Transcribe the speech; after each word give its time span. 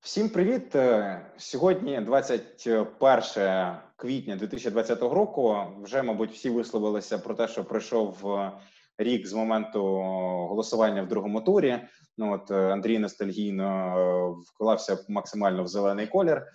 Всім 0.00 0.28
привіт! 0.28 0.74
Е, 0.74 1.20
сьогодні 1.36 2.00
21 2.00 3.76
квітня 3.96 4.36
2020 4.36 5.02
року. 5.02 5.56
Вже, 5.82 6.02
мабуть, 6.02 6.32
всі 6.32 6.50
висловилися 6.50 7.18
про 7.18 7.34
те, 7.34 7.48
що 7.48 7.64
пройшов 7.64 8.26
е, 8.26 8.52
рік 8.98 9.26
з 9.26 9.32
моменту 9.32 9.82
голосування 10.48 11.02
в 11.02 11.08
другому 11.08 11.40
турі. 11.40 11.80
Ну 12.18 12.32
от 12.32 12.50
е, 12.50 12.72
Андрій 12.72 12.98
ностальгійно 12.98 14.42
вклався 14.46 14.98
максимально 15.08 15.64
в 15.64 15.68
зелений 15.68 16.06
колір. 16.06 16.46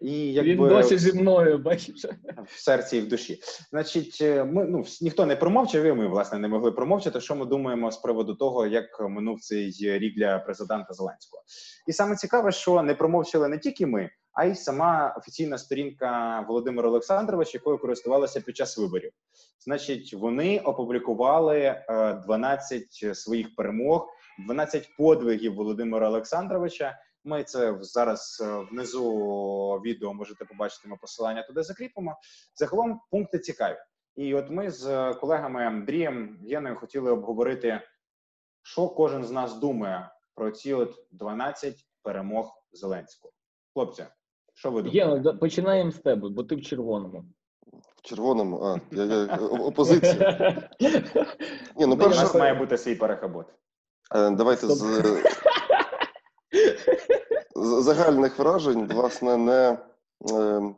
І 0.00 0.32
якби 0.32 0.52
Він 0.52 0.68
досі 0.68 0.98
зі 0.98 1.12
мною 1.12 1.58
бачиш 1.58 2.06
в 2.46 2.60
серці 2.60 2.96
і 2.96 3.00
в 3.00 3.08
душі. 3.08 3.40
Значить, 3.70 4.18
е, 4.20 4.44
ми 4.44 4.64
ну 4.64 4.84
ніхто 5.00 5.26
не 5.26 5.36
промовчав. 5.36 5.84
і 5.84 5.92
Ми 5.92 6.08
власне 6.08 6.38
не 6.38 6.48
могли 6.48 6.72
промовчати. 6.72 7.20
Що 7.20 7.34
ми 7.34 7.46
думаємо 7.46 7.90
з 7.90 7.96
приводу 7.96 8.34
того, 8.34 8.66
як 8.66 9.00
минув 9.00 9.40
цей 9.40 9.72
рік 9.80 10.16
для 10.16 10.38
президента 10.38 10.94
Зеленського, 10.94 11.42
і 11.86 11.92
саме 11.92 12.16
цікаве, 12.16 12.52
що 12.52 12.82
не 12.82 12.94
промовчали 12.94 13.48
не 13.48 13.58
тільки 13.58 13.86
ми, 13.86 14.10
а 14.32 14.44
й 14.44 14.54
сама 14.54 15.14
офіційна 15.18 15.58
сторінка 15.58 16.40
Володимира 16.48 16.88
Олександровича, 16.88 17.50
якою 17.54 17.78
користувалася 17.78 18.40
під 18.40 18.56
час 18.56 18.78
виборів. 18.78 19.12
Значить, 19.64 20.14
вони 20.14 20.58
опублікували 20.58 21.82
12 22.26 23.00
е, 23.02 23.14
своїх 23.14 23.54
перемог, 23.54 24.08
12 24.46 24.88
подвигів 24.98 25.54
Володимира 25.54 26.08
Олександровича. 26.08 26.98
Ми 27.24 27.44
це 27.44 27.78
зараз 27.80 28.42
е, 28.44 28.66
внизу 28.70 29.10
відео 29.84 30.14
можете 30.14 30.44
побачити. 30.44 30.88
Ми 30.88 30.96
посилання 30.96 31.42
туди 31.42 31.62
закріпимо. 31.62 32.16
Загалом 32.56 33.00
пункти 33.10 33.38
цікаві. 33.38 33.76
І 34.16 34.34
от 34.34 34.50
ми 34.50 34.70
з 34.70 35.14
колегами 35.14 35.66
Андрієм 35.66 36.38
Єною 36.42 36.76
хотіли 36.76 37.10
обговорити, 37.10 37.80
що 38.62 38.88
кожен 38.88 39.24
з 39.24 39.30
нас 39.30 39.54
думає 39.54 40.10
про 40.34 40.50
ці 40.50 40.74
от 40.74 40.94
12 41.10 41.86
перемог 42.02 42.52
Зеленського. 42.72 43.32
Хлопці, 43.74 44.04
що 44.54 44.70
ви 44.70 44.82
думаєте? 44.82 44.98
Єна, 44.98 45.38
починаємо 45.38 45.90
з 45.90 45.98
тебе, 45.98 46.28
бо 46.28 46.44
ти 46.44 46.56
в 46.56 46.62
червоному. 46.62 47.24
В 47.96 48.02
червоному, 48.02 48.62
а 48.64 48.80
я, 48.90 49.04
я 49.04 49.36
опозиція. 49.36 50.70
Ні, 51.76 51.86
ну 51.86 51.96
перше... 51.96 52.20
У 52.20 52.22
нас 52.22 52.34
має 52.34 52.54
бути 52.54 52.78
свій 52.78 52.94
перехабот. 52.94 53.46
Е, 54.14 54.30
давайте 54.30 54.66
з 54.66 54.82
загальних 57.64 58.38
вражень, 58.38 58.86
власне, 58.86 59.36
не 59.36 59.78
ем, 60.30 60.76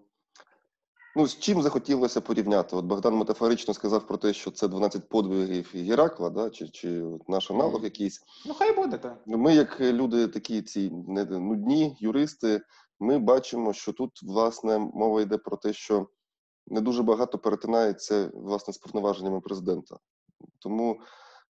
ну 1.17 1.27
з 1.27 1.39
чим 1.39 1.63
захотілося 1.63 2.21
порівняти. 2.21 2.77
От 2.77 2.85
Богдан 2.85 3.15
метафорично 3.15 3.75
сказав 3.75 4.07
про 4.07 4.17
те, 4.17 4.33
що 4.33 4.51
це 4.51 4.69
12 4.69 5.09
подвигів 5.09 5.71
Геракла, 5.75 6.31
да, 6.31 6.51
чи 6.51 6.69
чи 6.69 7.03
наш 7.29 7.51
аналог 7.51 7.85
якийсь. 7.85 8.23
Ну, 8.47 8.55
хай 8.55 8.73
буде 8.73 8.99
так. 8.99 9.23
Ми, 9.27 9.55
як 9.55 9.81
люди, 9.81 10.29
такі 10.29 10.63
ці 10.63 10.91
нудні 10.91 11.97
юристи, 12.01 12.61
ми 13.01 13.19
бачимо, 13.19 13.73
що 13.73 13.93
тут 13.93 14.23
власне 14.23 14.79
мова 14.79 15.23
йде 15.23 15.39
про 15.39 15.57
те, 15.57 15.73
що 15.73 16.07
не 16.67 16.81
дуже 16.81 17.03
багато 17.03 17.39
перетинається 17.39 18.31
власне 18.35 18.75
з 18.75 18.79
повноваженнями 18.79 19.41
президента. 19.41 19.97
Тому 20.59 21.01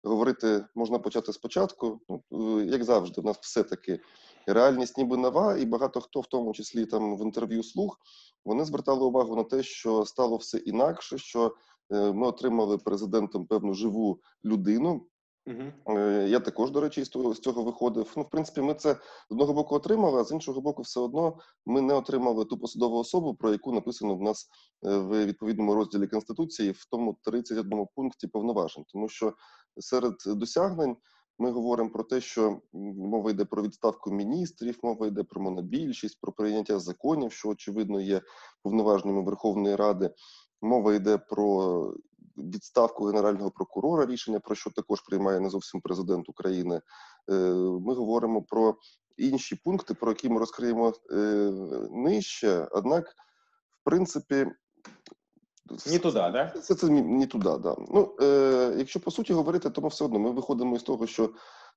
говорити 0.02 0.64
можна 0.74 0.98
почати 0.98 1.32
спочатку. 1.32 2.00
Ну, 2.08 2.60
е, 2.60 2.64
як 2.64 2.84
завжди, 2.84 3.20
у 3.20 3.24
нас 3.24 3.38
все 3.40 3.62
таки 3.62 4.00
реальність 4.46 4.98
ніби 4.98 5.16
нова, 5.16 5.56
і 5.56 5.66
багато 5.66 6.00
хто, 6.00 6.20
в 6.20 6.26
тому 6.26 6.52
числі 6.52 6.86
там 6.86 7.16
в 7.16 7.22
інтерв'ю 7.22 7.62
слух, 7.62 7.98
вони 8.44 8.64
звертали 8.64 9.04
увагу 9.04 9.36
на 9.36 9.44
те, 9.44 9.62
що 9.62 10.04
стало 10.04 10.36
все 10.36 10.58
інакше. 10.58 11.18
що 11.18 11.54
е, 11.92 12.12
ми 12.12 12.26
отримали 12.26 12.78
президентом 12.78 13.46
певну 13.46 13.74
живу 13.74 14.20
людину. 14.44 15.06
Угу. 15.46 15.98
Я 16.26 16.40
також, 16.40 16.70
до 16.70 16.80
речі, 16.80 17.04
з 17.04 17.08
того 17.08 17.34
з 17.34 17.40
цього 17.40 17.62
виходив. 17.62 18.12
Ну, 18.16 18.22
в 18.22 18.30
принципі, 18.30 18.60
ми 18.60 18.74
це 18.74 18.94
з 18.94 18.98
одного 19.30 19.54
боку 19.54 19.74
отримали, 19.74 20.20
а 20.20 20.24
з 20.24 20.32
іншого 20.32 20.60
боку, 20.60 20.82
все 20.82 21.00
одно 21.00 21.38
ми 21.66 21.80
не 21.80 21.94
отримали 21.94 22.44
ту 22.44 22.58
посадову 22.58 22.98
особу, 22.98 23.34
про 23.34 23.52
яку 23.52 23.72
написано 23.72 24.14
в 24.14 24.22
нас 24.22 24.48
в 24.82 25.26
відповідному 25.26 25.74
розділі 25.74 26.06
конституції, 26.06 26.70
в 26.70 26.86
тому 26.90 27.18
31 27.22 27.86
пункті 27.94 28.26
повноважень, 28.26 28.84
тому 28.92 29.08
що 29.08 29.34
серед 29.78 30.14
досягнень 30.26 30.96
ми 31.38 31.50
говоримо 31.50 31.90
про 31.90 32.04
те, 32.04 32.20
що 32.20 32.60
мова 32.72 33.30
йде 33.30 33.44
про 33.44 33.62
відставку 33.62 34.10
міністрів, 34.10 34.78
мова 34.82 35.06
йде 35.06 35.22
про 35.22 35.40
монобільшість, 35.40 36.20
про 36.20 36.32
прийняття 36.32 36.78
законів, 36.78 37.32
що 37.32 37.48
очевидно 37.48 38.00
є 38.00 38.22
повноваженнями 38.62 39.22
Верховної 39.22 39.76
Ради. 39.76 40.10
Мова 40.62 40.94
йде 40.94 41.18
про 41.18 41.94
відставку 42.36 43.04
генерального 43.04 43.50
прокурора, 43.50 44.06
рішення 44.06 44.40
про 44.40 44.54
що 44.54 44.70
також 44.70 45.00
приймає 45.00 45.40
не 45.40 45.50
зовсім 45.50 45.80
президент 45.80 46.28
України. 46.28 46.80
Е, 47.30 47.34
ми 47.80 47.94
говоримо 47.94 48.42
про 48.42 48.76
інші 49.16 49.56
пункти, 49.64 49.94
про 49.94 50.10
які 50.10 50.28
ми 50.28 50.38
розкриємо 50.38 50.92
е, 51.10 51.16
нижче. 51.90 52.68
Однак, 52.70 53.08
в 53.80 53.84
принципі, 53.84 54.46
ні 55.86 55.98
туди, 55.98 56.18
да? 56.18 56.52
Це 56.62 56.74
це 56.74 56.88
ні 56.88 57.26
туди, 57.26 57.50
да. 57.62 57.76
Ну, 57.90 58.16
е, 58.20 58.74
Якщо 58.78 59.00
по 59.00 59.10
суті 59.10 59.32
говорити, 59.32 59.70
то 59.70 59.80
ми 59.80 59.88
все 59.88 60.04
одно 60.04 60.18
ми 60.18 60.30
виходимо 60.30 60.76
із 60.76 60.82
того, 60.82 61.06
що 61.06 61.30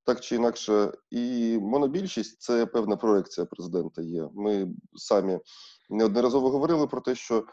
так 0.05 0.19
чи 0.19 0.35
інакше, 0.35 0.91
і 1.11 1.57
монобільшість 1.61 2.41
це 2.41 2.65
певна 2.65 2.95
проекція 2.95 3.45
президента. 3.45 4.01
Є. 4.01 4.29
Ми 4.33 4.67
самі 4.95 5.39
неодноразово 5.89 6.49
говорили 6.49 6.87
про 6.87 7.01
те, 7.01 7.15
що 7.15 7.45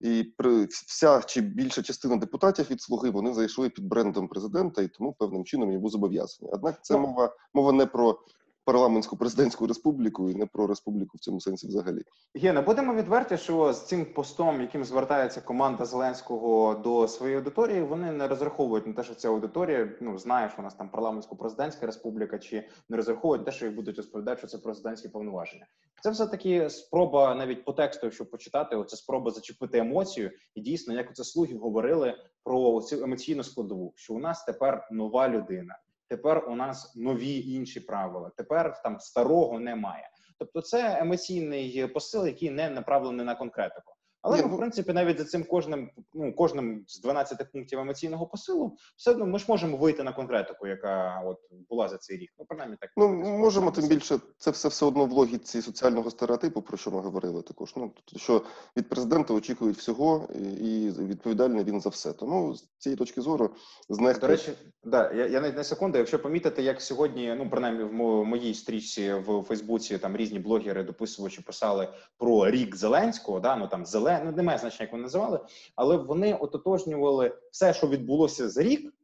і 0.00 0.24
при 0.36 0.64
вся 0.70 1.22
чи 1.22 1.40
більша 1.40 1.82
частина 1.82 2.16
депутатів 2.16 2.70
від 2.70 2.82
слуги 2.82 3.10
вони 3.10 3.34
зайшли 3.34 3.70
під 3.70 3.84
брендом 3.86 4.28
президента, 4.28 4.82
і 4.82 4.88
тому 4.88 5.12
певним 5.12 5.44
чином 5.44 5.72
йому 5.72 5.88
зобов'язані. 5.88 6.50
Однак 6.52 6.84
це 6.84 6.96
мова 6.96 7.34
мова 7.54 7.72
не 7.72 7.86
про 7.86 8.18
парламентську 8.64 9.16
президентську 9.16 9.66
республіку 9.66 10.30
і 10.30 10.34
не 10.34 10.46
про 10.46 10.66
республіку 10.66 11.16
в 11.16 11.20
цьому 11.20 11.40
сенсі 11.40 11.66
взагалі. 11.66 12.02
Є, 12.34 12.60
будемо 12.60 12.94
відверті, 12.94 13.36
що 13.36 13.72
з 13.72 13.86
цим 13.86 14.04
постом, 14.04 14.60
яким 14.60 14.84
звертається 14.84 15.40
команда 15.40 15.84
Зеленського 15.84 16.74
до 16.74 17.08
своєї 17.08 17.38
аудиторії, 17.38 17.82
вони 17.82 18.12
не 18.12 18.28
розраховують 18.28 18.86
на 18.86 18.92
те, 18.92 19.04
що 19.04 19.14
ця 19.14 19.28
аудиторія 19.28 19.92
ну 20.00 20.18
знає, 20.18 20.48
що 20.48 20.62
у 20.62 20.64
нас 20.64 20.74
там 20.74 20.90
парламентсько-президентська 20.92 21.86
республіка, 21.86 22.38
чи 22.38 22.68
не 22.88 22.96
розраховують 22.96 23.44
те, 23.44 23.52
що 23.52 23.66
їх 23.66 23.74
будуть 23.74 23.96
розповідати, 23.96 24.38
що 24.38 24.46
це 24.46 24.58
президентські 24.58 25.08
повноваження. 25.08 25.66
Це 26.02 26.10
все 26.10 26.26
таки 26.26 26.70
спроба 26.70 27.34
навіть 27.34 27.64
по 27.64 27.72
тексту, 27.72 28.06
якщо 28.06 28.26
почитати, 28.26 28.76
оце 28.76 28.96
спроба 28.96 29.30
зачепити 29.30 29.78
емоцію, 29.78 30.30
і 30.54 30.60
дійсно, 30.60 30.94
як 30.94 31.10
оце 31.10 31.24
слуги 31.24 31.54
говорили 31.54 32.14
про 32.44 32.80
цю 32.80 33.02
емоційну 33.02 33.44
складову, 33.44 33.92
що 33.96 34.14
у 34.14 34.18
нас 34.18 34.44
тепер 34.44 34.88
нова 34.90 35.28
людина. 35.28 35.78
Тепер 36.12 36.44
у 36.48 36.54
нас 36.54 36.96
нові 36.96 37.40
інші 37.54 37.80
правила. 37.80 38.30
Тепер 38.36 38.82
там 38.82 39.00
старого 39.00 39.60
немає. 39.60 40.10
Тобто, 40.38 40.60
це 40.60 40.98
емоційний 41.00 41.86
посил, 41.86 42.26
який 42.26 42.50
не 42.50 42.70
направлений 42.70 43.26
на 43.26 43.34
конкретику. 43.34 43.91
Але 44.22 44.36
Ні, 44.36 44.42
ну, 44.48 44.54
в 44.54 44.58
принципі, 44.58 44.92
навіть 44.92 45.18
за 45.18 45.24
цим 45.24 45.44
кожним 45.44 45.90
ну 46.14 46.32
кожним 46.34 46.84
з 46.88 47.00
12 47.00 47.52
пунктів 47.52 47.78
емоційного 47.78 48.26
посилу, 48.26 48.76
все 48.96 49.10
одно 49.10 49.26
ми 49.26 49.38
ж 49.38 49.44
можемо 49.48 49.76
вийти 49.76 50.02
на 50.02 50.12
конкретику, 50.12 50.66
яка 50.66 51.22
от 51.26 51.38
була 51.70 51.88
за 51.88 51.98
цей 51.98 52.16
рік. 52.16 52.30
Ну 52.38 52.44
принаймні 52.48 52.76
так 52.80 52.90
ну 52.96 53.08
можемо 53.38 53.70
тим 53.70 53.88
більше. 53.88 54.18
Це 54.38 54.50
все 54.50 54.68
все 54.68 54.86
одно 54.86 55.06
в 55.06 55.12
логіці 55.12 55.62
соціального 55.62 56.10
стереотипу, 56.10 56.62
про 56.62 56.76
що 56.76 56.90
ми 56.90 57.00
говорили. 57.00 57.42
Також 57.42 57.72
ну 57.76 57.92
що 58.16 58.42
від 58.76 58.88
президента 58.88 59.34
очікують 59.34 59.76
всього, 59.76 60.28
і 60.60 60.90
відповідальний 60.90 61.64
він 61.64 61.80
за 61.80 61.88
все. 61.88 62.12
Тому 62.12 62.54
з 62.54 62.68
цієї 62.78 62.96
точки 62.96 63.20
зору 63.20 63.50
знехту... 63.88 64.20
До 64.20 64.26
речі, 64.26 64.52
да 64.84 65.12
я 65.12 65.26
я 65.26 65.40
навіть 65.40 65.56
на 65.56 65.64
секунду. 65.64 65.98
Якщо 65.98 66.18
помітити, 66.18 66.62
як 66.62 66.82
сьогодні, 66.82 67.34
ну 67.38 67.50
принаймні 67.50 67.84
в 67.84 68.24
моїй 68.24 68.54
стрічці 68.54 69.12
в 69.12 69.42
Фейсбуці 69.42 69.98
там 69.98 70.16
різні 70.16 70.38
блогери 70.38 70.82
дописувачі 70.82 71.42
писали 71.42 71.88
про 72.18 72.50
рік 72.50 72.76
Зеленського, 72.76 73.40
да 73.40 73.56
ну 73.56 73.68
там 73.68 73.86
зелен 73.86 74.11
ну 74.24 74.32
немає 74.32 74.58
значення, 74.58 74.82
як 74.84 74.92
вони 74.92 75.02
називали, 75.02 75.40
але 75.76 75.96
вони 75.96 76.34
ототожнювали 76.34 77.38
все, 77.50 77.74
що 77.74 77.88
відбулося 77.88 78.48
за 78.48 78.62
рік, 78.62 78.94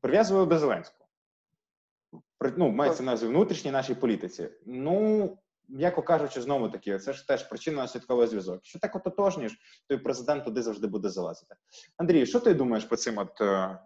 прив'язували 0.00 0.46
до 0.46 0.58
Зеленського. 0.58 1.06
Ну, 2.56 2.68
мається 2.68 3.02
на 3.02 3.12
увазі 3.12 3.26
внутрішній 3.26 3.70
нашій 3.70 3.94
політиці. 3.94 4.48
Ну, 4.66 5.38
м'яко 5.68 6.02
кажучи, 6.02 6.42
знову 6.42 6.68
таки, 6.68 6.98
це 6.98 7.12
ж 7.12 7.26
теж 7.26 7.48
причинно 7.48 7.76
наслідковий 7.76 8.26
зв'язок. 8.26 8.54
Якщо 8.54 8.78
так 8.78 8.96
ототожніш, 8.96 9.58
то 9.88 9.94
і 9.94 9.98
президент 9.98 10.44
туди 10.44 10.62
завжди 10.62 10.86
буде 10.86 11.08
залазити. 11.08 11.54
Андрій, 11.96 12.26
що 12.26 12.40
ти 12.40 12.54
думаєш 12.54 12.84
по 12.84 12.96
цим 12.96 13.18
от 13.18 13.32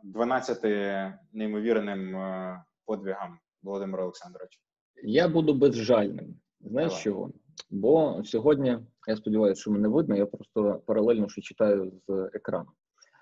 12 0.03 0.65
е, 0.65 1.19
неймовірним 1.33 2.17
е, 2.17 2.65
подвігам 2.85 3.39
Володимира 3.63 4.03
Олександровича? 4.03 4.61
Я 5.03 5.29
буду 5.29 5.55
безжальним. 5.55 6.37
Знаєш 6.61 6.91
Давай. 6.91 7.05
чого? 7.05 7.31
Бо 7.71 8.23
сьогодні, 8.25 8.79
я 9.07 9.17
сподіваюся, 9.17 9.61
що 9.61 9.71
мене 9.71 9.89
видно, 9.89 10.17
я 10.17 10.27
просто 10.27 10.83
паралельно 10.87 11.29
що 11.29 11.43
читаю 11.43 11.93
з 12.09 12.31
екрану. 12.33 12.69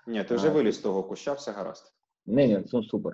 Ні, 0.07 0.23
ти 0.23 0.35
вже 0.35 0.49
виліз 0.49 0.75
з 0.75 0.79
того 0.79 1.03
куща, 1.03 1.33
все 1.33 1.51
гаразд. 1.51 1.93
Ні, 2.25 2.47
ні, 2.47 2.63
це 2.63 2.81
супер. 2.81 3.13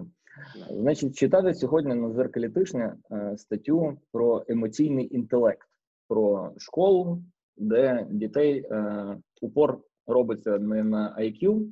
Значить, 0.70 1.16
читати 1.16 1.54
сьогодні 1.54 1.96
на 1.96 2.12
зеркалі 2.12 2.50
тижня 2.50 2.98
е, 3.12 3.38
статтю 3.38 3.98
про 4.12 4.46
емоційний 4.48 5.16
інтелект, 5.16 5.68
про 6.08 6.54
школу, 6.58 7.24
де 7.58 8.08
дітей 8.10 8.66
е, 8.72 9.18
упор 9.42 9.80
робиться 10.08 10.60
не 10.60 10.84
на 10.84 11.16
IQ, 11.20 11.68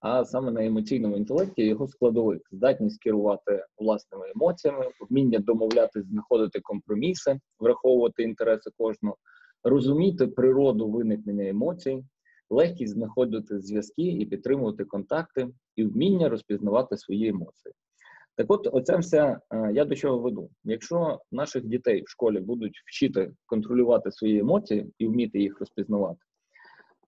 а 0.00 0.24
саме 0.24 0.50
на 0.50 0.64
емоційному 0.66 1.16
інтелекті 1.16 1.66
його 1.66 1.88
складових: 1.88 2.42
здатність 2.52 3.02
керувати 3.02 3.64
власними 3.78 4.30
емоціями, 4.34 4.90
вміння 5.10 5.38
домовляти, 5.38 6.02
знаходити 6.02 6.60
компроміси, 6.60 7.40
враховувати 7.58 8.22
інтереси 8.22 8.70
кожного, 8.78 9.16
розуміти 9.64 10.26
природу 10.26 10.88
виникнення 10.88 11.48
емоцій, 11.48 12.04
легкість 12.50 12.92
знаходити 12.92 13.60
зв'язки 13.60 14.02
і 14.02 14.26
підтримувати 14.26 14.84
контакти, 14.84 15.48
і 15.76 15.84
вміння 15.84 16.28
розпізнавати 16.28 16.96
свої 16.96 17.28
емоції. 17.28 17.74
Так 18.36 18.50
от, 18.50 18.68
оця 18.72 18.96
вся 18.96 19.40
е, 19.50 19.72
я 19.72 19.84
до 19.84 19.94
чого 19.94 20.18
веду. 20.18 20.50
Якщо 20.64 21.20
наших 21.32 21.64
дітей 21.64 22.02
в 22.02 22.08
школі 22.08 22.40
будуть 22.40 22.82
вчити 22.86 23.32
контролювати 23.46 24.12
свої 24.12 24.38
емоції 24.38 24.92
і 24.98 25.06
вміти 25.06 25.38
їх 25.40 25.60
розпізнавати, 25.60 26.20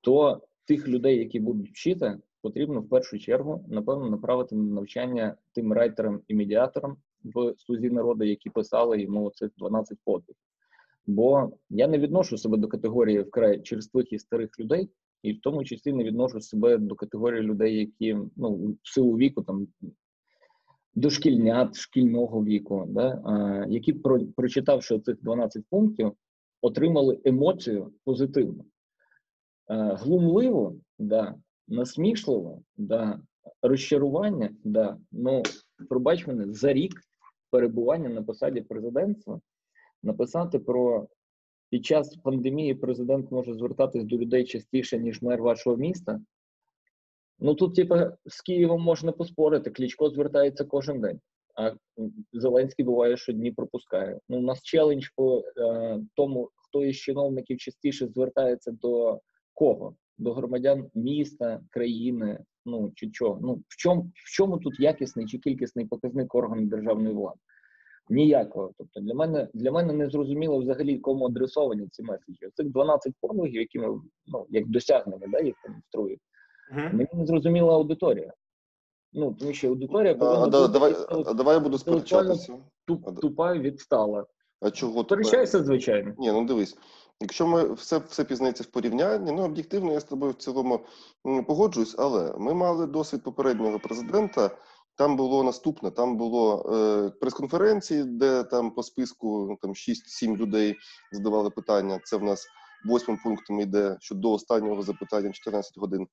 то 0.01 0.43
тих 0.67 0.89
людей, 0.89 1.19
які 1.19 1.41
будуть 1.41 1.71
вчити, 1.71 2.19
потрібно 2.43 2.81
в 2.81 2.89
першу 2.89 3.19
чергу, 3.19 3.65
напевно, 3.69 4.11
направити 4.11 4.57
на 4.57 4.75
навчання 4.75 5.37
тим 5.55 5.73
райтерам 5.73 6.21
і 6.29 6.35
медіаторам 6.35 6.97
в 7.25 7.55
слузі 7.59 7.91
народу, 7.91 8.25
які 8.25 8.51
писали 8.51 9.01
йому 9.01 9.31
цих 9.31 9.51
12 9.59 9.99
подвиг. 10.05 10.37
Бо 11.07 11.51
я 11.71 11.89
не 11.89 11.99
відношу 11.99 12.39
себе 12.39 12.57
до 12.57 12.69
категорії 12.69 13.21
вкрай 13.21 13.63
черствих 13.63 14.13
і 14.13 14.19
старих 14.19 14.61
людей, 14.61 14.91
і 15.23 15.33
в 15.33 15.41
тому 15.41 15.65
числі 15.65 15.93
не 15.93 16.05
відношу 16.05 16.41
себе 16.41 16.79
до 16.79 16.95
категорії 16.95 17.43
людей, 17.43 17.77
які 17.77 18.17
ну 18.37 18.77
в 18.83 18.89
силу 18.89 19.17
віку 19.17 19.43
там 19.43 19.69
дошкільнят 20.95 21.77
шкільного 21.77 22.45
віку, 22.45 22.85
да, 22.89 23.23
а, 23.25 23.67
які 23.69 23.93
про, 23.93 24.21
прочитавши 24.37 24.99
цих 24.99 25.23
12 25.23 25.65
пунктів, 25.71 26.13
отримали 26.63 27.21
емоцію 27.25 27.93
позитивну, 28.05 28.65
а, 29.67 29.95
глумливо, 29.95 30.77
да, 30.99 31.35
насмішливо, 31.69 32.63
да, 32.77 33.21
розчарування, 33.63 34.51
да, 34.65 34.99
ну 35.13 35.43
пробач 35.89 36.27
мене 36.27 36.53
за 36.53 36.73
рік 36.73 36.93
перебування 37.51 38.09
на 38.09 38.23
посаді 38.23 38.61
президентства 38.61 39.41
написати 40.03 40.59
про 40.59 41.09
під 41.71 41.87
час 41.87 42.17
пандемії 42.17 42.75
президент 42.75 43.31
може 43.31 43.55
звертатись 43.55 44.05
до 44.05 44.17
людей 44.17 44.45
частіше, 44.45 44.99
ніж 44.99 45.23
мер 45.23 45.43
вашого 45.43 45.77
міста. 45.77 46.21
Ну 47.39 47.55
тут, 47.55 47.75
типа, 47.75 48.17
з 48.27 48.41
Києвом 48.41 48.83
можна 48.83 49.13
поспорити. 49.13 49.71
Клічко 49.71 50.11
звертається 50.11 50.65
кожен 50.65 51.01
день, 51.01 51.21
а 51.55 51.73
Зеленський 52.33 52.85
буває, 52.85 53.17
що 53.17 53.33
дні 53.33 53.53
пропускає. 53.53 54.19
Ну, 54.29 54.39
у 54.39 54.43
нас 54.43 54.63
челендж 54.63 55.09
по 55.17 55.45
е, 55.57 56.01
тому, 56.15 56.51
хто 56.57 56.85
із 56.85 56.97
чиновників 56.97 57.59
частіше 57.59 58.07
звертається 58.07 58.71
до 58.71 59.21
кого? 59.55 59.95
До 60.19 60.33
громадян 60.33 60.91
міста, 60.95 61.61
країни. 61.71 62.45
Ну 62.67 62.93
чи 62.95 63.11
чого? 63.11 63.39
Ну 63.43 63.55
в 63.69 63.77
чому 63.77 64.03
в 64.15 64.31
чому 64.37 64.59
тут 64.59 64.81
якісний 64.81 65.27
чи 65.27 65.39
кількісний 65.39 65.87
показник 65.87 66.35
органу 66.35 66.67
державної 66.67 67.15
влади? 67.15 67.39
Ніякого. 68.11 68.73
Тобто 68.79 69.01
для 69.01 69.15
мене 69.15 69.49
для 69.55 69.73
мене 69.73 69.93
не 69.93 70.11
зрозуміло 70.11 70.59
взагалі, 70.59 70.99
кому 70.99 71.27
адресовані 71.27 71.89
ці 71.91 72.03
меседжі. 72.03 72.49
Цих 72.55 72.69
12 72.69 73.13
подвигів, 73.21 73.61
які 73.61 73.79
ми 73.79 74.01
ну 74.27 74.47
як 74.49 74.69
досягнення, 74.69 75.27
да, 75.29 75.41
їх 75.41 75.55
демонструють. 75.65 76.21
Мгм. 76.73 76.97
Мені 76.97 77.09
не 77.13 77.27
зрозуміла 77.27 77.75
аудиторія. 77.75 78.33
Ну, 79.13 79.35
тому 79.35 79.53
що 79.53 79.69
аудиторія 79.69 80.15
повинна 80.15 80.59
а, 80.59 80.61
бути 80.61 80.73
давай, 80.73 80.95
а 81.27 81.35
давай 81.35 81.55
я 81.55 81.61
буду 81.61 81.79
сперечатися. 81.79 82.59
туп, 82.85 83.21
тупа 83.21 83.55
відстала. 83.55 84.27
А 84.61 84.71
чого? 84.71 85.05
Сперечайся, 85.05 85.65
звичайно. 85.65 86.15
Ні, 86.19 86.33
ну 86.33 86.45
дивись, 86.45 86.77
якщо 87.21 87.47
ми 87.47 87.73
все, 87.73 87.99
все 87.99 88.25
пізнається 88.25 88.65
в 88.65 88.67
порівнянні, 88.67 89.33
ну 89.33 89.43
об'єктивно 89.43 89.93
я 89.93 90.01
з 90.01 90.05
тобою 90.05 90.33
в 90.33 90.35
цілому 90.35 90.81
погоджуюсь, 91.47 91.95
але 91.99 92.35
ми 92.39 92.55
мали 92.55 92.87
досвід 92.87 93.23
попереднього 93.23 93.79
президента. 93.79 94.51
Там 95.01 95.17
було 95.17 95.45
наступне: 95.45 95.91
там 95.91 96.17
було 96.17 96.73
е, 96.75 97.11
прес-конференції, 97.21 98.05
де 98.05 98.45
там 98.45 98.71
по 98.71 98.83
списку 98.83 99.47
ну, 99.51 99.59
там 99.63 99.71
6-7 99.71 100.37
людей 100.37 100.77
задавали 101.13 101.51
питання. 101.51 102.01
Це 102.05 102.17
в 102.17 102.23
нас 102.23 102.47
восьмим 102.85 103.19
пунктом 103.25 103.61
йде, 103.61 103.97
що 104.01 104.15
до 104.15 104.33
останнього 104.33 104.83
запитання 104.83 105.33
14 105.33 105.79
годин. 105.79 106.07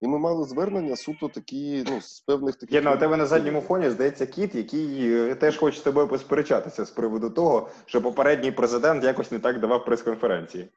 І 0.00 0.08
ми 0.08 0.18
мали 0.18 0.44
звернення 0.44 0.96
суто 0.96 1.28
такі, 1.28 1.84
ну 1.90 2.00
з 2.00 2.20
певних 2.20 2.56
таких. 2.56 2.74
Єдно, 2.74 2.94
у 2.94 2.96
тебе 2.96 3.16
на 3.16 3.26
задньому 3.26 3.60
фоні 3.60 3.90
здається 3.90 4.26
кіт, 4.26 4.54
який 4.54 5.14
е, 5.14 5.34
теж 5.34 5.56
хоче 5.56 5.78
з 5.78 5.82
тобою 5.82 6.08
посперечатися 6.08 6.84
з 6.84 6.90
приводу 6.90 7.30
того, 7.30 7.68
що 7.86 8.02
попередній 8.02 8.52
президент 8.52 9.04
якось 9.04 9.30
не 9.30 9.38
так 9.38 9.60
давав 9.60 9.84
прес-конференції. 9.84 10.68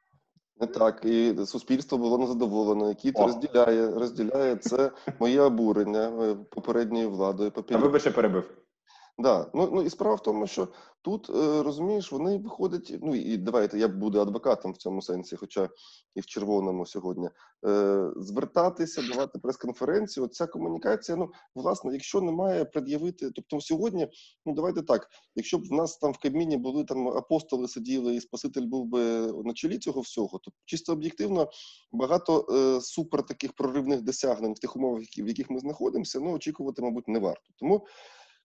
Не 0.60 0.66
так, 0.66 1.04
і 1.04 1.34
суспільство 1.46 1.98
було 1.98 2.18
незадоволено. 2.18 2.94
Кіт 2.94 3.14
О. 3.18 3.26
розділяє, 3.26 3.90
розділяє 3.90 4.56
це 4.56 4.90
моє 5.18 5.40
обурення 5.40 6.12
е, 6.22 6.36
попередньою 6.50 7.10
владою. 7.10 7.52
А 7.70 7.76
вибачте, 7.76 8.10
перебив. 8.10 8.50
Да. 9.18 9.50
Ну, 9.54 9.70
ну 9.72 9.82
і 9.82 9.90
справа 9.90 10.14
в 10.14 10.22
тому, 10.22 10.46
що 10.46 10.68
тут 11.02 11.30
е, 11.30 11.62
розумієш, 11.62 12.12
вони 12.12 12.38
виходять. 12.38 12.94
Ну 13.02 13.14
і 13.14 13.36
давайте 13.36 13.78
я 13.78 13.88
буду 13.88 14.20
адвокатом 14.20 14.72
в 14.72 14.76
цьому 14.76 15.02
сенсі, 15.02 15.36
хоча 15.36 15.68
і 16.14 16.20
в 16.20 16.26
червоному 16.26 16.86
сьогодні. 16.86 17.28
Е, 17.66 18.10
звертатися, 18.16 19.02
давати 19.02 19.38
прес-конференцію. 19.38 20.26
Ця 20.26 20.46
комунікація. 20.46 21.16
Ну, 21.16 21.30
власне, 21.54 21.92
якщо 21.92 22.20
немає 22.20 22.64
пред'явити, 22.64 23.30
тобто 23.30 23.60
сьогодні, 23.60 24.08
ну 24.46 24.54
давайте 24.54 24.82
так. 24.82 25.08
Якщо 25.34 25.58
б 25.58 25.64
в 25.64 25.72
нас 25.72 25.96
там 25.96 26.12
в 26.12 26.18
Кабміні 26.18 26.56
були 26.56 26.84
там 26.84 27.08
апостоли 27.08 27.68
сиділи, 27.68 28.14
і 28.14 28.20
Спаситель 28.20 28.66
був 28.66 28.86
би 28.86 29.02
на 29.44 29.52
чолі 29.54 29.78
цього 29.78 30.00
всього, 30.00 30.38
то 30.38 30.50
чисто 30.64 30.92
об'єктивно 30.92 31.50
багато 31.92 32.46
е, 32.50 32.80
супер 32.80 33.26
таких 33.26 33.52
проривних 33.52 34.02
досягнень 34.02 34.52
в 34.52 34.58
тих 34.58 34.76
умовах, 34.76 35.02
в 35.18 35.28
яких 35.28 35.50
ми 35.50 35.58
знаходимося, 35.58 36.20
ну 36.20 36.32
очікувати, 36.32 36.82
мабуть, 36.82 37.08
не 37.08 37.18
варто. 37.18 37.52
Тому. 37.56 37.86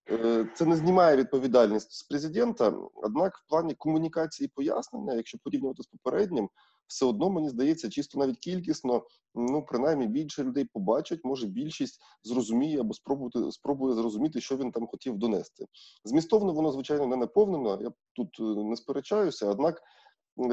Е, 0.10 0.48
Це 0.56 0.66
не 0.66 0.76
знімає 0.76 1.18
відповідальність 1.18 1.92
з 1.92 2.04
президента. 2.04 2.74
Однак, 2.96 3.38
в 3.38 3.50
плані 3.50 3.74
комунікації 3.74 4.46
і 4.46 4.52
пояснення, 4.56 5.14
якщо 5.14 5.38
порівнювати 5.38 5.84
з 5.84 5.86
попереднім, 5.86 6.50
все 6.88 7.06
одно 7.06 7.30
мені 7.30 7.50
здається, 7.50 7.90
чисто 7.90 8.20
навіть 8.20 8.38
кількісно, 8.38 9.06
ну 9.36 9.66
принаймні 9.68 10.08
більше 10.08 10.44
людей 10.44 10.66
побачать, 10.74 11.20
може 11.24 11.48
більшість 11.48 12.02
зрозуміє 12.24 12.80
або 12.80 12.94
спробувати 12.94 13.52
спробує 13.52 13.96
зрозуміти, 13.96 14.42
що 14.42 14.58
він 14.58 14.72
там 14.72 14.88
хотів 14.88 15.18
донести. 15.18 15.66
Змістовно 16.04 16.54
воно 16.54 16.72
звичайно 16.72 17.08
не 17.08 17.16
наповнено. 17.16 17.80
Я 17.82 17.92
тут 18.14 18.40
е, 18.40 18.44
не 18.44 18.76
сперечаюся, 18.76 19.50
однак 19.50 19.82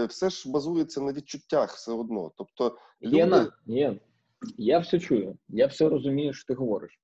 все 0.08 0.30
ж 0.30 0.50
базується 0.50 1.00
на 1.00 1.12
відчуттях 1.12 1.74
все 1.74 1.92
одно. 1.92 2.32
Тобто 2.36 2.76
люди... 3.02 3.16
Єна, 3.16 3.52
Єн, 3.66 4.00
я 4.56 4.78
все 4.78 4.98
чую, 4.98 5.38
я 5.48 5.66
все 5.66 5.88
розумію, 5.88 6.32
що 6.32 6.46
ти 6.46 6.54
говориш. 6.54 7.00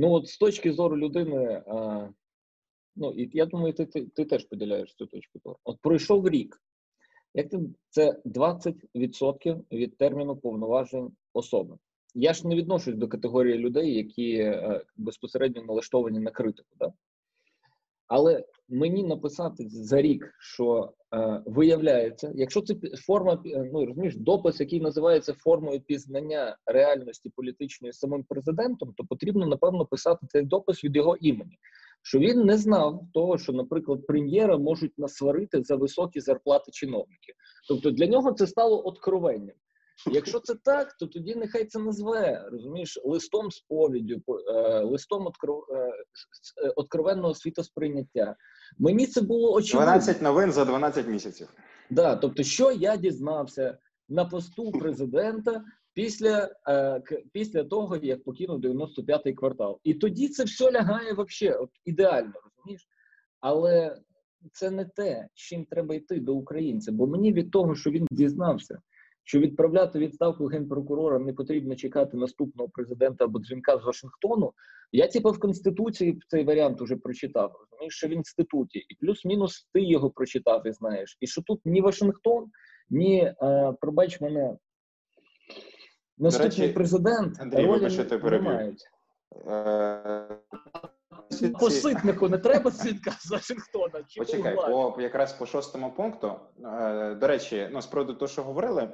Ну, 0.00 0.12
от 0.12 0.28
з 0.28 0.38
точки 0.38 0.72
зору 0.72 0.96
людини, 0.96 1.62
а, 1.66 2.08
ну, 2.96 3.12
і 3.12 3.30
я 3.32 3.46
думаю, 3.46 3.72
ти, 3.72 3.86
ти, 3.86 4.06
ти 4.06 4.24
теж 4.24 4.44
поділяєш 4.44 4.94
цю 4.94 5.06
точку 5.06 5.38
зору. 5.44 5.56
От 5.64 5.78
пройшов 5.80 6.28
рік. 6.28 6.62
Як 7.34 7.48
ти 7.48 7.60
це 7.88 8.22
20% 8.24 9.64
від 9.72 9.96
терміну 9.96 10.36
повноважень 10.36 11.10
особи. 11.32 11.78
Я 12.14 12.32
ж 12.32 12.48
не 12.48 12.56
відношусь 12.56 12.94
до 12.94 13.08
категорії 13.08 13.58
людей, 13.58 13.94
які 13.94 14.32
е, 14.34 14.84
безпосередньо 14.96 15.62
налаштовані 15.62 16.18
на 16.18 16.30
критику. 16.30 16.68
Да? 16.76 16.92
Але 18.06 18.44
мені 18.68 19.02
написати 19.02 19.68
за 19.68 20.02
рік, 20.02 20.34
що 20.40 20.92
е, 21.14 21.42
виявляється, 21.46 22.32
якщо 22.34 22.60
це 22.60 22.74
форма, 23.06 23.42
е, 23.46 23.70
ну 23.72 23.86
розумієш, 23.86 24.16
допис, 24.16 24.60
який 24.60 24.80
називається 24.80 25.34
формою 25.34 25.80
пізнання 25.80 26.56
реальності 26.66 27.30
політичної 27.36 27.92
самим 27.92 28.24
президентом, 28.24 28.94
то 28.96 29.04
потрібно 29.04 29.46
напевно 29.46 29.86
писати 29.86 30.26
цей 30.28 30.42
допис 30.42 30.84
від 30.84 30.96
його 30.96 31.16
імені. 31.20 31.58
Що 32.02 32.18
він 32.18 32.44
не 32.44 32.56
знав 32.56 33.02
того, 33.14 33.38
що, 33.38 33.52
наприклад, 33.52 34.06
прем'єра 34.06 34.58
можуть 34.58 34.98
насварити 34.98 35.62
за 35.62 35.76
високі 35.76 36.20
зарплати 36.20 36.70
чиновників. 36.72 37.34
Тобто 37.68 37.90
для 37.90 38.06
нього 38.06 38.32
це 38.32 38.46
стало 38.46 38.86
откровенням. 38.86 39.56
Якщо 40.06 40.40
це 40.40 40.54
так, 40.54 40.96
то 41.00 41.06
тоді 41.06 41.34
нехай 41.34 41.64
це 41.64 41.78
назве 41.78 42.48
розумієш 42.52 42.98
листом 43.04 43.50
сповіддю, 43.50 44.20
по- 44.20 44.38
е, 44.38 44.80
листом 44.84 45.26
е, 45.26 45.30
е, 46.64 46.68
откровенного 46.76 47.34
світосприйняття. 47.34 48.36
Мені 48.78 49.06
це 49.06 49.20
було 49.20 49.52
очевидно. 49.52 49.86
12 49.92 50.22
новин 50.22 50.52
за 50.52 50.64
12 50.64 51.06
місяців. 51.06 51.48
Да, 51.90 52.16
тобто, 52.16 52.42
що 52.42 52.72
я 52.72 52.96
дізнався 52.96 53.78
на 54.08 54.24
посту 54.24 54.70
президента 54.72 55.64
після, 55.94 56.54
е, 56.68 57.02
після 57.32 57.64
того, 57.64 57.96
як 57.96 58.24
покинув 58.24 58.60
95-й 58.60 59.32
квартал. 59.32 59.80
І 59.84 59.94
тоді 59.94 60.28
це 60.28 60.44
все 60.44 60.72
лягає 60.72 61.12
вообще 61.12 61.52
от 61.52 61.70
ідеально, 61.84 62.32
розумієш? 62.44 62.88
Але 63.40 63.96
це 64.52 64.70
не 64.70 64.84
те, 64.84 65.28
з 65.34 65.38
чим 65.38 65.64
треба 65.64 65.94
йти 65.94 66.20
до 66.20 66.34
українця. 66.34 66.92
Бо 66.92 67.06
мені 67.06 67.32
від 67.32 67.50
того, 67.50 67.74
що 67.74 67.90
він 67.90 68.06
дізнався, 68.10 68.78
що 69.28 69.38
відправляти 69.38 69.98
відставку 69.98 70.46
генпрокурора 70.46 71.18
не 71.18 71.32
потрібно 71.32 71.76
чекати 71.76 72.16
наступного 72.16 72.68
президента 72.68 73.24
або 73.24 73.38
дзвінка 73.38 73.78
з 73.78 73.84
Вашингтону. 73.84 74.52
Я 74.92 75.06
типу 75.06 75.30
в 75.30 75.38
конституції 75.38 76.20
цей 76.28 76.44
варіант 76.44 76.80
уже 76.80 76.96
прочитав. 76.96 77.52
Розумієш, 77.60 77.94
що 77.96 78.08
в 78.08 78.26
статуті, 78.26 78.78
і 78.78 78.94
плюс-мінус 78.94 79.68
ти 79.72 79.82
його 79.82 80.10
прочитав 80.10 80.66
і 80.66 80.72
знаєш. 80.72 81.16
І 81.20 81.26
що 81.26 81.42
тут 81.42 81.60
ні 81.64 81.80
Вашингтон, 81.80 82.46
ні 82.90 83.34
е, 83.42 83.74
пробач 83.80 84.20
мене 84.20 84.56
наступний 86.18 86.60
речі, 86.60 86.74
президент 86.74 87.40
Андрій, 87.40 87.66
ролі 87.66 87.68
вибач, 87.68 87.92
що 87.92 88.02
не, 88.02 88.08
ти 88.08 88.30
не 88.30 88.38
мають. 88.40 88.82
По 91.60 91.70
ситнику 91.70 92.28
не 92.28 92.38
треба 92.38 92.70
свідка 92.70 93.10
з 93.10 93.30
Вашингтона. 93.30 94.04
Чи 94.08 94.20
Почекай, 94.20 94.56
по 94.56 94.96
якраз 95.00 95.32
по 95.32 95.46
шостому 95.46 95.92
пункту. 95.92 96.32
Е, 96.64 97.14
до 97.14 97.26
речі, 97.26 97.68
ну 97.72 97.82
з 97.82 97.86
приводу 97.86 98.14
того, 98.14 98.28
що 98.28 98.42
говорили, 98.42 98.88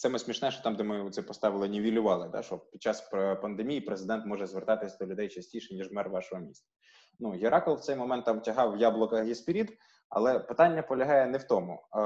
саме 0.00 0.18
смішне, 0.18 0.50
що 0.50 0.62
там, 0.62 0.76
де 0.76 0.82
ми 0.82 1.10
це 1.10 1.22
поставили, 1.22 1.68
нівелювали, 1.68 2.28
да, 2.28 2.42
що 2.42 2.58
під 2.58 2.82
час 2.82 3.10
пандемії 3.42 3.80
президент 3.80 4.26
може 4.26 4.46
звертатись 4.46 4.98
до 4.98 5.06
людей 5.06 5.28
частіше, 5.28 5.74
ніж 5.74 5.92
мер 5.92 6.08
вашого 6.08 6.42
міста. 6.42 6.68
Ну, 7.18 7.30
Геракл 7.30 7.72
в 7.72 7.80
цей 7.80 7.96
момент 7.96 8.24
там 8.24 8.40
тягав 8.40 8.76
яблука 8.76 9.16
Геспірід, 9.16 9.78
але 10.08 10.38
питання 10.38 10.82
полягає 10.82 11.26
не 11.26 11.38
в 11.38 11.42
тому. 11.42 11.72
Е, 11.72 11.98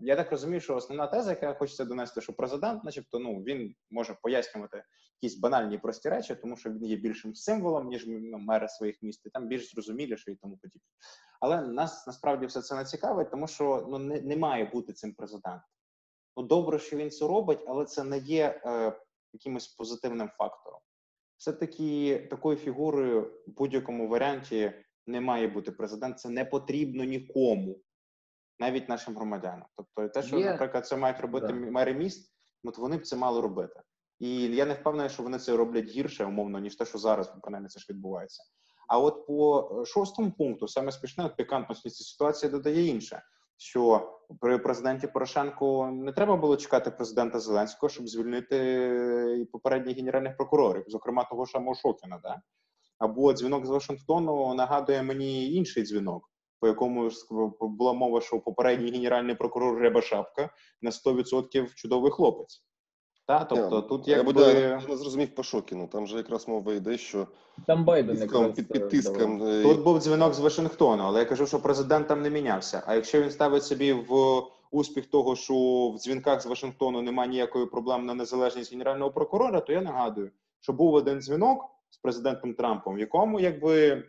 я 0.00 0.16
так 0.16 0.30
розумію, 0.30 0.60
що 0.60 0.76
основна 0.76 1.06
теза, 1.06 1.30
яка 1.30 1.54
хочеться 1.54 1.84
донести, 1.84 2.20
що 2.20 2.32
президент, 2.32 2.84
начебто, 2.84 3.18
ну 3.18 3.34
він 3.34 3.74
може 3.90 4.16
пояснювати 4.22 4.84
якісь 5.22 5.40
банальні 5.40 5.78
прості 5.78 6.08
речі, 6.08 6.34
тому 6.34 6.56
що 6.56 6.70
він 6.70 6.84
є 6.84 6.96
більшим 6.96 7.34
символом, 7.34 7.88
ніж 7.88 8.04
ну, 8.06 8.38
мери 8.38 8.68
своїх 8.68 9.02
міст, 9.02 9.26
і 9.26 9.30
там 9.30 9.48
більш 9.48 9.70
зрозуміліше 9.70 10.32
і 10.32 10.36
тому 10.36 10.56
подібне. 10.56 10.88
Але 11.40 11.60
нас 11.60 12.06
насправді 12.06 12.46
все 12.46 12.62
це 12.62 12.74
не 12.74 12.84
цікавить, 12.84 13.30
тому 13.30 13.46
що 13.46 13.86
ну 13.90 13.98
не, 13.98 14.20
не 14.20 14.36
має 14.36 14.64
бути 14.64 14.92
цим 14.92 15.14
президентом. 15.14 15.73
Ну 16.36 16.42
добре, 16.42 16.78
що 16.78 16.96
він 16.96 17.10
це 17.10 17.26
робить, 17.26 17.64
але 17.66 17.84
це 17.84 18.04
не 18.04 18.18
є 18.18 18.60
е, 18.64 19.00
якимось 19.32 19.68
позитивним 19.68 20.28
фактором. 20.28 20.80
Все-таки 21.36 22.18
такою 22.30 22.56
фігурою 22.56 23.22
в 23.46 23.50
будь-якому 23.50 24.08
варіанті 24.08 24.72
не 25.06 25.20
має 25.20 25.48
бути 25.48 25.72
президент. 25.72 26.20
Це 26.20 26.28
не 26.28 26.44
потрібно 26.44 27.04
нікому, 27.04 27.78
навіть 28.58 28.88
нашим 28.88 29.16
громадянам. 29.16 29.66
Тобто, 29.76 30.08
те, 30.08 30.22
що, 30.22 30.38
Є. 30.38 30.44
наприклад, 30.44 30.86
це 30.86 30.96
мають 30.96 31.20
робити 31.20 31.46
Да. 31.46 31.52
мери 31.52 31.94
міст, 31.94 32.34
от 32.64 32.78
вони 32.78 32.96
б 32.96 33.06
це 33.06 33.16
мали 33.16 33.40
робити. 33.40 33.80
І 34.18 34.42
я 34.42 34.66
не 34.66 34.74
впевнений, 34.74 35.10
що 35.10 35.22
вони 35.22 35.38
це 35.38 35.56
роблять 35.56 35.88
гірше, 35.88 36.24
умовно, 36.24 36.58
ніж 36.58 36.76
те, 36.76 36.84
що 36.84 36.98
зараз 36.98 37.32
принаймні 37.42 37.68
це 37.68 37.80
ж 37.80 37.86
відбувається. 37.90 38.42
А 38.88 38.98
от 38.98 39.26
по 39.26 39.70
е, 39.82 39.86
шостому 39.86 40.32
пункту, 40.32 40.68
саме 40.68 40.92
смішне 40.92 41.24
от 41.24 41.36
пікантності 41.36 41.90
цієї 41.90 42.06
ситуації 42.06 42.52
додає 42.52 42.86
інше, 42.86 43.22
що 43.64 44.10
при 44.40 44.58
президенті 44.58 45.06
Порошенку 45.06 45.86
не 45.86 46.12
треба 46.12 46.36
було 46.36 46.56
чекати 46.56 46.90
президента 46.90 47.40
Зеленського, 47.40 47.90
щоб 47.90 48.08
звільнити 48.08 49.46
попередніх 49.52 49.96
генеральних 49.96 50.36
прокурорів, 50.36 50.84
зокрема 50.86 51.24
того 51.24 51.44
ж 51.44 51.52
самого 51.52 51.74
Шокіна. 51.74 52.20
Да? 52.22 52.42
Або 52.98 53.32
дзвінок 53.32 53.66
з 53.66 53.70
Вашингтону 53.70 54.54
нагадує 54.54 55.02
мені 55.02 55.52
інший 55.52 55.82
дзвінок, 55.82 56.30
по 56.60 56.68
якому 56.68 57.10
була 57.60 57.92
мова, 57.92 58.20
що 58.20 58.40
попередній 58.40 58.90
генеральний 58.90 59.34
прокурор 59.34 59.78
Рябошапка 59.78 60.50
на 60.82 60.90
100% 60.90 61.74
чудовий 61.74 62.12
хлопець. 62.12 62.64
Та, 63.26 63.44
тобто 63.44 63.76
Ні, 63.76 63.88
тут 63.88 64.08
я 64.08 64.16
якби... 64.16 64.32
буде 64.32 64.60
я 64.60 64.82
не 64.88 64.96
зрозумів 64.96 65.34
по 65.34 65.42
Шокіну. 65.42 65.86
Там 65.86 66.06
же 66.06 66.16
якраз 66.16 66.48
мова 66.48 66.74
йде, 66.74 66.98
що 66.98 67.26
Там 67.66 67.84
Байден 67.84 68.18
якраз 68.18 68.52
під, 68.52 68.70
е, 68.70 68.72
під 68.72 68.88
тиском. 68.88 69.42
е, 69.42 69.62
Тут 69.62 69.82
був 69.82 69.98
дзвінок 69.98 70.34
з 70.34 70.38
Вашингтону, 70.38 71.02
але 71.06 71.18
я 71.20 71.24
кажу, 71.24 71.46
що 71.46 71.62
президент 71.62 72.08
там 72.08 72.22
не 72.22 72.30
мінявся. 72.30 72.82
А 72.86 72.94
якщо 72.94 73.22
він 73.22 73.30
ставить 73.30 73.64
собі 73.64 73.92
в 73.92 74.42
успіх 74.70 75.06
того, 75.06 75.36
що 75.36 75.54
в 75.96 75.98
дзвінках 75.98 76.40
з 76.42 76.46
Вашингтону 76.46 77.02
немає 77.02 77.30
ніякої 77.30 77.66
проблеми 77.66 78.04
на 78.04 78.14
незалежність 78.14 78.72
генерального 78.72 79.10
прокурора, 79.10 79.60
то 79.60 79.72
я 79.72 79.82
нагадую, 79.82 80.30
що 80.60 80.72
був 80.72 80.94
один 80.94 81.20
дзвінок 81.20 81.64
з 81.90 81.96
президентом 81.96 82.54
Трампом, 82.54 82.94
в 82.94 82.98
якому 82.98 83.40
якби 83.40 84.04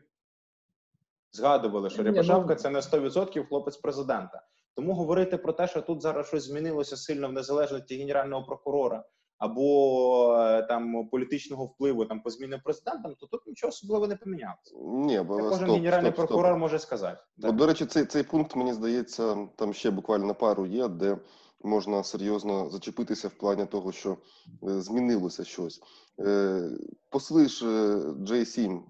згадували, 1.32 1.90
що 1.90 2.04
ну- 2.04 2.56
це 2.56 2.70
на 2.70 2.82
100% 2.82 3.48
хлопець 3.48 3.78
президента. 3.78 4.42
Тому 4.76 4.94
говорити 4.94 5.38
про 5.38 5.54
те, 5.54 5.68
що 5.68 5.82
тут 5.82 6.02
зараз 6.02 6.28
щось 6.28 6.44
змінилося 6.44 6.98
сильно 6.98 7.28
в 7.28 7.34
незалежності 7.34 7.98
генерального 7.98 8.46
прокурора 8.46 9.04
або 9.38 10.38
е, 10.38 10.64
там 10.64 11.08
політичного 11.12 11.66
впливу 11.66 12.06
там 12.06 12.22
по 12.22 12.30
зміни 12.30 12.62
президентам, 12.64 13.16
то 13.20 13.28
тут 13.28 13.48
нічого 13.48 13.70
особливо 13.70 14.08
не 14.08 14.16
помінялося. 14.16 14.76
Ні, 14.84 15.20
бо 15.20 15.38
кожен 15.38 15.58
стоп, 15.58 15.70
генеральний 15.70 16.12
стоп, 16.12 16.16
стоп. 16.16 16.28
прокурор 16.28 16.58
може 16.58 16.80
сказати. 16.80 17.18
От, 17.44 17.56
до 17.56 17.66
речі, 17.66 17.86
цей, 17.86 18.06
цей 18.06 18.24
пункт, 18.24 18.56
мені 18.56 18.74
здається, 18.74 19.48
там 19.56 19.74
ще 19.74 19.92
буквально 19.92 20.36
пару 20.36 20.66
є, 20.66 20.88
де 20.88 21.18
можна 21.64 22.04
серйозно 22.04 22.70
зачепитися 22.70 23.28
в 23.28 23.34
плані 23.34 23.66
того, 23.66 23.92
що 23.92 24.18
е, 24.64 24.82
змінилося 24.82 25.44
щось. 25.44 25.82
Е, 26.20 26.70
посли 27.10 27.48
ж 27.48 27.66
е, 27.66 27.96
J7, 28.12 28.78
е, 28.78 28.82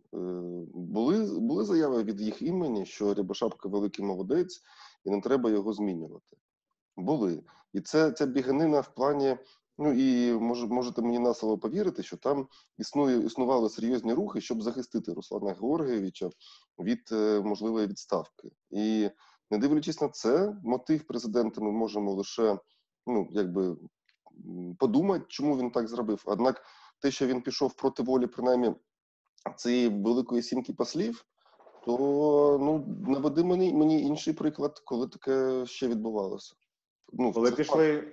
були, 0.73 1.39
були 1.39 1.63
заяви 1.65 2.03
від 2.03 2.21
їх 2.21 2.41
імені, 2.41 2.85
що 2.85 3.13
Рябошапка 3.13 3.69
великий 3.69 4.05
молодець, 4.05 4.61
і 5.05 5.09
не 5.09 5.21
треба 5.21 5.49
його 5.49 5.73
змінювати. 5.73 6.37
Були. 6.97 7.43
І 7.73 7.81
це 7.81 8.11
ця 8.11 8.25
біганина 8.25 8.79
в 8.79 8.93
плані. 8.95 9.37
Ну 9.77 9.93
і 9.93 10.33
може, 10.33 10.67
можете 10.67 11.01
мені 11.01 11.19
на 11.19 11.33
слово 11.33 11.57
повірити, 11.57 12.03
що 12.03 12.17
там 12.17 12.47
існує 12.77 13.25
існували 13.25 13.69
серйозні 13.69 14.13
рухи, 14.13 14.41
щоб 14.41 14.61
захистити 14.61 15.13
Руслана 15.13 15.53
Георгійовича 15.53 16.29
від 16.79 17.09
е, 17.11 17.41
можливої 17.41 17.87
відставки. 17.87 18.51
І 18.69 19.09
не 19.51 19.57
дивлячись 19.57 20.01
на 20.01 20.09
це, 20.09 20.55
мотив 20.63 21.03
президента 21.03 21.61
ми 21.61 21.71
можемо 21.71 22.13
лише 22.13 22.59
ну 23.07 23.27
якби 23.31 23.77
подумати, 24.79 25.25
чому 25.27 25.57
він 25.57 25.71
так 25.71 25.87
зробив. 25.87 26.23
Однак, 26.25 26.65
те, 26.99 27.11
що 27.11 27.27
він 27.27 27.41
пішов 27.41 27.73
проти 27.73 28.03
волі, 28.03 28.27
принаймні 28.27 28.73
цієї 29.55 29.89
великої 29.89 30.43
сімки 30.43 30.73
послів, 30.73 31.25
то 31.85 32.57
ну 32.61 32.85
наведи 33.11 33.43
мені 33.43 33.73
мені 33.73 34.01
інший 34.01 34.33
приклад, 34.33 34.81
коли 34.85 35.07
таке 35.07 35.65
ще 35.65 35.87
відбувалося. 35.87 36.55
Ну 37.13 37.33
Коли 37.33 37.49
це 37.49 37.55
пішли. 37.55 38.03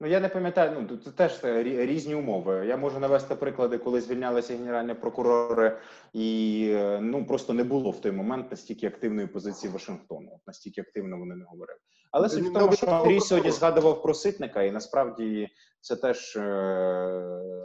Ну, 0.00 0.08
я 0.08 0.20
не 0.20 0.28
пам'ятаю, 0.28 0.76
ну 0.80 0.86
тут 0.86 1.16
теж 1.16 1.40
різні 1.64 2.14
умови. 2.14 2.66
Я 2.66 2.76
можу 2.76 2.98
навести 2.98 3.34
приклади, 3.34 3.78
коли 3.78 4.00
звільнялися 4.00 4.56
генеральні 4.56 4.94
прокурори, 4.94 5.78
і 6.12 6.68
е, 6.74 7.00
ну 7.00 7.26
просто 7.26 7.52
не 7.52 7.64
було 7.64 7.90
в 7.90 8.00
той 8.00 8.12
момент 8.12 8.50
настільки 8.50 8.86
активної 8.86 9.26
позиції 9.26 9.72
Вашингтону. 9.72 10.40
Настільки 10.46 10.80
активно 10.80 11.18
вони 11.18 11.34
не 11.34 11.44
говорили. 11.44 11.78
Але 12.10 12.28
суть 12.28 12.44
в 12.44 12.52
тому, 12.52 12.72
що 12.72 12.86
Андрій 12.86 13.20
сьогодні 13.20 13.50
згадував 13.50 14.02
про 14.02 14.14
ситника, 14.14 14.62
і 14.62 14.70
насправді 14.70 15.48
це 15.80 15.96
теж 15.96 16.36
е- 16.36 17.61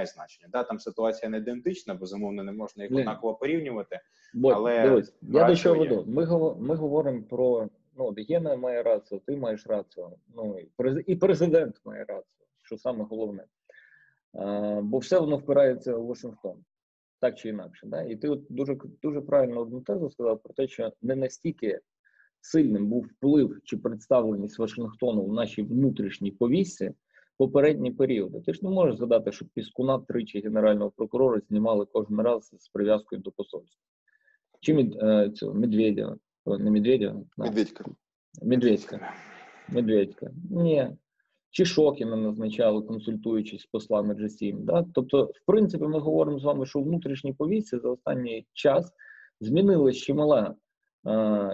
має 0.00 0.06
значення. 0.06 0.48
Да, 0.52 0.62
там 0.62 0.78
ситуація 0.78 1.30
не 1.30 1.38
ідентична, 1.38 1.94
безумовно, 1.94 2.44
не 2.44 2.52
можна 2.52 2.84
їх 2.84 2.92
однаково 2.92 3.34
порівнювати. 3.34 4.00
Бо, 4.34 4.50
Але 4.50 4.82
дивись, 4.82 5.14
я 5.22 5.44
до 5.44 5.56
чого 5.56 5.78
веду. 5.78 6.04
Ми, 6.08 6.26
ми 6.58 6.74
говоримо 6.74 7.22
про 7.22 7.68
ну, 7.96 8.04
от 8.04 8.30
Гена 8.30 8.56
має 8.56 8.82
рацію, 8.82 9.20
ти 9.26 9.36
маєш 9.36 9.66
рацію. 9.66 10.10
Ну, 10.36 10.58
і, 11.06 11.16
президент 11.16 11.80
має 11.84 12.04
рацію, 12.04 12.46
що 12.62 12.78
саме 12.78 13.04
головне. 13.10 13.44
А, 14.32 14.80
бо 14.82 14.98
все 14.98 15.18
воно 15.18 15.36
впирається 15.36 15.94
у 15.94 16.06
Вашингтон, 16.06 16.64
так 17.20 17.38
чи 17.38 17.48
інакше. 17.48 17.86
Да? 17.86 18.02
І 18.02 18.16
ти 18.16 18.28
от 18.28 18.46
дуже, 18.48 18.76
дуже 19.02 19.20
правильно 19.20 19.60
одну 19.60 19.80
тезу 19.80 20.10
сказав 20.10 20.42
про 20.42 20.54
те, 20.54 20.68
що 20.68 20.92
не 21.02 21.16
настільки 21.16 21.80
сильним 22.40 22.86
був 22.88 23.04
вплив 23.04 23.60
чи 23.64 23.76
представленість 23.76 24.58
Вашингтону 24.58 25.24
в 25.24 25.32
нашій 25.32 25.62
внутрішній 25.62 26.30
повісті 26.30 26.92
попередні 27.40 27.90
періоди. 27.90 28.40
Ти 28.40 28.52
ж 28.52 28.60
не 28.62 28.70
можеш 28.70 28.96
згадати, 28.96 29.32
що 29.32 29.46
Піскуна 29.54 29.98
тричі 29.98 30.40
генерального 30.40 30.90
прокурора 30.90 31.40
знімали 31.48 31.86
кожен 31.92 32.20
раз 32.20 32.54
з 32.58 32.68
прив'язкою 32.68 33.22
до 33.22 33.30
посольства. 33.30 33.80
Чи 34.60 34.74
мід, 34.74 34.96
е, 35.02 35.30
цього 35.30 35.54
Медведєва, 35.54 36.16
не 36.46 36.70
Медведєва, 36.70 37.22
Медведька. 37.36 37.84
Медведька. 38.42 39.12
Медведька. 39.68 40.30
Ні. 40.50 40.88
Чи 41.50 41.64
Шокіна 41.64 42.16
назначали, 42.16 42.82
консультуючись 42.82 43.62
з 43.62 43.66
послами 43.66 44.14
G7. 44.14 44.56
Да? 44.64 44.84
Тобто, 44.94 45.24
в 45.24 45.46
принципі, 45.46 45.84
ми 45.84 45.98
говоримо 45.98 46.38
з 46.38 46.44
вами, 46.44 46.66
що 46.66 46.80
в 46.80 46.84
внутрішній 46.84 47.32
повісті 47.32 47.78
за 47.78 47.88
останній 47.88 48.46
час 48.52 48.92
змінилась 49.40 49.96
чимала 49.96 50.54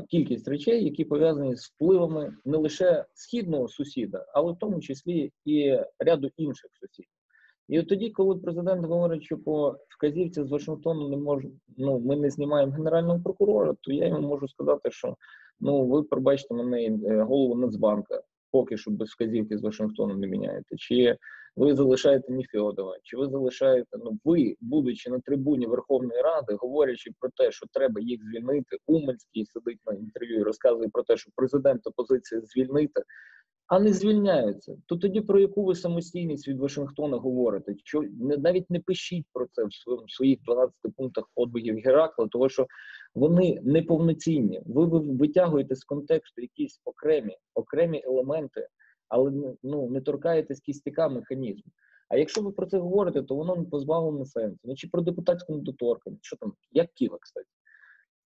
кількість 0.09 0.49
речей, 0.49 0.85
які 0.85 1.05
пов'язані 1.05 1.57
з 1.57 1.67
впливами 1.67 2.37
не 2.45 2.59
лише 2.59 3.05
східного 3.15 3.69
сусіда, 3.69 4.27
але 4.35 4.53
в 4.53 4.59
тому 4.59 4.81
числі 4.81 5.33
і 5.45 5.79
ряду 5.99 6.31
інших 6.37 6.71
сусідів. 6.81 7.11
І 7.69 7.81
от 7.81 7.89
тоді, 7.89 8.11
коли 8.11 8.37
президент 8.37 8.87
говорить, 8.87 9.23
що 9.23 9.39
по 9.39 9.77
вказівці 9.89 10.45
з 10.45 10.51
Вашингтону 10.51 11.09
не 11.09 11.17
може, 11.17 11.49
ну 11.77 11.99
ми 11.99 12.17
не 12.17 12.31
знімаємо 12.31 12.73
генерального 12.73 13.21
прокурора, 13.21 13.75
то 13.81 13.93
я 13.93 14.07
йому 14.07 14.29
можу 14.29 14.49
сказати, 14.49 14.91
що 14.91 15.17
ну 15.61 15.87
ви 15.87 16.03
пробачте 16.03 16.55
мене 16.55 16.83
е, 16.83 17.23
голову 17.23 17.55
Нацбанка, 17.55 18.23
поки 18.51 18.77
що 18.77 18.91
без 18.91 19.11
вказівки 19.11 19.59
з 19.59 19.63
Вашингтону 19.63 20.15
не 20.15 20.27
міняєте. 20.27 20.77
Чи 20.77 21.17
ви 21.57 21.75
залишаєте 21.75 22.33
Ніфіодова, 22.33 22.97
чи 23.03 23.17
ви 23.17 23.27
залишаєте, 23.27 23.99
ну 24.05 24.19
ви, 24.25 24.57
будучи 24.61 25.11
на 25.11 25.21
трибуні 25.21 25.67
Верховної 25.67 26.23
Ради, 26.23 26.55
говорячи 26.55 27.11
про 27.21 27.31
те, 27.37 27.53
що 27.53 27.67
треба 27.73 28.01
їх 28.01 28.21
звільнити, 28.25 28.77
Уманський 28.87 29.47
сидить 29.47 29.81
на 29.87 29.93
інтерв'ю 29.93 30.41
і 30.41 30.43
розказує 30.43 30.89
про 30.89 31.03
те, 31.03 31.17
що 31.17 31.31
президент 31.37 31.87
опозиції 31.87 32.41
звільнити, 32.41 33.03
а 33.67 33.81
не 33.81 33.93
звільняються, 33.93 34.77
то 34.87 34.97
тоді 34.97 35.21
про 35.21 35.39
яку 35.39 35.65
ви 35.65 35.75
самостійність 35.75 36.49
від 36.49 36.59
Вашингтона 36.59 37.17
говорите? 37.17 37.75
Що 37.85 38.03
навіть 38.21 38.71
не 38.71 38.81
пишіть 38.81 39.27
про 39.33 39.47
це 39.53 39.65
в 39.65 40.11
своїх 40.11 40.43
12 40.43 40.75
пунктах 40.97 41.25
подвигів 41.35 41.77
Геракла, 41.85 42.29
тому 42.31 42.49
що 42.49 42.67
вони 43.15 43.61
неповноцінні. 43.63 44.63
Ви 44.67 44.87
ви- 44.87 44.99
витягуєте 44.99 45.75
з 45.75 45.85
контексту 45.85 46.43
якісь 46.43 46.81
окремі 46.85 47.37
окремі 47.55 48.03
елементи 48.05 48.69
але 49.09 49.33
ну 49.63 49.91
не 49.91 50.01
торкаєтесь 50.01 50.61
кістяка 50.61 51.09
механізму. 51.09 51.73
А 52.09 52.17
якщо 52.17 52.43
ви 52.43 52.53
про 52.53 52.67
це 52.67 52.79
говорите, 52.79 53.23
то 53.23 53.35
воно 53.35 53.57
не 53.57 53.65
позбавлене 53.65 54.27
сенсу. 54.27 54.59
Ну 54.65 54.75
чи 54.75 54.89
про 54.89 55.03
депутатську 55.03 55.55
недоторканність? 55.55 56.25
Що 56.25 56.37
там, 56.37 56.53
як 56.73 56.93
Ківа, 56.93 57.19
кстати? 57.21 57.47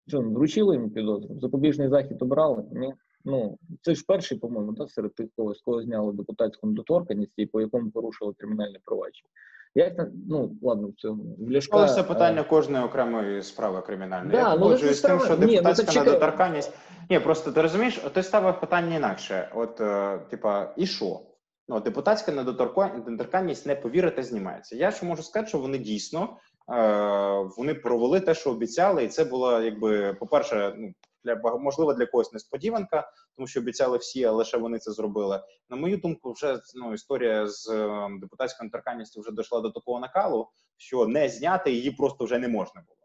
Що, 0.08 0.22
вручили 0.22 0.76
йому 0.76 0.90
підозру? 0.90 1.40
Запобіжний 1.40 1.90
захід 1.90 2.22
обрали? 2.22 2.64
Ні. 2.72 2.94
Ну, 3.30 3.58
це 3.82 3.96
ж 3.96 4.04
перший, 4.08 4.38
по-моєму, 4.38 4.72
да, 4.72 4.88
серед 4.88 5.16
тих, 5.16 5.28
кого, 5.36 5.56
з 5.56 5.62
кого 5.62 5.82
зняли 5.82 6.14
депутатську 6.14 6.68
недоторканність 6.68 7.34
і 7.38 7.46
по 7.46 7.62
якому 7.62 7.92
порушили 7.92 8.34
кримінальне 8.38 8.80
провадження. 8.86 9.30
Як 9.76 9.96
там, 9.96 10.08
ну, 10.30 10.56
ладно, 10.62 10.92
цьому. 10.98 11.24
В 11.40 11.52
Ляшка, 11.52 11.78
Але 11.78 11.88
це 11.88 12.02
е, 12.02 12.04
питання 12.04 12.44
кожної 12.44 12.86
окремої 12.86 13.42
справи 13.42 13.82
кримінальної. 13.82 14.32
Да, 14.32 14.38
Я 14.38 14.56
ну, 14.56 14.62
погоджуюсь 14.62 14.98
з 14.98 15.02
тим, 15.02 15.20
що 15.20 15.38
ну, 15.40 15.48
депутатська 15.48 16.04
недоторканність. 16.04 16.74
Ні, 17.10 17.20
просто 17.20 17.52
ти 17.52 17.62
розумієш, 17.62 17.98
ти 18.14 18.24
ставив 18.24 18.60
питання 18.60 18.96
інакше. 18.96 19.52
От, 19.56 19.82
е, 19.82 20.20
типа, 20.30 20.74
і 20.78 20.86
що? 20.86 21.20
Ну, 21.68 21.80
депутатська 21.80 22.32
недоторка- 22.32 23.06
недоторканність 23.06 23.66
не 23.66 23.76
повірите, 23.76 24.24
знімається. 24.24 24.76
Я 24.76 24.92
ж 24.92 25.06
можу 25.06 25.24
сказати, 25.24 25.50
що 25.50 25.58
вони 25.58 25.78
дійсно 25.78 26.38
е, 26.74 27.50
вони 27.58 27.74
провели 27.74 28.20
те, 28.20 28.34
що 28.34 28.52
обіцяли, 28.52 29.04
і 29.04 29.08
це 29.08 29.24
була, 29.24 29.64
якби, 29.64 30.14
по-перше, 30.20 30.74
ну 30.78 30.94
для 31.36 31.56
можливо 31.58 31.94
для 31.94 32.06
когось 32.06 32.34
несподіванка, 32.34 33.12
тому 33.36 33.48
що 33.48 33.60
обіцяли 33.60 33.98
всі, 33.98 34.24
а 34.24 34.32
лише 34.32 34.58
вони 34.58 34.80
це 34.80 34.92
зробили. 34.92 35.44
На 35.70 35.76
мою 35.78 35.98
думку, 35.98 36.32
вже 36.34 36.60
ну 36.76 36.94
історія 36.94 37.48
з 37.48 37.70
е, 37.70 38.08
депутатською 38.22 38.66
недоторканністю 38.68 39.22
вже 39.22 39.32
дійшла 39.32 39.62
до 39.62 39.70
такого 39.72 40.00
накалу, 40.00 40.48
що 40.78 41.08
не 41.08 41.30
зняти 41.30 41.72
її 41.72 41.92
просто 41.92 42.26
вже 42.26 42.40
не 42.40 42.48
можна 42.48 42.82
було. 42.88 42.96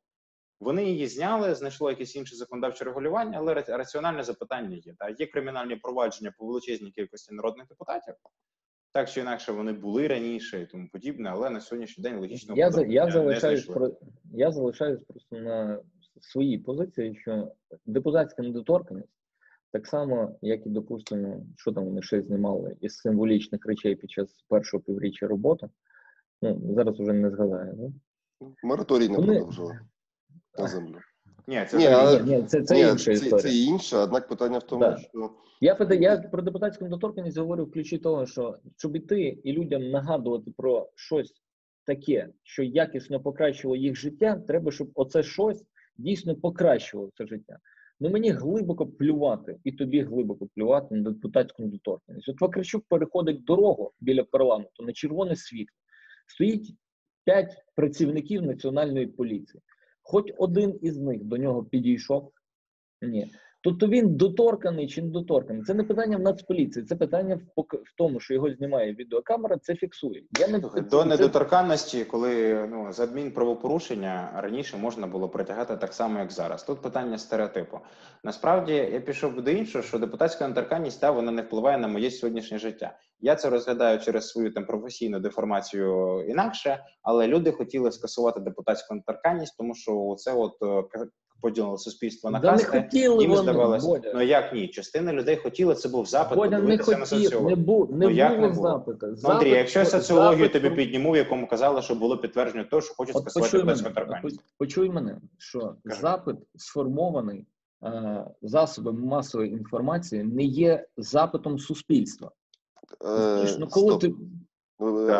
Вони 0.60 0.84
її 0.84 1.06
зняли, 1.06 1.54
знайшло 1.54 1.90
якесь 1.90 2.16
інше 2.16 2.36
законодавче 2.36 2.84
регулювання, 2.84 3.38
але 3.38 3.54
раціональне 3.54 4.22
запитання 4.22 4.76
є. 4.76 4.94
Та 4.98 5.08
є 5.08 5.26
кримінальні 5.26 5.76
провадження 5.76 6.34
по 6.38 6.46
величезній 6.46 6.90
кількості 6.90 7.34
народних 7.34 7.68
депутатів. 7.68 8.14
Так 8.92 9.10
чи 9.10 9.20
інакше 9.20 9.52
вони 9.52 9.72
були 9.72 10.08
раніше 10.08 10.60
і 10.62 10.66
тому 10.66 10.88
подібне, 10.92 11.30
але 11.32 11.50
на 11.50 11.60
сьогоднішній 11.60 12.02
день 12.02 12.18
логічно 12.18 12.54
я, 12.56 12.70
за- 12.70 12.82
я 12.86 13.10
залишаюсь 13.10 13.64
про 13.64 13.90
я 14.32 14.50
залишаюсь 14.52 15.00
просто 15.08 15.36
на 15.36 15.80
своїй 16.20 16.58
позиції, 16.58 17.16
що 17.16 17.52
депутатська 17.86 18.42
недоторканність, 18.42 19.08
так 19.72 19.86
само, 19.86 20.38
як 20.42 20.66
і 20.66 20.68
допустимо, 20.68 21.46
що 21.56 21.72
там 21.72 21.84
вони 21.84 22.02
ще 22.02 22.22
знімали 22.22 22.76
із 22.80 22.96
символічних 22.96 23.66
речей 23.66 23.94
під 23.94 24.10
час 24.10 24.44
першого 24.48 24.82
півріччя 24.82 25.26
роботи. 25.26 25.68
Ну 26.42 26.74
зараз 26.76 27.00
вже 27.00 27.12
не 27.12 27.30
згадаю. 27.30 27.72
Да? 27.76 27.92
Мораторій 28.62 29.08
не 29.08 29.16
Вони- 29.16 29.26
продовжили 29.34 29.78
на 30.58 30.66
землю. 30.68 30.98
Ні, 31.46 31.66
це 31.70 31.78
Ні, 31.78 31.86
але- 31.86 32.22
Ні, 32.22 32.42
це, 32.42 32.62
це 32.62 32.74
Ні, 32.74 32.80
інша 32.80 33.04
це, 33.04 33.12
історія. 33.12 33.38
це 33.38 33.54
інше, 33.54 33.96
однак 33.96 34.28
питання 34.28 34.58
в 34.58 34.62
тому, 34.62 34.80
Да. 34.80 34.96
що 34.96 35.30
Я, 35.60 35.76
я 36.00 36.16
про 36.18 36.42
депутатську 36.42 36.84
недоторканність 36.84 37.38
говорю 37.38 37.64
в 37.64 37.70
ключі 37.72 37.98
того, 37.98 38.26
що 38.26 38.58
щоб 38.76 38.96
іти 38.96 39.20
і 39.44 39.52
людям 39.52 39.90
нагадувати 39.90 40.50
про 40.56 40.90
щось 40.94 41.32
таке, 41.86 42.28
що 42.42 42.62
якісно 42.62 43.20
покращило 43.20 43.76
їх 43.76 43.96
життя, 43.96 44.42
треба, 44.46 44.70
щоб 44.72 44.90
оце 44.94 45.22
щось 45.22 45.64
дійсно 45.96 46.36
покращував 46.36 47.10
це 47.14 47.26
життя. 47.26 47.58
Ну 48.00 48.10
мені 48.10 48.30
глибоко 48.30 48.86
плювати, 48.86 49.58
і 49.64 49.72
тобі 49.72 50.02
глибоко 50.02 50.48
плювати 50.54 50.94
на 50.94 51.10
депутатську 51.10 51.62
недоторканність. 51.62 52.28
От 52.28 52.40
Вакарчук 52.40 52.84
переходить 52.88 53.44
дорогу 53.44 53.92
біля 54.00 54.24
парламенту 54.24 54.82
на 54.82 54.92
червоне 54.92 55.36
світло. 55.36 55.76
Стоїть 56.26 56.74
п'ять 57.24 57.64
працівників 57.76 58.42
національної 58.42 59.06
поліції. 59.06 59.62
Хоч 60.02 60.32
один 60.38 60.78
із 60.82 60.98
них 60.98 61.24
до 61.24 61.36
нього 61.36 61.64
підійшов. 61.64 62.32
Ні. 63.02 63.30
Тобто 63.64 63.86
він 63.86 64.16
доторканий 64.16 64.88
чи 64.88 65.02
не 65.02 65.08
доторканий. 65.08 65.62
Це 65.62 65.74
не 65.74 65.84
питання 65.84 66.16
в 66.16 66.20
Нацполіції, 66.20 66.84
це 66.84 66.96
питання 66.96 67.34
в, 67.56 67.60
в 67.60 67.94
тому, 67.96 68.20
що 68.20 68.34
його 68.34 68.50
знімає 68.50 68.94
відеокамера, 68.94 69.58
це 69.58 69.74
фіксує. 69.74 70.22
Я 70.38 70.48
не 70.48 70.60
Слухай, 70.60 70.82
До 70.82 71.02
це- 71.02 71.04
недоторканності, 71.04 72.04
коли 72.04 72.54
ну 72.70 72.92
за 72.92 73.02
адмінправопорушення 73.04 74.30
раніше 74.36 74.76
можна 74.76 75.06
було 75.06 75.28
притягати 75.28 75.76
так 75.76 75.92
само, 75.92 76.18
як 76.18 76.32
зараз. 76.32 76.62
Тут 76.64 76.82
питання 76.82 77.18
стереотипу. 77.18 77.78
Насправді 78.24 78.72
я 78.72 79.00
пішов 79.00 79.42
до 79.42 79.50
іншого, 79.50 79.84
що 79.84 79.98
депутатська 79.98 80.48
недоторканність 80.48 81.00
та 81.00 81.10
вона 81.10 81.32
не 81.32 81.42
впливає 81.42 81.78
на 81.78 81.88
моє 81.88 82.10
сьогоднішнє 82.10 82.58
життя. 82.58 82.98
Я 83.20 83.34
це 83.36 83.50
розглядаю 83.50 83.98
через 83.98 84.28
свою 84.28 84.52
там 84.52 84.66
професійну 84.66 85.20
деформацію 85.20 86.20
інакше, 86.28 86.84
але 87.02 87.26
люди 87.26 87.52
хотіли 87.52 87.92
скасувати 87.92 88.40
депутатську 88.40 88.94
недоторканність, 88.94 89.56
тому 89.58 89.74
що 89.74 90.14
це 90.18 90.32
от 90.32 90.52
е, 90.62 90.82
поділило 91.40 91.78
суспільство 91.78 92.30
на 92.30 92.38
Да 92.38 92.52
не 92.52 92.58
касти. 92.62 92.80
хотіли 92.82 93.22
Їм 93.22 93.30
вони, 93.30 93.42
здавалось, 93.42 93.84
Бодя. 93.86 94.12
ну 94.14 94.22
як 94.22 94.52
ні? 94.52 94.68
Частина 94.68 95.12
людей 95.12 95.36
хотіли, 95.36 95.74
це 95.74 95.88
був 95.88 96.06
запит 96.06 96.36
Бодя 96.38 96.50
не 96.50 96.62
подивитися 96.62 96.98
на 96.98 97.06
соціологію. 97.06 97.56
не, 97.56 97.62
бу, 97.62 97.88
не 97.90 98.06
Ну, 98.06 98.10
як 98.10 98.34
було 98.36 98.48
не 98.48 98.54
було? 98.54 98.68
запиту. 98.68 99.06
Ну, 99.22 99.30
Андрій, 99.30 99.50
якщо 99.50 99.84
соціологію 99.84 100.38
запит 100.38 100.52
тобі 100.52 100.66
про- 100.66 100.76
підніму, 100.76 101.10
в 101.12 101.16
якому 101.16 101.46
казали, 101.48 101.82
що 101.82 101.94
було 101.94 102.18
підтвердження 102.18 102.64
того, 102.64 102.82
що 102.82 102.94
хочуть 102.94 103.16
скасувати 103.16 103.62
недоторканність. 103.62 104.36
по- 104.40 104.42
почуй 104.58 104.90
мене, 104.90 105.20
що 105.38 105.74
Кажи. 105.84 106.00
запит 106.00 106.36
сформований 106.56 107.46
е, 107.84 108.24
засобами 108.42 109.00
масової 109.06 109.52
інформації 109.52 110.24
не 110.24 110.42
є 110.42 110.86
запитом 110.96 111.58
суспільства. 111.58 112.30
е, 113.06 113.56
ну, 113.58 113.66
коли 113.68 113.86
стоп. 113.86 114.00
ти. 114.00 114.12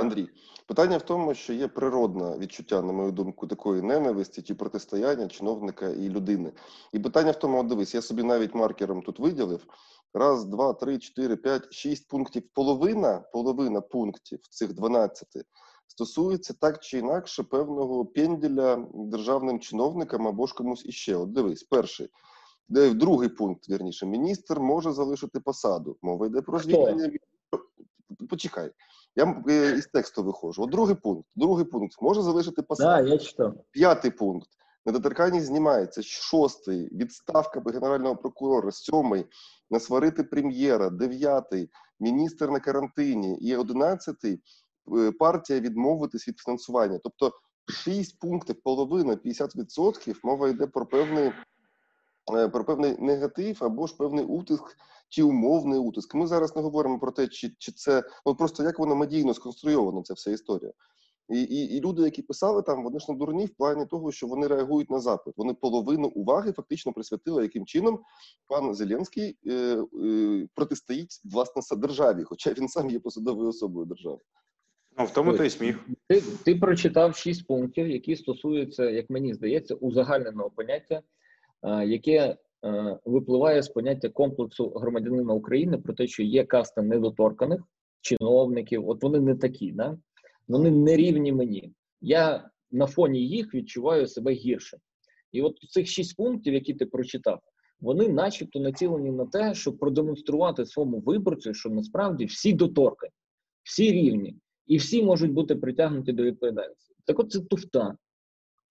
Андрій, 0.01 0.29
питання 0.67 0.97
в 0.97 1.03
тому, 1.03 1.35
що 1.35 1.53
є 1.53 1.69
природне 1.69 2.39
відчуття, 2.39 2.83
на 2.83 2.93
мою 2.93 3.13
думку, 3.13 3.47
такої 3.47 3.83
ненависті 3.83 4.43
чи 4.43 4.55
протистояння 4.55 5.29
чиновника 5.29 5.89
і 5.89 6.09
людини. 6.09 6.53
І 6.93 6.99
питання 6.99 7.31
в 7.31 7.39
тому, 7.39 7.61
от 7.61 7.67
дивись, 7.67 7.95
я 7.95 8.03
собі 8.03 8.23
навіть 8.23 8.55
маркером 8.55 9.03
тут 9.03 9.19
виділив. 9.19 9.67
Раз, 10.15 10.45
два, 10.45 10.73
три, 10.73 10.99
чотири, 10.99 11.37
п'ять, 11.37 11.73
шість 11.73 12.09
пунктів. 12.09 12.43
Половина, 12.55 13.19
половина 13.33 13.81
пунктів 13.81 14.39
цих 14.51 14.75
12 14.75 15.29
стосується 15.87 16.55
так 16.61 16.81
чи 16.81 16.99
інакше 16.99 17.43
певного 17.43 18.07
пенділя 18.07 18.87
державним 18.95 19.61
чиновникам 19.61 20.29
або 20.29 20.47
ж 20.47 20.55
комусь 20.55 20.87
іще. 20.87 21.17
От 21.17 21.33
дивись, 21.33 21.63
перший. 21.63 22.09
Де 22.69 22.95
другий 22.95 23.29
пункт, 23.29 23.69
вірніше, 23.69 24.07
міністр 24.07 24.61
може 24.61 24.93
залишити 24.93 25.41
посаду. 25.41 25.97
Мова 26.03 26.27
йде 26.27 26.43
про 26.43 26.59
звільнення. 26.59 27.11
Почекай. 28.31 28.71
Я 29.17 29.43
е, 29.49 29.71
із 29.77 29.87
тексту 29.87 30.23
виходжу. 30.23 30.63
От 30.63 30.71
другий 30.71 30.95
пункт. 30.97 31.29
Другий 31.37 31.65
пункт 31.65 31.97
може 32.03 32.23
залишити 32.23 32.63
да, 32.79 33.01
я 33.01 33.19
читав. 33.19 33.55
П'ятий 33.71 34.11
пункт. 34.11 34.49
Недоторканність 34.87 35.47
знімається. 35.47 36.03
Шостий. 36.03 36.89
Відставка 36.93 37.63
генерального 37.67 38.17
прокурора. 38.17 38.73
Сьомий. 38.73 39.27
Насварити 39.71 40.25
прем'єра. 40.25 40.91
Дев'ятий. 40.91 41.71
Міністр 42.01 42.49
на 42.51 42.61
карантині. 42.61 43.39
І 43.39 43.57
одинадцятий. 43.57 44.41
е, 44.97 45.13
Партія 45.13 45.61
відмовитись 45.61 46.29
від 46.29 46.39
фінансування. 46.39 46.99
Тобто 47.05 47.33
шість 47.69 48.19
пунктів, 48.19 48.63
половина, 48.63 49.15
50% 49.15 50.15
мова 50.23 50.49
йде 50.49 50.67
про 50.67 50.87
певний, 50.87 51.33
е, 52.35 52.49
про 52.49 52.65
певний 52.65 52.97
негатив 52.99 53.59
або 53.61 53.87
ж 53.87 53.97
певний 53.97 54.25
утиск 54.25 54.77
чи 55.15 55.23
умовний 55.23 55.79
утиск. 55.79 56.15
Ми 56.15 56.27
зараз 56.27 56.57
не 56.57 56.63
говоримо 56.63 56.99
про 56.99 57.13
те, 57.13 57.29
чи, 57.29 57.51
чи 57.59 57.73
це 57.73 58.03
ну 58.27 58.35
просто 58.35 58.63
як 58.63 58.79
воно 58.79 58.95
медійно 58.95 59.35
сконструйовано, 59.35 60.03
ця 60.03 60.15
вся 60.15 60.31
історія. 60.31 60.73
І, 61.29 61.43
і, 61.43 61.77
і 61.77 61.81
люди, 61.81 62.03
які 62.03 62.23
писали 62.23 62.63
там, 62.63 62.85
вони 62.85 62.99
ж 62.99 63.07
не 63.09 63.19
дурні 63.19 63.47
в 63.47 63.55
плані 63.55 63.87
того, 63.87 64.13
що 64.13 64.27
вони 64.27 64.47
реагують 64.47 64.91
на 64.91 65.01
запит. 65.01 65.35
Вони 65.37 65.55
половину 65.55 66.09
уваги 66.09 66.53
фактично 66.53 66.93
присвятили, 66.93 67.43
яким 67.43 67.67
чином 67.67 68.01
пан 68.47 68.75
Зеленський 68.75 69.39
е, 69.47 69.53
е, 70.05 70.49
протистоїть 70.55 71.21
власне 71.25 71.77
державі, 71.77 72.23
хоча 72.25 72.53
він 72.53 72.69
сам 72.69 72.91
є 72.91 73.01
посадовою 73.01 73.49
особою 73.49 73.87
держави. 73.87 74.19
Ну 74.99 75.05
в 75.05 75.11
тому 75.11 75.37
то 75.37 75.45
і 75.45 75.51
сміх. 75.51 75.89
Ти, 76.09 76.21
ти 76.45 76.55
прочитав 76.55 77.17
шість 77.17 77.47
пунктів, 77.47 77.89
які 77.89 78.17
стосуються, 78.17 78.91
як 78.91 79.11
мені 79.11 79.35
здається, 79.35 79.75
узагальненого 79.75 80.51
поняття, 80.51 81.03
е, 81.63 81.87
яке 81.87 82.37
випливає 83.05 83.63
з 83.63 83.69
поняття 83.69 84.09
комплексу 84.09 84.69
громадянина 84.69 85.35
України 85.35 85.79
про 85.79 85.95
те, 85.95 86.07
що 86.07 86.23
є 86.23 86.45
каста 86.45 86.83
недоторканих 86.83 87.61
чиновників. 88.01 88.89
От 88.89 89.03
вони 89.03 89.21
не 89.21 89.35
такі, 89.35 89.73
да? 89.73 89.99
вони 90.49 90.71
не 90.71 90.97
рівні 90.97 91.33
мені. 91.33 91.73
Я 92.01 92.51
на 92.71 92.87
фоні 92.87 93.29
їх 93.29 93.55
відчуваю 93.55 94.07
себе 94.07 94.33
гірше. 94.33 94.79
І 95.33 95.43
от 95.43 95.59
цих 95.71 95.87
шість 95.87 96.17
пунктів, 96.17 96.55
які 96.55 96.75
ти 96.75 96.87
прочитав, 96.87 97.41
вони, 97.81 98.09
начебто, 98.09 98.61
націлені 98.61 99.11
на 99.11 99.27
те, 99.27 99.55
щоб 99.55 99.79
продемонструвати 99.79 100.67
своєму 100.67 101.01
виборцю, 101.01 101.55
що 101.55 101.71
насправді 101.71 102.25
всі 102.25 102.53
доторкані, 102.53 103.13
всі 103.63 103.93
рівні 103.93 104.37
і 104.67 104.77
всі 104.77 105.03
можуть 105.03 105.33
бути 105.33 105.57
притягнуті 105.57 106.13
до 106.13 106.23
відповідальності. 106.23 106.95
Так 107.05 107.19
от 107.19 107.33
це 107.33 107.41
туфта. 107.41 107.97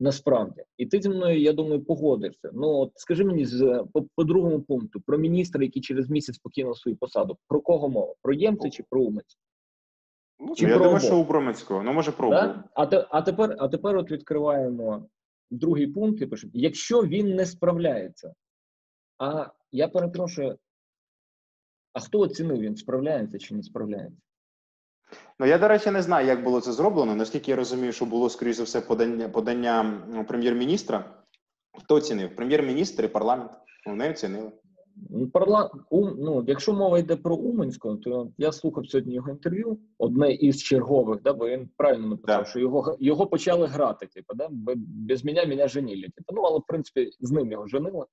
Насправді, 0.03 0.63
і 0.77 0.85
ти 0.85 1.01
зі 1.01 1.09
мною, 1.09 1.41
я 1.41 1.53
думаю, 1.53 1.83
погодишся. 1.83 2.49
Ну 2.53 2.67
от 2.69 2.91
скажи 2.95 3.25
мені 3.25 3.45
з 3.45 3.85
по, 3.93 4.05
по 4.15 4.23
другому 4.23 4.61
пункту 4.61 5.01
про 5.01 5.17
міністра, 5.17 5.63
який 5.63 5.81
через 5.81 6.09
місяць 6.09 6.37
покинув 6.37 6.77
свою 6.77 6.97
посаду. 6.97 7.37
Про 7.47 7.61
кого 7.61 7.89
мова? 7.89 8.13
Про 8.21 8.33
ємця 8.33 8.69
чи 8.69 8.83
про 8.89 9.01
умець? 9.01 9.37
Ну, 10.39 10.55
Чи 10.55 10.65
я 10.65 10.69
про 10.69 10.77
думаю, 10.77 10.95
обох? 10.95 11.03
що 11.07 11.17
у 11.19 11.23
Бромицького. 11.23 11.83
Ну 11.83 11.93
може 11.93 12.11
про. 12.11 12.29
Да? 12.29 12.63
А, 12.73 12.85
те, 12.85 13.07
а 13.09 13.21
тепер, 13.21 13.55
а 13.59 13.67
тепер 13.67 13.97
от 13.97 14.11
відкриваємо 14.11 15.09
другий 15.51 15.87
пункт 15.87 16.21
і 16.21 16.25
пишемо: 16.25 16.51
якщо 16.55 17.01
він 17.03 17.35
не 17.35 17.45
справляється, 17.45 18.33
а 19.17 19.47
я 19.71 19.87
перепрошую, 19.87 20.57
А 21.93 21.99
хто 21.99 22.19
оцінив, 22.19 22.59
він 22.59 22.75
справляється 22.75 23.39
чи 23.39 23.55
не 23.55 23.63
справляється? 23.63 24.21
Ну 25.39 25.45
я, 25.45 25.57
до 25.57 25.67
речі, 25.67 25.91
не 25.91 26.01
знаю, 26.01 26.27
як 26.27 26.43
було 26.43 26.61
це 26.61 26.71
зроблено. 26.71 27.15
Наскільки 27.15 27.51
я 27.51 27.57
розумію, 27.57 27.91
що 27.91 28.05
було, 28.05 28.29
скоріш 28.29 28.55
за 28.55 28.63
все, 28.63 28.81
подання 28.81 29.29
подання 29.29 30.01
прем'єр-міністра. 30.27 31.05
Хто 31.77 31.95
оцінив? 31.95 32.35
Прем'єр-міністр 32.35 33.03
і 33.03 33.07
парламент. 33.07 33.51
Вони 33.87 34.09
оцінили. 34.09 34.51
Ну, 35.09 35.27
Парла... 35.27 35.71
Ум... 35.89 36.15
Ну, 36.19 36.43
якщо 36.47 36.73
мова 36.73 36.99
йде 36.99 37.15
про 37.15 37.35
Уманського, 37.35 37.95
то 37.95 38.31
я 38.37 38.51
слухав 38.51 38.89
сьогодні 38.89 39.13
його 39.13 39.29
інтерв'ю, 39.29 39.77
одне 39.97 40.33
із 40.33 40.63
чергових, 40.63 41.21
да, 41.21 41.33
бо 41.33 41.47
він 41.47 41.69
правильно 41.77 42.07
написав, 42.07 42.37
Так. 42.37 42.47
що 42.47 42.59
його, 42.59 42.97
його 42.99 43.27
почали 43.27 43.67
грати, 43.67 44.07
типу, 44.07 44.33
да, 44.35 44.47
без 45.07 45.25
мене 45.25 45.45
мене 45.45 45.67
женили. 45.67 46.01
Типу. 46.01 46.33
Ну, 46.35 46.41
але 46.41 46.59
в 46.59 46.63
принципі 46.67 47.11
з 47.19 47.31
ним 47.31 47.51
його 47.51 47.67
женили. 47.67 48.05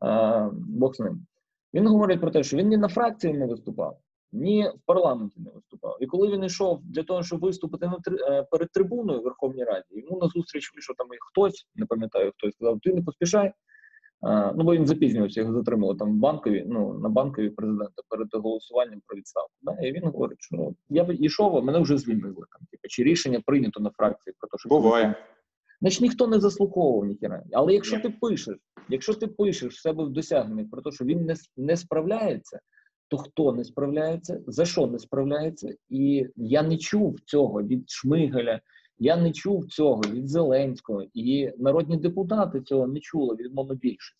А, 0.00 0.48
Бог 0.52 0.94
з 0.94 1.00
ним. 1.00 1.26
Він 1.74 1.86
говорить 1.86 2.20
про 2.20 2.30
те, 2.30 2.42
що 2.42 2.56
він 2.56 2.68
ні 2.68 2.76
на 2.76 2.88
фракції 2.88 3.32
не 3.32 3.46
виступав, 3.46 3.98
ні 4.32 4.68
в 4.68 4.86
парламенті 4.86 5.40
не 5.40 5.50
виступав. 5.50 5.96
І 6.00 6.06
коли 6.06 6.28
він 6.32 6.44
йшов 6.44 6.80
для 6.84 7.02
того, 7.02 7.22
щоб 7.22 7.40
виступити 7.40 7.86
на 7.86 7.98
три... 8.04 8.16
е, 8.20 8.42
перед 8.50 8.70
трибуною 8.72 9.20
в 9.20 9.24
Верховній 9.24 9.64
Раді, 9.64 9.86
йому 9.90 10.18
на 10.18 10.28
зустріч 10.28 10.74
вийшов 10.74 10.96
там 10.96 11.06
і 11.06 11.16
хтось, 11.20 11.66
не 11.74 11.86
пам'ятаю 11.86 12.32
хто, 12.36 12.52
сказав: 12.52 12.80
ти 12.80 12.94
не 12.94 13.02
поспішай. 13.02 13.52
А, 14.22 14.52
ну, 14.56 14.64
бо 14.64 14.74
він 14.74 14.86
запізнювався, 14.86 15.40
його 15.40 15.52
затримали 15.52 15.94
там 15.94 16.12
в 16.12 16.18
банкові, 16.18 16.64
ну, 16.66 16.98
на 16.98 17.08
банкові 17.08 17.50
президента 17.50 18.02
перед 18.08 18.28
голосуванням 18.32 19.02
про 19.06 19.16
відставку. 19.16 19.52
Да? 19.62 19.72
І 19.72 19.92
він 19.92 20.04
говорить, 20.04 20.38
що 20.40 20.74
я 20.88 21.06
йшов, 21.10 21.56
а 21.56 21.60
мене 21.60 21.78
вже 21.78 21.98
звільнили. 21.98 22.34
Там, 22.34 22.66
типу, 22.70 22.88
чи 22.88 23.02
рішення 23.02 23.40
прийнято 23.46 23.80
на 23.80 23.90
фракції 23.90 24.34
про 24.38 24.48
те, 24.48 24.58
що 24.58 24.68
Буває. 24.68 25.14
Значить, 25.80 26.00
ніхто 26.00 26.26
не 26.26 26.40
заслуховував 26.40 27.04
ніхіра. 27.04 27.42
Але 27.52 27.74
якщо 27.74 28.00
ти 28.00 28.10
пишеш, 28.10 28.56
якщо 28.88 29.14
ти 29.14 29.26
пишеш 29.26 29.74
в 29.74 29.80
себе 29.80 30.04
в 30.04 30.10
досягненнях 30.10 30.70
про 30.70 30.82
те, 30.82 30.90
що 30.90 31.04
він 31.04 31.24
не, 31.24 31.34
не 31.56 31.76
справляється, 31.76 32.60
то 33.10 33.16
хто 33.16 33.52
не 33.52 33.64
справляється, 33.64 34.40
за 34.46 34.64
що 34.64 34.86
не 34.86 34.98
справляється? 34.98 35.74
І 35.88 36.26
я 36.36 36.62
не 36.62 36.76
чув 36.76 37.16
цього 37.24 37.62
від 37.62 37.90
Шмигаля, 37.90 38.60
я 38.98 39.16
не 39.16 39.32
чув 39.32 39.66
цього 39.66 40.02
від 40.12 40.28
Зеленського, 40.28 41.04
і 41.14 41.50
народні 41.58 41.96
депутати 41.96 42.60
цього 42.60 42.86
не 42.86 43.00
чули 43.00 43.36
від 43.36 43.54
монобільшості. 43.54 44.16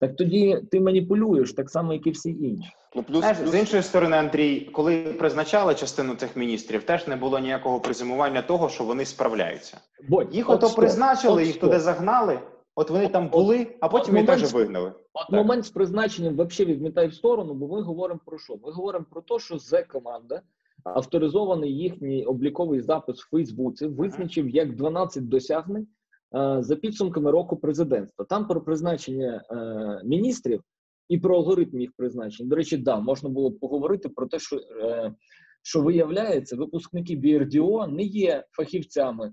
Так 0.00 0.16
тоді 0.16 0.62
ти 0.70 0.80
маніпулюєш 0.80 1.52
так 1.52 1.70
само, 1.70 1.92
як 1.92 2.06
і 2.06 2.10
всі 2.10 2.30
інші. 2.30 2.70
Ну, 2.96 3.02
плюс, 3.02 3.18
Знаєш, 3.18 3.38
плюс 3.38 3.50
з 3.50 3.54
іншої 3.54 3.82
сторони, 3.82 4.16
Андрій, 4.16 4.60
коли 4.60 4.96
призначали 5.02 5.74
частину 5.74 6.14
цих 6.14 6.36
міністрів, 6.36 6.82
теж 6.82 7.06
не 7.06 7.16
було 7.16 7.38
ніякого 7.38 7.80
презюмування 7.80 8.42
того, 8.42 8.68
що 8.68 8.84
вони 8.84 9.04
справляються. 9.04 9.80
Бодь, 10.08 10.34
Їх 10.34 10.50
от 10.50 10.56
ото 10.56 10.66
стоп, 10.66 10.80
призначили, 10.80 11.42
от 11.42 11.46
їх 11.46 11.56
стоп. 11.56 11.70
туди 11.70 11.80
загнали. 11.80 12.40
От 12.78 12.90
вони 12.90 13.08
там 13.08 13.28
були, 13.28 13.76
а 13.80 13.88
потім 13.88 14.14
от 14.14 14.20
їх 14.20 14.26
теж 14.30 14.54
вигнали. 14.54 14.92
От 15.12 15.32
момент 15.32 15.64
з 15.64 15.70
призначенням 15.70 16.32
взагалі 16.34 16.72
відмітай 16.72 17.08
в 17.08 17.14
сторону, 17.14 17.54
бо 17.54 17.68
ми 17.68 17.82
говоримо 17.82 18.20
про 18.26 18.38
що? 18.38 18.56
Ми 18.64 18.72
говоримо 18.72 19.06
про 19.10 19.20
те, 19.20 19.38
що 19.38 19.58
з 19.58 19.82
команда 19.82 20.42
авторизований 20.84 21.76
їхній 21.76 22.24
обліковий 22.24 22.80
запис 22.80 23.20
в 23.20 23.30
Фейсбуці 23.30 23.86
визначив 23.86 24.48
як 24.48 24.76
12 24.76 25.28
досягнень 25.28 25.86
е, 26.36 26.62
за 26.62 26.76
підсумками 26.76 27.30
року 27.30 27.56
президентства. 27.56 28.24
Там 28.24 28.46
про 28.46 28.60
призначення 28.60 29.44
е, 29.50 30.00
міністрів 30.04 30.62
і 31.08 31.18
про 31.18 31.36
алгоритм 31.36 31.80
їх 31.80 31.90
призначення. 31.96 32.48
До 32.48 32.56
речі, 32.56 32.76
да, 32.76 33.00
можна 33.00 33.28
було 33.28 33.50
б 33.50 33.58
поговорити 33.58 34.08
про 34.08 34.26
те, 34.26 34.38
що, 34.38 34.56
е, 34.56 35.14
що 35.62 35.82
виявляється, 35.82 36.56
випускники 36.56 37.16
BRDO 37.16 37.92
не 37.92 38.02
є 38.02 38.44
фахівцями 38.50 39.32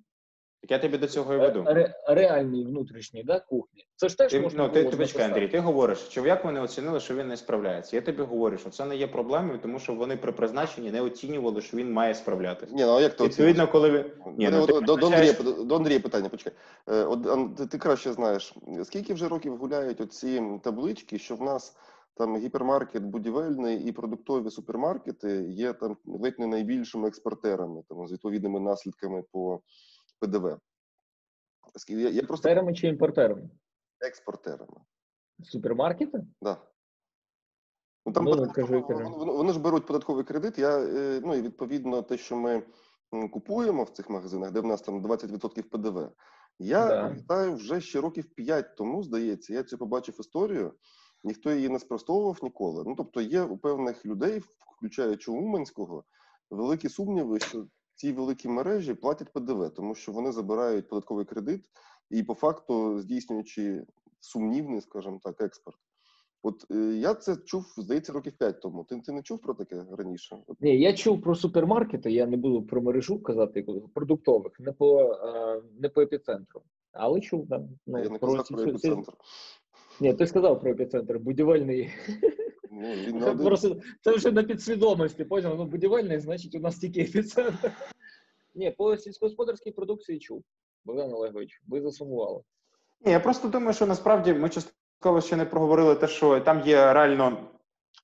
Так 0.64 0.72
я 0.72 0.80
тобі 0.80 0.98
до 0.98 1.08
цього 1.08 1.34
і 1.34 1.38
е, 1.38 1.40
веду. 1.40 1.64
ре, 1.68 1.96
реальної 2.08 2.66
внутрішньої 2.66 3.26
да, 3.26 3.40
кухні. 3.40 3.86
Це 3.96 4.10
ж 4.10 4.18
теж 4.18 4.32
Ти, 4.32 4.40
можна 4.40 4.68
ну, 4.68 4.74
ти, 4.74 4.84
ти 4.84 4.98
почекай. 4.98 5.26
Андрій, 5.26 5.48
ти 5.48 5.60
говориш, 5.60 5.98
що 5.98 6.26
як 6.26 6.46
вони 6.46 6.60
оцінили, 6.60 7.00
що 7.00 7.16
він 7.16 7.28
не 7.28 7.38
справляється. 7.38 7.96
Я 7.96 8.02
тобі 8.02 8.24
говорю, 8.24 8.58
що 8.58 8.70
це 8.70 8.86
не 8.86 8.96
є 8.96 9.08
проблемою, 9.08 9.60
тому 9.60 9.80
що 9.80 9.94
вони 9.94 10.18
при 10.18 10.32
призначенні 10.32 10.92
не 10.92 11.02
оцінювали, 11.02 11.62
що 11.62 11.78
він 11.78 11.92
має 11.92 12.16
справлятися. 12.16 12.76
ні, 12.76 12.82
ну 12.82 12.96
а 12.96 13.02
як 13.02 13.14
ти 13.14 13.24
Відповідно, 13.24 13.68
коли 13.68 13.90
ви 13.90 14.06
ні, 14.38 14.50
ну, 14.52 14.66
ти 14.66 14.74
до, 14.74 14.96
до, 14.96 15.06
Андрія, 15.08 15.34
до 15.64 15.76
Андрія 15.76 16.00
питання, 16.00 16.30
почекай. 16.30 16.54
Е, 16.90 17.04
От, 17.04 17.56
ти, 17.58 17.68
ти 17.68 17.78
краще 17.78 18.14
знаєш, 18.14 18.56
скільки 18.84 19.14
вже 19.14 19.28
років 19.28 19.58
гуляють 19.58 20.02
оці 20.02 20.44
таблички, 20.64 21.20
що 21.20 21.36
в 21.36 21.42
нас 21.42 21.76
там 22.18 22.38
гіпермаркет 22.38 23.04
будівельний 23.04 23.84
і 23.84 23.92
продуктові 23.92 24.50
супермаркети 24.50 25.46
є 25.50 25.74
там 25.74 25.98
ледь 26.06 26.40
не 26.40 26.48
найбільшими 26.48 27.08
експортерами, 27.08 27.84
там, 27.90 28.08
з 28.08 28.12
відповідними 28.12 28.60
наслідками 28.60 29.24
по 29.32 29.62
ПДВ. 30.24 30.58
Я, 31.88 32.10
я 32.10 32.24
просто 32.24 32.50
Терами 32.50 32.74
чи 32.74 32.88
імпортерами? 32.88 33.50
експортерами. 34.02 34.82
Супермаркети? 35.44 36.26
Да. 36.42 36.58
Ну, 38.06 38.14
там 38.14 38.26
Ну, 38.26 38.32
податково- 38.32 38.54
кажи, 38.54 38.82
кажи. 38.82 39.04
вони, 39.04 39.18
вони- 39.18 39.34
вони 39.34 39.54
ж 39.54 39.60
беруть 39.60 39.86
податковий 39.86 40.24
кредит. 40.24 40.60
Я, 40.60 40.80
е, 40.80 41.22
ну 41.24 41.36
і 41.36 41.42
відповідно 41.42 42.02
те, 42.02 42.18
що 42.18 42.36
ми 42.36 42.64
купуємо 43.32 43.84
в 43.84 43.90
цих 43.90 44.10
магазинах, 44.10 44.52
де 44.52 44.60
в 44.60 44.66
нас 44.66 44.82
там 44.82 45.02
20% 45.02 45.70
ПДВ. 45.70 46.12
Я 46.60 46.86
Да. 47.28 47.50
вже 47.50 47.82
ще 47.82 48.02
років 48.02 48.34
5 48.36 48.76
тому, 48.78 49.04
здається, 49.04 49.54
я 49.54 49.64
цю 49.64 49.78
побачив 49.78 50.16
історію. 50.20 50.74
Ніхто 51.24 51.52
її 51.52 51.70
не 51.70 51.80
спростовував 51.80 52.40
ніколи. 52.44 52.84
Ну 52.88 52.96
тобто, 52.96 53.22
є 53.22 53.42
у 53.42 53.58
певних 53.58 54.06
людей, 54.06 54.42
включаючи 54.78 55.32
Уманського, 55.32 56.04
великі 56.50 56.90
сумніви, 56.90 57.40
що 57.40 57.68
ці 57.96 58.12
великі 58.12 58.50
мережі 58.50 58.94
платять 58.94 59.34
ПДВ, 59.34 59.70
тому 59.70 59.96
що 59.96 60.12
вони 60.12 60.32
забирають 60.32 60.90
податковий 60.90 61.26
кредит 61.26 61.66
і 62.10 62.24
по 62.24 62.34
факту 62.34 63.00
здійснюючи 63.00 63.86
сумнівний, 64.20 64.82
скажімо 64.82 65.20
так, 65.24 65.42
експорт. 65.42 65.78
От 66.44 66.66
е, 66.72 66.76
я 66.76 67.14
це 67.14 67.36
чув, 67.36 67.74
здається, 67.78 68.14
років 68.14 68.34
5 68.38 68.62
тому. 68.62 68.84
Ти, 68.84 69.00
ти 69.00 69.12
не 69.12 69.22
чув 69.22 69.42
про 69.42 69.54
таке 69.54 69.86
раніше? 69.98 70.38
Ні, 70.60 70.80
я 70.80 70.94
чув 70.94 71.22
про 71.22 71.36
супермаркети, 71.36 72.12
я 72.12 72.28
не 72.28 72.38
буду 72.38 72.64
про 72.64 72.82
мережу 72.82 73.24
казати 73.24 73.66
продуктових, 73.94 74.60
не 74.60 74.72
по, 74.72 75.02
е, 75.02 75.62
не 75.80 75.90
по 75.90 76.02
епіцентру. 76.02 76.62
Але 76.92 77.22
чув, 77.22 77.48
да. 77.48 77.68
Ну, 77.88 78.04
я 78.04 78.10
не 78.10 78.20
про 78.20 78.32
казав 78.32 78.48
про 78.48 78.62
епіцентр. 78.62 79.14
Ні, 80.02 80.14
ти 80.14 80.28
сказав 80.28 80.60
про 80.60 80.72
епіцентр, 80.72 81.18
будівельний. 81.18 81.90
Ну, 82.82 82.94
він 82.94 83.20
Це, 83.20 83.32
один. 83.32 83.46
просто, 83.46 83.78
це 84.02 84.16
вже 84.16 84.32
на 84.32 84.44
підсвідомості, 84.44 85.24
поняв? 85.24 85.58
Ну, 85.58 85.66
будівельний, 85.66 86.20
значить, 86.20 86.56
у 86.56 86.60
нас 86.60 86.78
тільки 86.78 87.02
епіцентр. 87.02 87.72
Ні, 88.56 88.72
по 88.72 88.98
сільськогосподарській 88.98 89.72
продукції 89.72 90.20
чув. 90.20 90.44
Богдан 90.86 91.14
Олегович, 91.14 91.62
ви 91.68 91.82
засумували. 91.82 92.42
Ні, 93.06 93.12
я 93.12 93.20
просто 93.20 93.48
думаю, 93.48 93.74
що 93.74 93.86
насправді 93.86 94.34
ми 94.34 94.50
частково 94.50 95.22
ще 95.22 95.36
не 95.36 95.46
проговорили 95.46 95.96
те, 95.96 96.08
що 96.08 96.40
там 96.40 96.62
є 96.62 96.94
реально 96.94 97.38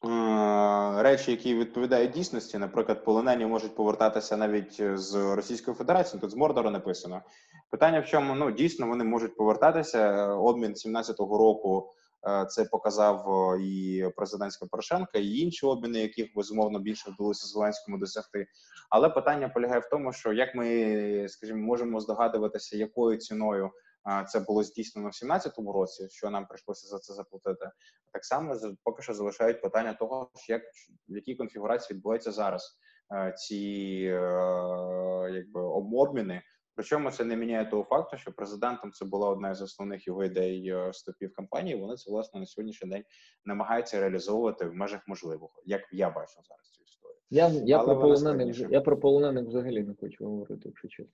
е- 0.06 1.04
речі, 1.04 1.32
які 1.32 1.56
відповідають 1.56 2.12
дійсності. 2.12 2.58
Наприклад, 2.58 3.06
полонені 3.06 3.46
можуть 3.46 3.76
повертатися 3.76 4.38
навіть 4.38 4.82
з 5.00 5.36
Російської 5.36 5.76
Федерації. 5.78 6.22
Тут 6.22 6.32
з 6.32 6.36
Мордору 6.36 6.70
написано. 6.70 7.22
Питання 7.70 8.00
в 8.00 8.06
чому 8.06 8.36
ну 8.36 8.52
дійсно 8.52 8.88
вони 8.88 9.04
можуть 9.04 9.36
повертатися. 9.36 10.00
Е, 10.00 10.32
Обмін 10.32 10.74
17-го 10.74 11.38
року. 11.38 11.94
Е, 12.28 12.46
Це 12.46 12.66
показав 12.66 13.30
е, 13.30 13.64
і 13.64 14.06
президентська 14.16 14.66
Порошенка, 14.66 15.18
і 15.18 15.36
інші 15.36 15.66
обміни, 15.66 16.00
яких 16.00 16.36
безумовно 16.36 16.80
більше 16.80 17.12
вдалося 17.12 17.48
Зеленському 17.48 17.98
досягти. 17.98 18.48
Але 18.90 19.10
питання 19.10 19.50
полягає 19.50 19.80
в 19.80 19.90
тому, 19.90 20.14
що 20.14 20.34
як 20.34 20.56
ми, 20.56 21.26
скажімо, 21.30 21.60
можемо 21.60 22.00
здогадуватися, 22.00 22.78
якою 22.78 23.18
ціною 23.18 23.72
це 24.28 24.40
було 24.40 24.64
здійснено 24.64 25.10
в 25.10 25.26
17-му 25.26 25.74
році, 25.74 26.08
що 26.10 26.30
нам 26.30 26.46
прийшлося 26.46 26.88
за 26.88 27.00
це 27.00 27.14
заплатити. 27.14 27.72
Так 28.14 28.26
само 28.26 28.56
поки 28.84 29.02
що 29.02 29.14
залишають 29.14 29.62
питання 29.62 29.94
того, 29.94 30.32
як 30.48 30.62
в 31.10 31.16
якій 31.16 31.36
конфігурації 31.36 31.96
відбуваються 31.96 32.32
зараз 32.32 32.78
е, 33.14 33.34
ці 33.38 33.56
е, 34.06 34.20
якби 35.34 35.62
обміни. 35.62 36.42
Причому 36.80 37.12
це 37.12 37.24
не 37.24 37.36
міняє 37.36 37.66
того 37.66 37.84
факту, 37.84 38.18
що 38.18 38.32
президентом 38.32 38.92
це 38.92 39.06
була 39.06 39.30
одна 39.30 39.56
з 39.56 39.62
основних 39.62 40.08
його 40.08 40.24
ідей 40.24 40.70
е, 40.70 40.94
стопів 40.94 41.34
кампанії. 41.34 41.76
Вони 41.76 41.96
це 41.96 42.12
власне 42.12 42.40
на 42.40 42.46
сьогоднішній 42.46 42.90
день 42.90 43.04
намагаються 43.46 44.00
реалізовувати 44.00 44.66
в 44.66 44.74
межах 44.74 45.02
можливого, 45.08 45.52
як 45.66 45.82
я 45.92 46.10
бачу 46.10 46.34
зараз 46.34 46.70
цю 46.72 46.84
історію. 46.84 47.18
Я, 47.30 47.48
я, 47.66 47.78
Але 47.78 47.96
про 47.96 48.02
полонених, 48.02 48.72
я 48.72 48.82
про 48.82 48.98
полонених 48.98 49.46
взагалі 49.46 49.84
не 49.84 49.94
хочу 50.02 50.26
говорити, 50.26 50.62
якщо 50.66 50.88
чесно. 50.88 51.14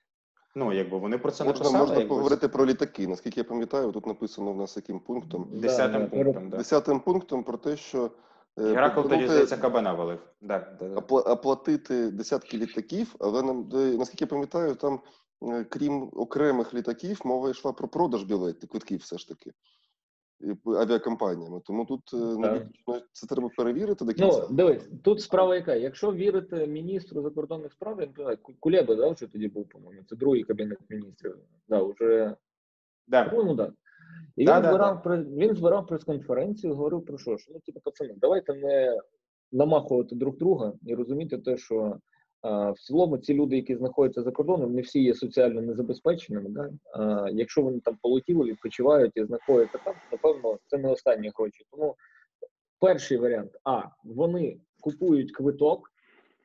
Ну 0.54 0.72
якби 0.72 0.98
вони 0.98 1.18
про 1.18 1.30
це 1.30 1.44
Можна, 1.44 1.58
написали. 1.58 1.78
можна 1.78 1.94
якби, 1.94 2.08
поговорити 2.08 2.48
про 2.48 2.66
літаки. 2.66 3.06
Наскільки 3.06 3.40
я 3.40 3.44
пам'ятаю, 3.44 3.92
тут 3.92 4.06
написано 4.06 4.52
в 4.52 4.56
нас 4.56 4.76
яким 4.76 5.00
пунктом. 5.00 5.48
десятим 5.52 6.02
Да, 6.02 6.08
пунктом. 6.08 6.50
Да. 6.50 6.56
Десятим 6.56 7.00
пунктом 7.00 7.44
про 7.44 7.58
те, 7.58 7.76
що 7.76 8.10
е, 8.58 8.62
Геракл 8.62 9.00
тоді 9.00 9.26
здається 9.26 9.56
кабана 9.56 9.92
валив. 9.92 10.18
Да, 10.40 10.76
да, 10.80 10.88
да. 10.88 10.94
опла- 10.94 11.30
оплатити 11.32 12.10
десятки 12.10 12.58
літаків, 12.58 13.14
але 13.18 13.42
нам 13.42 13.68
наскільки 13.72 14.24
я 14.24 14.28
пам'ятаю, 14.28 14.74
там 14.74 15.00
крім 15.68 16.10
окремих 16.12 16.74
літаків, 16.74 17.20
мова 17.24 17.50
йшла 17.50 17.72
про 17.72 17.88
продаж 17.88 18.24
білетів, 18.24 18.68
квитків 18.68 18.98
все 19.00 19.18
ж 19.18 19.28
таки. 19.28 19.52
І 20.40 20.70
авіакомпаніями. 20.70 21.60
Тому 21.64 21.84
тут 21.84 22.00
е, 22.14 22.16
ну, 22.16 22.60
ну, 22.86 23.00
це 23.12 23.26
треба 23.26 23.48
перевірити 23.56 24.04
до 24.04 24.12
кінця. 24.12 24.46
Ну, 24.50 24.56
дивись, 24.56 24.88
тут 25.04 25.20
справа 25.20 25.54
яка. 25.56 25.74
Якщо 25.74 26.12
вірити 26.12 26.66
міністру 26.66 27.22
закордонних 27.22 27.72
справ, 27.72 28.00
знаю, 28.16 28.38
Ку- 28.42 28.54
Кулеба, 28.60 28.94
да, 28.94 29.10
вже 29.10 29.26
тоді 29.26 29.48
був, 29.48 29.68
по-моєму, 29.68 30.04
це 30.08 30.16
другий 30.16 30.42
кабінет 30.44 30.78
міністрів. 30.88 31.36
Да, 31.68 31.82
уже, 31.82 32.36
Да. 33.06 33.24
по-моєму, 33.24 33.54
да. 33.54 33.72
І 34.36 34.44
Да, 34.44 34.56
він, 34.56 34.62
да, 34.62 34.68
збирав, 34.68 35.02
пре- 35.04 35.34
він 35.36 35.56
збирав 35.56 35.86
прес-конференцію, 35.86 36.74
говорив 36.74 37.04
про 37.04 37.18
що? 37.18 37.38
Що, 37.38 37.52
ну, 37.54 37.60
типу, 37.60 37.80
пацани, 37.80 38.14
давайте 38.16 38.54
не 38.54 39.00
намахувати 39.52 40.14
друг 40.14 40.36
друга 40.36 40.72
і 40.82 40.94
розуміти 40.94 41.38
те, 41.38 41.56
що 41.56 41.96
в 42.50 42.78
цілому 42.78 43.18
ці 43.18 43.34
люди, 43.34 43.56
які 43.56 43.76
знаходяться 43.76 44.22
за 44.22 44.30
кордоном, 44.30 44.74
не 44.74 44.82
всі 44.82 45.02
є 45.02 45.14
соціально 45.14 45.62
незабезпеченими. 45.62 46.48
Да? 46.48 46.70
Якщо 47.32 47.62
вони 47.62 47.80
там 47.80 47.98
полетіли, 48.02 48.44
відпочивають 48.44 49.12
і 49.14 49.24
знаходяться 49.24 49.78
там, 49.84 49.94
напевно, 50.12 50.58
це 50.66 50.78
не 50.78 50.90
останні 50.90 51.32
гроші. 51.36 51.64
Тому 51.70 51.96
перший 52.80 53.18
варіант 53.18 53.50
А. 53.64 53.82
Вони 54.04 54.60
купують 54.80 55.32
квиток. 55.32 55.92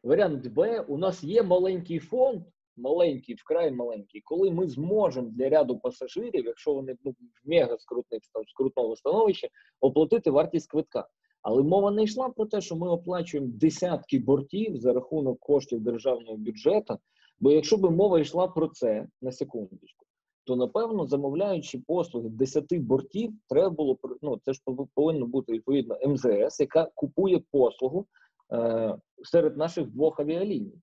Варіант 0.04 0.48
Б. 0.48 0.80
У 0.80 0.98
нас 0.98 1.24
є 1.24 1.44
маленький 1.44 2.00
фонд, 2.00 2.42
маленький, 2.78 3.36
вкрай 3.36 3.72
маленький, 3.72 4.22
коли 4.22 4.52
ми 4.52 4.68
зможемо 4.68 5.30
для 5.30 5.50
ряду 5.50 5.80
пасажирів, 5.80 6.46
якщо 6.46 6.74
вони 6.74 6.96
ну, 7.04 7.12
в 7.12 7.50
мега 7.50 7.78
скрутних 7.78 8.24
стан- 8.24 8.48
скрутному 8.48 8.96
становищі, 8.96 9.50
оплатити 9.82 10.32
вартість 10.32 10.72
квитка. 10.72 11.08
Але 11.42 11.64
мова 11.64 11.92
не 11.92 12.04
йшла 12.04 12.30
про 12.30 12.46
те, 12.46 12.62
що 12.62 12.76
ми 12.76 12.90
оплачуємо 12.90 13.50
десятки 13.54 14.20
бортів 14.20 14.78
за 14.78 14.94
рахунок 14.94 15.40
коштів 15.40 15.82
державного 15.82 16.38
бюджету. 16.38 16.98
Бо 17.40 17.52
якщо 17.52 17.78
б 17.78 17.92
мова 17.92 18.20
йшла 18.20 18.48
про 18.48 18.68
це 18.68 19.08
на 19.22 19.32
секундочку, 19.32 20.06
то 20.44 20.56
напевно, 20.56 21.06
замовляючи 21.06 21.80
послуги 21.88 22.30
10 22.30 22.74
бортів, 22.74 23.34
треба 23.50 23.70
було 23.70 23.98
ну, 24.22 24.40
це 24.46 24.54
ж 24.54 24.62
повинно 24.96 25.28
бути 25.28 25.54
відповідно 25.54 25.98
МЗС, 26.08 26.60
яка 26.60 26.92
купує 26.96 27.44
послугу 27.52 28.06
е, 28.54 28.98
серед 29.24 29.58
наших 29.58 29.88
двох 29.88 30.20
авіаліній 30.20 30.82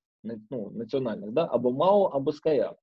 ну, 0.51 0.71
національних, 0.75 1.31
да? 1.31 1.49
або 1.51 1.73
МАО, 1.73 2.03
або 2.03 2.33
СКАЯП. 2.33 2.77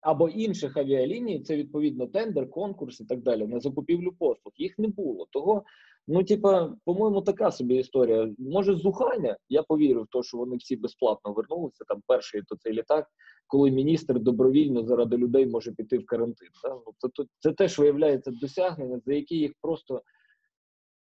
Або 0.00 0.28
інших 0.28 0.76
авіаліній, 0.76 1.40
це 1.40 1.56
відповідно 1.56 2.06
тендер, 2.06 2.50
конкурс 2.50 3.00
і 3.00 3.04
так 3.04 3.22
далі 3.22 3.46
на 3.46 3.60
закупівлю 3.60 4.12
послуг. 4.12 4.52
Їх 4.56 4.78
не 4.78 4.88
було. 4.88 5.26
Того, 5.30 5.64
ну, 6.08 6.24
типа, 6.24 6.74
по-моєму, 6.84 7.22
така 7.22 7.50
собі 7.50 7.76
історія. 7.76 8.34
Може, 8.38 8.74
зухання, 8.74 9.36
я 9.48 9.62
повірив 9.62 10.02
в 10.02 10.06
те, 10.12 10.22
що 10.22 10.38
вони 10.38 10.56
всі 10.56 10.76
безплатно 10.76 11.32
вернулися. 11.32 11.84
Там 11.88 12.02
перший 12.06 12.42
то 12.42 12.56
цей 12.56 12.72
літак, 12.72 13.06
коли 13.46 13.70
міністр 13.70 14.20
добровільно 14.20 14.84
заради 14.84 15.16
людей 15.16 15.46
може 15.46 15.72
піти 15.72 15.98
в 15.98 16.06
карантин. 16.06 16.48
Да? 16.64 16.68
Ну, 16.70 16.92
це, 16.98 17.08
це, 17.14 17.28
це 17.38 17.52
теж 17.52 17.78
виявляється 17.78 18.30
досягнення, 18.30 19.00
за 19.06 19.14
які 19.14 19.36
їх 19.36 19.52
просто 19.62 20.02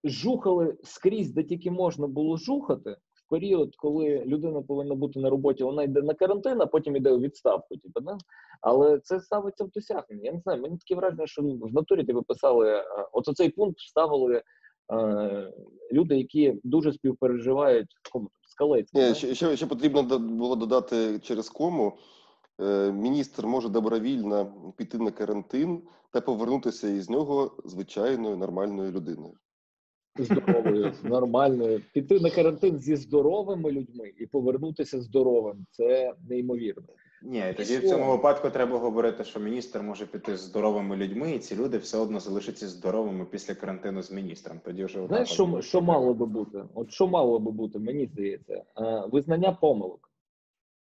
жухали 0.04 0.78
скрізь, 0.84 1.34
де 1.34 1.44
тільки 1.44 1.72
можна 1.72 2.08
було 2.08 2.38
жухати. 2.38 2.98
В 3.14 3.30
період, 3.30 3.76
коли 3.76 4.24
людина 4.26 4.62
повинна 4.62 4.96
бути 4.96 5.20
на 5.20 5.30
роботі, 5.30 5.64
вона 5.64 5.84
йде 5.84 6.02
на 6.02 6.14
карантин, 6.14 6.62
а 6.62 6.66
потім 6.66 6.96
йде 6.96 7.12
у 7.12 7.20
відставку. 7.20 7.78
Типу, 7.78 8.00
да? 8.00 8.18
Але 8.62 9.00
це 9.00 9.20
ставиться 9.20 9.64
в 9.64 9.70
досягнення. 9.70 10.24
Я 10.24 10.32
не 10.32 10.40
знаю, 10.40 10.62
мені 10.62 10.78
таке 10.78 10.96
враження, 10.96 11.28
що 11.28 11.42
в 11.42 11.74
натурі 11.74 12.04
тебе 12.04 12.22
писали, 12.28 12.70
е, 12.70 12.84
от 13.12 13.28
оцей 13.28 13.50
пункт 13.50 13.80
вставили 13.80 14.44
люди, 15.92 16.18
які 16.18 16.60
дуже 16.64 16.94
співпереживають 16.94 17.88
кому. 18.12 18.30
Ні, 18.94 19.16
ще, 19.16 19.36
ще, 19.36 19.58
ще 19.58 19.66
потрібно 19.66 20.20
було 20.20 20.56
додати 20.56 21.20
через 21.20 21.50
кому. 21.50 21.98
Е, 22.62 22.92
Міністр 22.92 23.46
може 23.46 23.70
добровільно 23.70 24.54
піти 24.78 24.98
на 24.98 25.12
карантин 25.12 25.82
та 26.12 26.22
повернутися 26.22 26.88
із 26.90 27.10
нього 27.10 27.58
звичайною 27.66 28.38
нормальною 28.38 28.92
людиною. 28.92 29.34
здоровою, 30.20 30.94
нормальною. 31.04 31.84
Піти 31.94 32.20
на 32.20 32.30
карантин 32.30 32.80
зі 32.80 32.96
здоровими 32.96 33.72
людьми 33.72 34.14
і 34.18 34.26
повернутися 34.26 35.02
здоровим 35.02 35.66
це 35.72 36.14
неймовірно. 36.30 36.88
Ні, 37.22 37.54
тоді 37.58 37.78
в 37.78 37.90
цьому 37.90 38.12
випадку 38.12 38.50
треба 38.50 38.78
говорити, 38.78 39.24
що 39.24 39.40
міністр 39.40 39.82
може 39.82 40.06
піти 40.06 40.38
з 40.38 40.40
здоровими 40.40 40.96
людьми, 40.96 41.32
і 41.32 41.40
ці 41.40 41.56
люди 41.56 41.78
все 41.78 41.98
одно 41.98 42.20
залишаться 42.20 42.68
здоровими 42.68 43.26
після 43.26 43.56
карантину 43.56 44.02
з 44.02 44.12
міністром. 44.12 44.60
Тоді 44.66 44.86
вже 44.86 45.08
Знаєш, 45.08 45.30
що, 45.30 45.62
що 45.62 45.82
мало 45.82 46.14
би 46.14 46.26
бути? 46.26 46.64
От 46.74 46.92
що 46.92 47.08
мало 47.08 47.40
би 47.40 47.52
бути, 47.52 47.80
мені 47.80 48.06
здається, 48.06 48.64
Е, 48.78 49.04
визнання 49.12 49.52
помилок. 49.52 50.12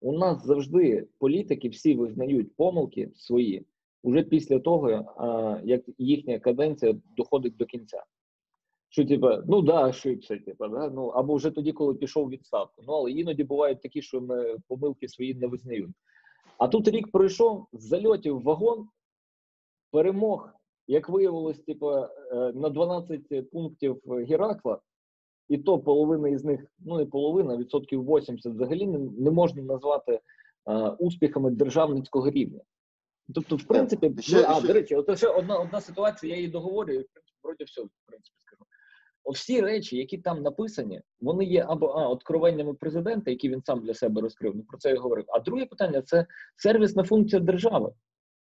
У 0.02 0.18
нас 0.18 0.46
завжди 0.46 1.08
політики 1.20 1.70
всі 1.70 1.96
визнають 1.96 2.56
помилки 2.56 3.12
свої 3.16 3.66
уже 4.04 4.24
після 4.24 4.60
того, 4.60 4.90
е, 4.90 5.62
як 5.64 5.82
їхня 5.98 6.40
каденція 6.40 6.96
доходить 7.18 7.56
до 7.56 7.66
кінця. 7.66 8.04
Що, 8.90 9.06
типа, 9.06 9.44
ну 9.48 9.62
да, 9.62 9.88
ошибся, 9.88 10.38
типа, 10.38 10.68
да? 10.68 10.90
ну 10.90 11.08
або 11.08 11.36
вже 11.36 11.52
тоді, 11.52 11.72
коли 11.72 11.94
пішов 11.94 12.30
відставку. 12.30 12.84
Ну 12.88 12.94
але 12.94 13.12
іноді 13.12 13.44
бувають 13.44 13.82
такі, 13.82 14.02
що 14.02 14.22
ми 14.22 14.58
помилки 14.68 15.08
свої 15.08 15.34
не 15.36 15.48
визнають. 15.48 15.96
А 16.58 16.68
тут 16.68 16.88
рік 16.88 17.12
пройшов 17.12 17.68
з 17.74 17.84
зальотів 17.84 18.38
в 18.40 18.44
вагон, 18.44 18.88
перемог, 19.92 20.50
як 20.88 21.10
виявилось, 21.10 21.60
типа, 21.60 22.10
е, 22.32 22.36
на 22.54 22.70
12 22.70 23.50
пунктів 23.52 24.02
Геракла, 24.08 24.80
і 25.50 25.58
то 25.58 25.80
половина 25.80 26.30
із 26.30 26.44
них, 26.44 26.66
ну 26.80 26.98
не 26.98 27.06
половина, 27.06 27.58
відсотків 27.58 28.04
80 28.06 28.54
взагалі 28.54 28.88
не, 28.88 29.00
не 29.00 29.32
можна 29.32 29.62
назвати 29.62 30.20
е, 30.70 30.90
успіхами 30.90 31.52
державницького 31.52 32.30
рівня. 32.30 32.62
Тобто, 33.36 33.56
в 33.56 33.64
принципі, 33.64 34.14
ще- 34.20 34.36
ну, 34.42 34.46
а, 34.48 34.56
ще- 34.58 34.68
до 34.68 34.74
речі, 34.74 34.96
от 34.96 35.18
ще 35.18 35.28
одна, 35.28 35.58
одна 35.60 35.82
ситуація, 35.82 36.32
я 36.34 36.38
її 36.38 36.52
договорюю, 36.52 37.00
і 37.00 37.04
в 37.04 37.08
принципі, 37.14 37.38
вроді 37.44 37.64
все, 37.64 37.82
в 37.82 37.90
принципі, 38.06 38.38
скажу. 38.46 38.64
Всі 39.26 39.62
речі, 39.62 39.98
які 39.98 40.18
там 40.18 40.42
написані, 40.42 41.02
вони 41.22 41.46
є 41.46 41.66
або 41.68 41.88
а, 41.88 42.08
откровеннями 42.08 42.74
президента, 42.74 43.32
які 43.32 43.50
він 43.50 43.64
сам 43.64 43.80
для 43.80 43.94
себе 43.94 44.22
розкрив, 44.22 44.56
ну 44.56 44.64
про 44.64 44.78
це 44.78 44.90
я 44.90 45.00
говорив. 45.00 45.26
А 45.28 45.40
друге 45.40 45.66
питання 45.66 46.02
це 46.02 46.26
сервісна 46.58 47.04
функція 47.04 47.42
держави. 47.42 47.92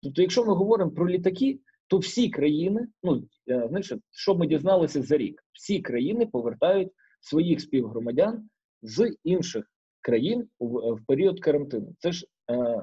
Тобто, 0.03 0.23
якщо 0.23 0.45
ми 0.45 0.55
говоримо 0.55 0.91
про 0.91 1.09
літаки, 1.09 1.59
то 1.87 1.99
всі 1.99 2.31
країни, 2.31 2.87
ну 3.03 3.23
знаєш, 3.47 3.93
що 4.11 4.35
ми 4.35 4.47
дізналися 4.47 5.03
за 5.03 5.17
рік, 5.17 5.45
всі 5.53 5.81
країни 5.81 6.27
повертають 6.27 6.93
своїх 7.21 7.61
співгромадян 7.61 8.49
з 8.83 9.17
інших 9.25 9.71
країн 10.01 10.49
в, 10.61 10.95
в 10.95 11.07
період 11.07 11.41
карантину. 11.41 11.95
Це 11.99 12.13
ж, 12.13 12.27
е, 12.51 12.83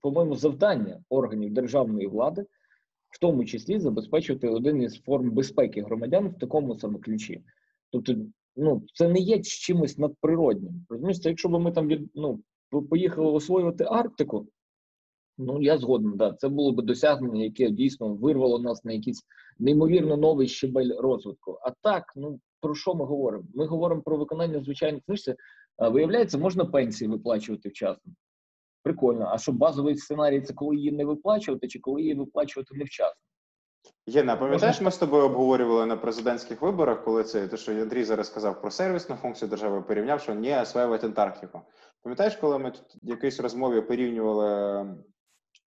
по-моєму, 0.00 0.36
завдання 0.36 1.00
органів 1.08 1.52
державної 1.52 2.06
влади, 2.06 2.44
в 3.12 3.18
тому 3.18 3.44
числі 3.44 3.78
забезпечувати 3.78 4.48
один 4.48 4.82
із 4.82 5.00
форм 5.00 5.30
безпеки 5.30 5.82
громадян 5.82 6.28
в 6.28 6.38
такому 6.38 6.74
саме 6.74 6.98
ключі. 6.98 7.42
Тобто, 7.90 8.14
ну 8.56 8.82
це 8.94 9.08
не 9.08 9.18
є 9.18 9.40
чимось 9.42 9.98
надприроднім. 9.98 10.86
Розумієш, 10.88 11.20
це 11.20 11.28
якщо 11.28 11.48
б 11.48 11.60
ми 11.60 11.72
там 11.72 11.90
ну, 12.14 12.40
поїхали 12.90 13.30
освоювати 13.30 13.84
Арктику, 13.84 14.46
ну 15.38 15.62
я 15.62 15.78
згоден, 15.78 16.12
да, 16.16 16.32
це 16.32 16.48
було 16.48 16.72
б 16.72 16.82
досягнення, 16.82 17.44
яке 17.44 17.70
дійсно 17.70 18.14
вирвало 18.14 18.58
нас 18.58 18.84
на 18.84 18.92
якийсь 18.92 19.22
неймовірно 19.58 20.16
новий 20.16 20.48
щебель 20.48 20.90
розвитку. 20.98 21.58
А 21.62 21.70
так, 21.82 22.12
ну 22.16 22.40
про 22.60 22.74
що 22.74 22.94
ми 22.94 23.04
говоримо? 23.04 23.44
Ми 23.54 23.66
говоримо 23.66 24.02
про 24.02 24.16
виконання 24.16 24.60
звичайних 24.60 25.02
книжці. 25.06 25.34
Виявляється, 25.78 26.38
можна 26.38 26.64
пенсії 26.64 27.10
виплачувати 27.10 27.68
вчасно. 27.68 28.12
Прикольно. 28.82 29.28
А 29.32 29.38
що 29.38 29.52
базовий 29.52 29.96
сценарій 29.96 30.40
це 30.40 30.54
коли 30.54 30.76
її 30.76 30.92
не 30.92 31.04
виплачувати, 31.04 31.68
чи 31.68 31.78
коли 31.78 32.02
її 32.02 32.14
виплачувати 32.14 32.74
невчасно? 32.74 33.20
Єна, 34.06 34.36
пам'ятаєш, 34.36 34.80
ми 34.80 34.90
з 34.90 34.98
тобою 34.98 35.24
обговорювали 35.24 35.86
на 35.86 35.96
президентських 35.96 36.62
виборах, 36.62 37.04
коли 37.04 37.24
це 37.24 37.48
те, 37.48 37.56
що 37.56 37.72
Андрій 37.72 38.04
зараз 38.04 38.26
сказав 38.26 38.60
про 38.60 38.70
сервісну 38.70 39.16
функцію 39.16 39.48
держави, 39.48 39.82
порівняв, 39.82 40.20
що 40.20 40.34
не 40.34 40.62
осваювати 40.62 41.06
Антарктику. 41.06 41.60
Пам'ятаєш, 42.02 42.36
коли 42.36 42.58
ми 42.58 42.70
тут 42.70 42.96
в 43.02 43.08
якійсь 43.08 43.40
розмові 43.40 43.80
порівнювали 43.80 44.86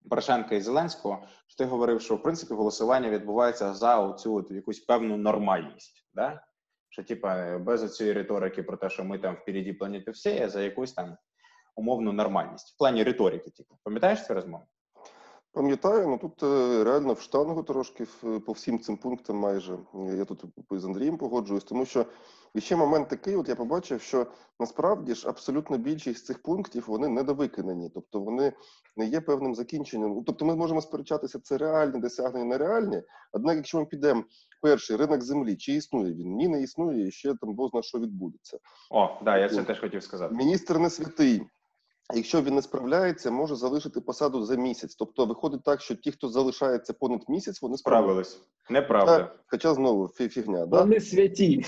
Порошенка 0.09 0.55
і 0.55 0.61
Зеленського, 0.61 1.27
що 1.47 1.57
ти 1.57 1.65
говорив, 1.65 2.01
що 2.01 2.15
в 2.15 2.23
принципі 2.23 2.53
голосування 2.53 3.09
відбувається 3.09 3.73
за 3.73 3.99
оцю 3.99 4.35
от 4.35 4.51
якусь 4.51 4.79
певну 4.79 5.17
нормальність, 5.17 6.07
да? 6.13 6.41
що 6.89 7.03
типа 7.03 7.57
без 7.57 7.95
цієї 7.95 8.13
риторики 8.13 8.63
про 8.63 8.77
те, 8.77 8.89
що 8.89 9.03
ми 9.03 9.19
там 9.19 9.35
впереді 9.35 9.73
планети 9.73 10.11
всі, 10.11 10.39
а 10.39 10.49
за 10.49 10.61
якусь 10.61 10.93
там 10.93 11.17
умовну 11.75 12.11
нормальність 12.11 12.73
в 12.75 12.77
плані 12.77 13.03
риторики. 13.03 13.49
Типу, 13.49 13.75
пам'ятаєш 13.83 14.25
цю 14.25 14.33
розмову? 14.33 14.63
Пам'ятаю, 15.51 16.07
ну 16.07 16.17
тут 16.17 16.43
е, 16.43 16.83
реально 16.83 17.13
в 17.13 17.21
штангу 17.21 17.63
трошки 17.63 18.03
в- 18.03 18.39
по 18.39 18.51
всім 18.51 18.79
цим 18.79 18.97
пунктам 18.97 19.35
майже. 19.37 19.77
Я 20.17 20.25
тут 20.25 20.43
з 20.71 20.85
Андрієм 20.85 21.17
погоджуюсь, 21.17 21.63
тому 21.63 21.85
що 21.85 22.05
і 22.55 22.61
ще 22.61 22.75
момент 22.75 23.07
такий, 23.07 23.35
от 23.35 23.49
я 23.49 23.55
побачив, 23.55 24.01
що 24.01 24.27
насправді 24.59 25.15
ж 25.15 25.29
абсолютно 25.29 25.77
більшість 25.77 26.25
цих 26.25 26.41
пунктів 26.41 26.83
вони 26.87 27.07
недовиконані, 27.07 27.89
тобто 27.93 28.19
вони 28.19 28.53
не 28.97 29.05
є 29.05 29.21
певним 29.21 29.55
закінченням. 29.55 30.09
Ну, 30.11 30.23
Тобто 30.27 30.45
ми 30.45 30.55
можемо 30.55 30.81
сперечатися, 30.81 31.39
це 31.39 31.57
реальні 31.57 31.99
досягнення, 31.99 32.45
нереальні. 32.45 33.01
Однак, 33.33 33.55
якщо 33.55 33.77
ми 33.79 33.85
підемо 33.85 34.23
перший 34.61 34.95
ринок 34.97 35.21
землі, 35.21 35.55
чи 35.55 35.73
існує 35.73 36.13
він? 36.13 36.35
Ні, 36.35 36.47
не 36.47 36.61
існує, 36.61 37.07
і 37.07 37.11
ще 37.11 37.35
там 37.41 37.53
бозна 37.55 37.81
що 37.81 37.99
відбудеться. 37.99 38.57
О, 38.91 39.09
да, 39.25 39.37
я 39.37 39.49
це 39.49 39.63
теж 39.63 39.79
хотів 39.79 40.03
сказати. 40.03 40.35
Міністр 40.35 40.77
не 40.79 40.89
святий. 40.89 41.41
Якщо 42.13 42.41
він 42.41 42.55
не 42.55 42.61
справляється, 42.61 43.31
може 43.31 43.55
залишити 43.55 44.01
посаду 44.01 44.45
за 44.45 44.55
місяць. 44.55 44.95
Тобто 44.95 45.25
виходить 45.25 45.63
так, 45.63 45.81
що 45.81 45.95
ті, 45.95 46.11
хто 46.11 46.29
залишається 46.29 46.93
понад 46.93 47.21
місяць, 47.27 47.61
вони 47.61 47.77
справилися. 47.77 48.29
Справились. 48.29 48.51
Неправда. 48.69 49.11
Хоча, 49.11 49.31
хоча 49.47 49.73
знову 49.73 50.03
фі- 50.03 50.29
фігня, 50.29 50.65
да? 50.65 50.79
Вони 50.81 50.99
святі. 50.99 51.65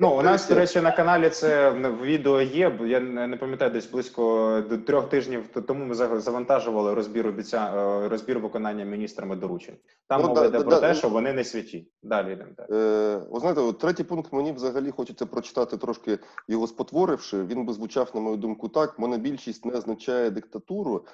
Ну, 0.00 0.18
у 0.18 0.22
нас, 0.22 0.48
до 0.48 0.54
речі, 0.54 0.80
на 0.80 0.92
каналі 0.92 1.30
це 1.30 1.70
відео 2.02 2.40
є. 2.40 2.68
бо 2.70 2.86
Я 2.86 3.00
не 3.00 3.36
пам'ятаю, 3.36 3.70
десь 3.70 3.86
близько 3.86 4.62
до 4.70 4.78
трьох 4.78 5.08
тижнів 5.08 5.48
тому 5.66 5.84
ми 5.84 5.94
завантажували 5.94 6.94
розбір 6.94 7.26
обіця... 7.26 7.72
е, 7.76 8.08
розбір 8.08 8.38
виконання 8.38 8.84
міністрами 8.84 9.36
доручень. 9.36 9.76
Там 10.08 10.22
Ну, 10.22 10.28
мова 10.28 10.40
да, 10.40 10.46
йде 10.46 10.58
да, 10.58 10.64
про 10.64 10.70
да, 10.70 10.80
те, 10.80 10.94
що 10.94 11.08
вони 11.08 11.32
не 11.32 11.44
святі. 11.44 11.88
Далі 12.02 12.32
йдемо. 12.32 12.50
Е, 12.70 13.22
ви 13.30 13.40
знаєте, 13.40 13.60
от 13.60 13.78
третій 13.78 14.04
пункт 14.04 14.32
мені 14.32 14.52
взагалі 14.52 14.90
хочеться 14.90 15.26
прочитати 15.26 15.76
трошки 15.76 16.18
його 16.48 16.66
спотворивши. 16.66 17.42
Він 17.42 17.66
би 17.66 17.72
звучав, 17.72 18.10
на 18.14 18.20
мою 18.20 18.36
думку, 18.36 18.68
так: 18.68 18.98
монобільшість 18.98 19.64
не 19.64 19.75
означає 19.76 20.30
диктатуру, 20.30 21.04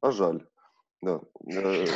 а 0.00 0.10
жаль. 0.10 0.38
Да. 1.02 1.20
Е, 1.48 1.86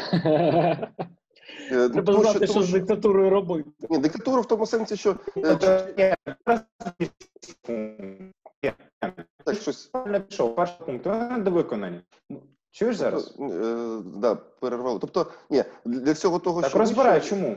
е, 1.73 1.89
Треба 1.89 2.13
знати, 2.13 2.47
що 2.47 2.63
з 2.63 2.71
диктатурою 2.71 3.31
робити. 3.31 3.71
Ні, 3.91 3.99
диктатура 3.99 4.41
в 4.41 4.47
тому 4.47 4.67
сенсі, 4.67 4.97
що 4.97 5.17
Ну, 5.37 5.59
е, 5.99 6.17
так, 9.45 9.57
щось 9.61 9.91
пішов. 10.29 10.55
Перший 10.55 10.87
пункт 10.87 11.43
до 11.43 11.51
виконання. 11.51 12.03
Ну, 12.31 12.43
Чуєш 12.71 12.97
зараз? 12.97 13.37
Е, 13.41 13.99
да, 14.05 14.35
перервало. 14.35 14.99
Тобто, 14.99 15.27
ні, 15.51 15.65
для 15.85 16.13
всього 16.13 16.39
того, 16.39 16.61
Так 16.61 16.71
що 16.71 16.79
розбирай, 16.79 17.21
чому? 17.21 17.57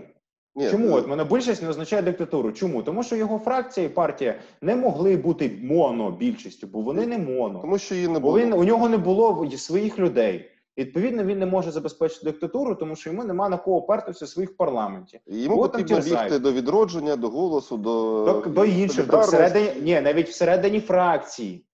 Ні, 0.55 0.69
Чому 0.69 0.87
е, 0.87 0.91
от 0.91 1.07
монобільшість 1.07 1.63
не 1.63 1.69
означає 1.69 2.01
диктатуру? 2.01 2.51
Чому? 2.51 2.83
Тому 2.83 3.03
що 3.03 3.15
його 3.15 3.39
фракція 3.39 3.85
і 3.85 3.89
партія 3.89 4.39
не 4.61 4.75
могли 4.75 5.17
бути 5.17 5.59
монобільшістю, 5.63 6.67
бо 6.67 6.81
вони 6.81 7.07
не 7.07 7.17
моно. 7.17 7.59
Тому 7.59 7.77
що 7.77 7.95
її 7.95 8.07
не 8.07 8.19
Бо 8.19 8.39
він 8.39 8.53
у 8.53 8.63
нього 8.63 8.89
не 8.89 8.97
було 8.97 9.49
своїх 9.57 9.99
людей. 9.99 10.49
Відповідно, 10.77 11.23
він 11.23 11.39
не 11.39 11.45
може 11.45 11.71
забезпечити 11.71 12.25
диктатуру, 12.25 12.75
тому 12.75 12.95
що 12.95 13.09
йому 13.09 13.23
нема 13.23 13.49
на 13.49 13.57
кого 13.57 13.77
опертися 13.77 14.25
в 14.25 14.27
своїх 14.27 14.57
парламенті. 14.57 15.19
І 15.27 15.41
Йому 15.41 15.61
От 15.61 15.71
потрібно 15.71 15.99
бігти 15.99 16.39
до 16.39 16.51
відродження, 16.51 17.15
до 17.15 17.29
голосу, 17.29 17.77
до, 17.77 18.23
До, 18.25 18.49
до 18.49 18.65
інших, 18.65 19.07
до 19.07 19.19
всередині, 19.19 19.81
ні, 19.81 20.01
навіть 20.01 20.29
всередині 20.29 20.79
фракції. 20.79 21.65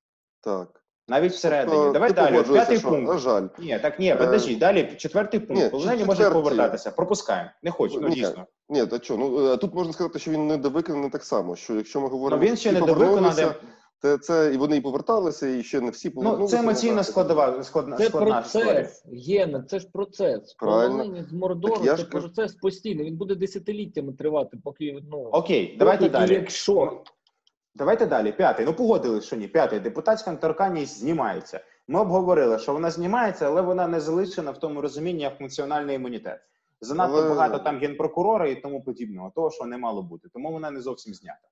Так. 0.42 0.79
Навіть 1.10 1.32
всередині. 1.32 1.78
Тобто, 1.78 1.94
Давай 1.94 2.14
далі. 2.14 2.44
П'ятий 2.44 2.78
що, 2.80 2.90
пункт. 2.90 3.08
На 3.08 3.18
жаль. 3.18 3.48
Ні, 3.60 3.80
так 3.82 4.00
ні, 4.00 4.16
подожди, 4.16 4.56
далі 4.56 4.94
четвертий 4.98 5.40
пункт. 5.40 5.64
Ні, 5.64 5.70
Полонені 5.70 6.06
можуть 6.06 6.34
повертатися. 6.34 6.92
Пропускаємо. 6.92 7.50
Не 7.64 7.72
хочу, 7.72 8.02
ну 8.02 8.08
Ні. 8.08 8.16
дійсно. 8.16 8.46
Ні, 8.70 8.86
та 8.86 9.00
що, 9.00 9.18
ну 9.18 9.52
е, 9.54 9.58
тут 9.58 9.76
можна 9.76 9.94
сказати, 9.94 10.20
що 10.20 10.32
він 10.32 10.48
недовиконаний 10.48 11.10
так 11.10 11.24
само. 11.24 11.56
Що 11.56 11.76
якщо 11.76 12.00
ми 12.00 12.06
Ну 12.06 12.12
говоримо, 12.12 12.44
він 12.44 12.58
ще 12.58 12.72
не 12.72 12.80
повернулися, 12.80 13.42
довиконаний. 13.42 13.56
Це, 14.02 14.18
це 14.18 14.52
і 14.54 14.58
вони 14.58 14.78
і 14.78 14.82
поверталися, 14.82 15.48
і 15.48 15.64
ще 15.64 15.82
не 15.82 15.92
всі 15.92 16.12
Ну, 16.16 16.48
це 16.48 16.60
емоційна 16.60 17.04
складова, 17.04 17.64
складна, 17.64 17.98
Це 17.98 18.06
складна 18.06 18.42
процес, 18.42 19.04
Єна, 19.12 19.66
це 19.70 19.80
ж 19.80 19.88
процес. 19.94 20.54
Правильно. 20.54 21.24
З 21.30 21.34
Мордору 21.34 21.76
це 21.76 21.98
ж 21.98 22.06
кажу- 22.06 22.10
процес 22.10 22.54
постійний. 22.54 23.06
Він 23.06 23.18
буде 23.18 23.36
десятиліттями 23.36 24.14
тривати, 24.14 24.58
поки 24.64 25.00
ну 25.12 25.18
Окей, 25.18 25.76
давайте 25.80 26.06
поки 26.06 26.20
далі. 26.20 26.34
Якщо 26.34 27.02
Давайте 27.80 28.06
далі. 28.06 28.32
П'ятий. 28.32 28.66
Ну 28.66 28.74
погодили, 28.74 29.22
що 29.22 29.36
ні. 29.36 29.48
П'ятий. 29.48 29.80
Депутатська 29.80 30.32
недоторканність 30.32 31.00
знімається. 31.00 31.60
Ми 31.88 32.00
обговорили, 32.00 32.60
що 32.60 32.74
вона 32.74 32.92
знімається, 32.92 33.48
але 33.48 33.62
вона 33.62 33.88
не 33.88 34.00
залишена 34.00 34.52
в 34.52 34.58
тому 34.58 34.82
розумінні 34.82 35.22
як 35.24 35.38
функціональний 35.38 35.96
імунітет. 35.96 36.40
Занадто 36.82 37.18
Але- 37.18 37.30
багато 37.30 37.60
там 37.60 37.80
генпрокурора 37.80 38.48
і 38.48 38.56
тому 38.62 38.84
подібного, 38.84 39.32
того, 39.36 39.52
що 39.52 39.66
не 39.66 39.78
мало 39.78 40.02
бути. 40.04 40.30
Тому 40.34 40.52
вона 40.52 40.72
не 40.72 40.82
зовсім 40.82 41.14
знята. 41.14 41.48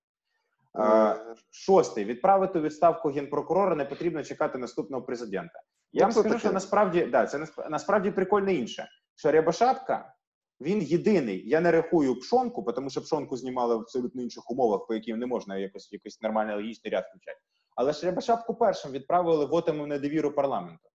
Е, 0.75 0.83
Е, 0.83 1.35
Шостий. 1.51 2.05
Відправити 2.05 2.59
відставку 2.59 3.09
генпрокурора 3.09 3.75
не 3.75 3.85
потрібно 3.85 4.23
чекати 4.23 4.57
наступного 4.57 5.03
президента. 5.03 5.61
Я 5.93 6.03
вам 6.03 6.11
скажу, 6.11 6.29
таке. 6.29 6.39
що 6.39 6.51
насправді 6.51 7.05
да, 7.05 7.25
це 7.25 7.45
насправді 7.69 8.11
прикольне 8.11 8.53
інше. 8.53 8.87
Що 9.15 9.31
Рябошапка, 9.31 10.13
він 10.61 10.81
єдиний. 10.81 11.49
Я 11.49 11.61
не 11.61 11.71
рахую 11.71 12.19
пшонку, 12.19 12.71
тому 12.71 12.89
що 12.89 13.01
пшонку 13.01 13.37
знімали 13.37 13.75
в 13.75 13.79
абсолютно 13.79 14.21
інших 14.21 14.51
умовах, 14.51 14.87
по 14.87 14.93
яким 14.93 15.19
не 15.19 15.25
можна 15.25 15.57
якось 15.57 15.93
якийсь 15.93 16.21
нормальний 16.21 16.55
логічний 16.55 16.93
ряд 16.93 17.05
включати. 17.05 17.39
Але 17.75 17.93
ж 17.93 18.05
Рябошапку 18.05 18.55
першим 18.55 18.91
відправили 18.91 19.45
вотами 19.45 19.83
в 19.83 19.87
недовіру 19.87 20.31
парламенту. 20.31 20.89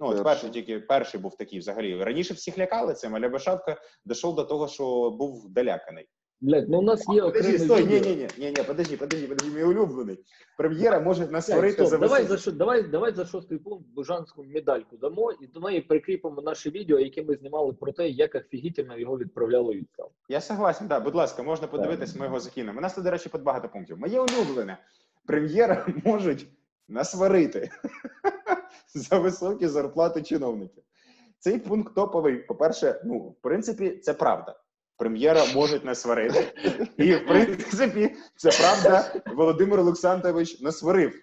Ну, 0.00 0.06
от 0.06 0.24
Перший. 0.24 0.50
тільки 0.50 0.80
перший 0.80 1.20
був 1.20 1.36
такий 1.36 1.58
взагалі. 1.58 2.04
Раніше 2.04 2.34
всіх 2.34 2.58
лякали 2.58 2.94
цим, 2.94 3.14
а 3.14 3.18
Рябошапка 3.18 3.76
дійшов 4.04 4.34
до 4.34 4.44
того, 4.44 4.68
що 4.68 5.10
був 5.10 5.48
доляканий. 5.48 6.08
Блядь, 6.44 6.68
ну 6.68 6.78
у 6.78 6.82
нас 6.82 7.08
є 7.08 7.22
Подожди, 7.22 7.58
стой, 7.58 7.86
ні, 7.86 8.00
ні, 8.00 8.16
ні, 8.16 8.28
ні, 8.38 8.46
ні, 8.56 8.62
подожди, 8.66 8.96
подожди, 8.96 9.26
подожди, 9.26 9.56
мій 9.56 9.62
улюблений. 9.62 10.24
Прем'єра 10.58 11.00
може 11.00 11.26
нас 11.26 11.44
стоп, 11.44 11.86
за 11.88 11.98
давай 11.98 12.24
за 12.24 12.50
давай, 12.50 12.82
давай 12.82 13.14
за 13.14 13.24
шостий 13.24 13.58
пункт 13.58 13.86
Бужанську 13.94 14.44
медальку 14.44 14.96
дамо 14.96 15.32
і 15.32 15.46
до 15.46 15.60
неї 15.60 15.80
прикріпимо 15.80 16.42
наше 16.42 16.70
відео, 16.70 16.98
яке 16.98 17.22
ми 17.22 17.34
знімали 17.34 17.72
про 17.72 17.92
те, 17.92 18.08
як 18.08 18.34
офігітельно 18.34 18.98
його 18.98 19.18
відправляли 19.18 19.84
у. 19.98 20.10
Я 20.28 20.40
согласен, 20.40 20.88
да, 20.88 21.00
будь 21.00 21.14
ласка, 21.14 21.42
можна 21.42 21.66
подивитись, 21.66 22.16
ми 22.16 22.26
його 22.26 22.40
закинемо. 22.40 22.78
У 22.78 22.82
нас 22.82 22.94
тут, 22.94 23.04
до 23.04 23.10
речі, 23.10 23.28
під 23.28 23.42
багато 23.42 23.68
пунктів. 23.68 23.98
Моє 23.98 24.20
улюблене. 24.20 24.78
Прем'єра 25.26 25.86
можуть 26.04 26.46
насварити 26.88 27.70
за 28.94 29.18
високі 29.18 29.68
зарплати 29.68 30.22
чиновників. 30.22 30.82
Цей 31.38 31.58
пункт 31.58 31.94
топовий. 31.94 32.36
По-перше, 32.36 33.00
ну, 33.04 33.18
в 33.18 33.34
принципі, 33.42 33.90
це 33.90 34.14
правда. 34.14 34.63
Прем'єра 34.96 35.44
можуть 35.54 35.84
насварити. 35.84 36.52
І, 36.96 37.14
в 37.14 37.26
принципі, 37.26 38.16
це 38.36 38.50
правда. 38.50 39.22
Володимир 39.36 39.80
Олександрович 39.80 40.60
насварив 40.60 41.14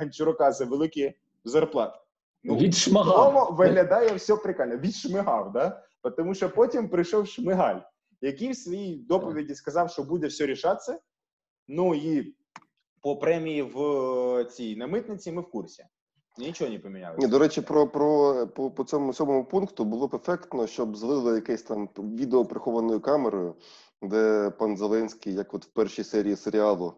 Гончарука 0.00 0.52
за 0.52 0.64
великі 0.64 1.14
зарплати. 1.44 1.98
Ну, 2.42 2.56
Відшмагав. 2.56 3.54
Виглядає 3.54 4.14
все 4.14 4.36
прикольно. 4.36 4.76
Відшмигав, 4.76 5.52
да? 5.52 5.82
Тому 6.16 6.34
що 6.34 6.50
потім 6.50 6.88
прийшов 6.88 7.28
Шмигаль, 7.28 7.80
який 8.20 8.50
в 8.50 8.56
своїй 8.56 8.96
доповіді 8.96 9.54
сказав, 9.54 9.90
що 9.90 10.02
буде 10.02 10.26
все 10.26 10.46
рішатися. 10.46 10.98
Ну 11.68 11.94
і 11.94 12.34
по 13.02 13.16
премії 13.16 13.62
в 13.62 13.80
е, 14.38 14.44
цій 14.44 14.76
на 14.76 14.86
митниці 14.86 15.32
ми 15.32 15.42
в 15.42 15.50
курсі. 15.50 15.84
Нічого 16.38 16.70
не 16.70 16.78
помінялося. 16.78 17.18
Ні, 17.20 17.26
до 17.26 17.38
речі, 17.38 17.60
про, 17.60 17.86
про 17.86 18.46
по, 18.46 18.70
по 18.70 18.84
цьому 18.84 19.12
сьомому 19.12 19.44
пункту 19.44 19.84
було 19.84 20.08
б 20.08 20.14
ефектно, 20.14 20.66
щоб 20.66 20.96
злили 20.96 21.34
якесь 21.34 21.62
там 21.62 21.88
відео 21.98 22.44
прихованою 22.44 23.00
камерою, 23.00 23.54
де 24.02 24.50
пан 24.58 24.76
Зеленський, 24.76 25.34
як 25.34 25.54
от 25.54 25.64
в 25.64 25.68
першій 25.68 26.04
серії 26.04 26.36
серіалу, 26.36 26.94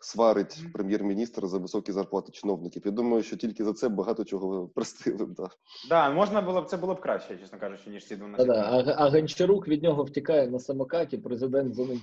сварить 0.00 0.60
прем'єр-міністра 0.72 1.48
за 1.48 1.58
високі 1.58 1.92
зарплати 1.92 2.32
чиновників. 2.32 2.82
Я 2.84 2.90
думаю, 2.90 3.22
що 3.22 3.36
тільки 3.36 3.64
за 3.64 3.72
це 3.72 3.88
багато 3.88 4.24
чого 4.24 4.68
простили 4.68 5.24
б. 5.26 5.34
Да. 5.34 5.48
Да, 5.88 6.10
можна 6.10 6.42
було 6.42 6.62
б 6.62 6.66
це 6.66 6.76
було 6.76 6.94
б 6.94 7.00
краще, 7.00 7.36
чесно 7.36 7.58
кажучи, 7.58 7.90
ніж 7.90 8.06
ці 8.06 8.16
12. 8.16 8.46
Та-да, 8.46 8.94
А, 8.98 9.06
а 9.06 9.10
Гончарук 9.10 9.68
від 9.68 9.82
нього 9.82 10.04
втікає 10.04 10.46
на 10.46 10.58
самокаті, 10.58 11.18
президент 11.18 11.74
за 11.74 11.84
ним 11.84 12.00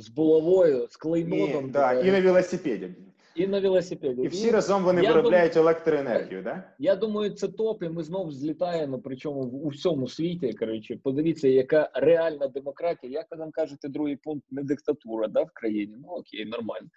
з, 0.00 0.08
булавою, 0.08 0.76
з 0.76 0.80
Ні, 0.80 0.98
клейнотом 0.98 1.70
да, 1.70 1.92
і 1.92 2.10
на 2.10 2.20
велосипеді. 2.20 2.94
І 3.34 3.46
на 3.46 3.60
велосипеді. 3.60 4.22
І 4.22 4.28
всі 4.28 4.50
разом 4.50 4.84
вони 4.84 5.02
я 5.02 5.12
виробляють 5.12 5.56
електроенергію, 5.56 6.42
да? 6.42 6.62
Я 6.78 6.96
думаю, 6.96 7.30
це 7.30 7.48
топ, 7.48 7.82
і 7.82 7.88
ми 7.88 8.02
знов 8.02 8.32
злітаємо, 8.32 8.98
причому 8.98 9.42
в 9.42 9.66
у 9.66 9.68
всьому 9.68 10.08
світі. 10.08 10.52
Коротше, 10.52 10.98
подивіться, 11.02 11.48
яка 11.48 11.90
реальна 11.94 12.48
демократія. 12.48 13.12
Як 13.12 13.26
ви 13.30 13.36
нам 13.36 13.50
кажете, 13.50 13.88
другий 13.88 14.16
пункт 14.16 14.46
не 14.50 14.62
диктатура, 14.62 15.28
да, 15.28 15.42
в 15.42 15.50
країні? 15.54 15.94
Ну 16.02 16.08
окей, 16.08 16.46
нормально. 16.46 16.88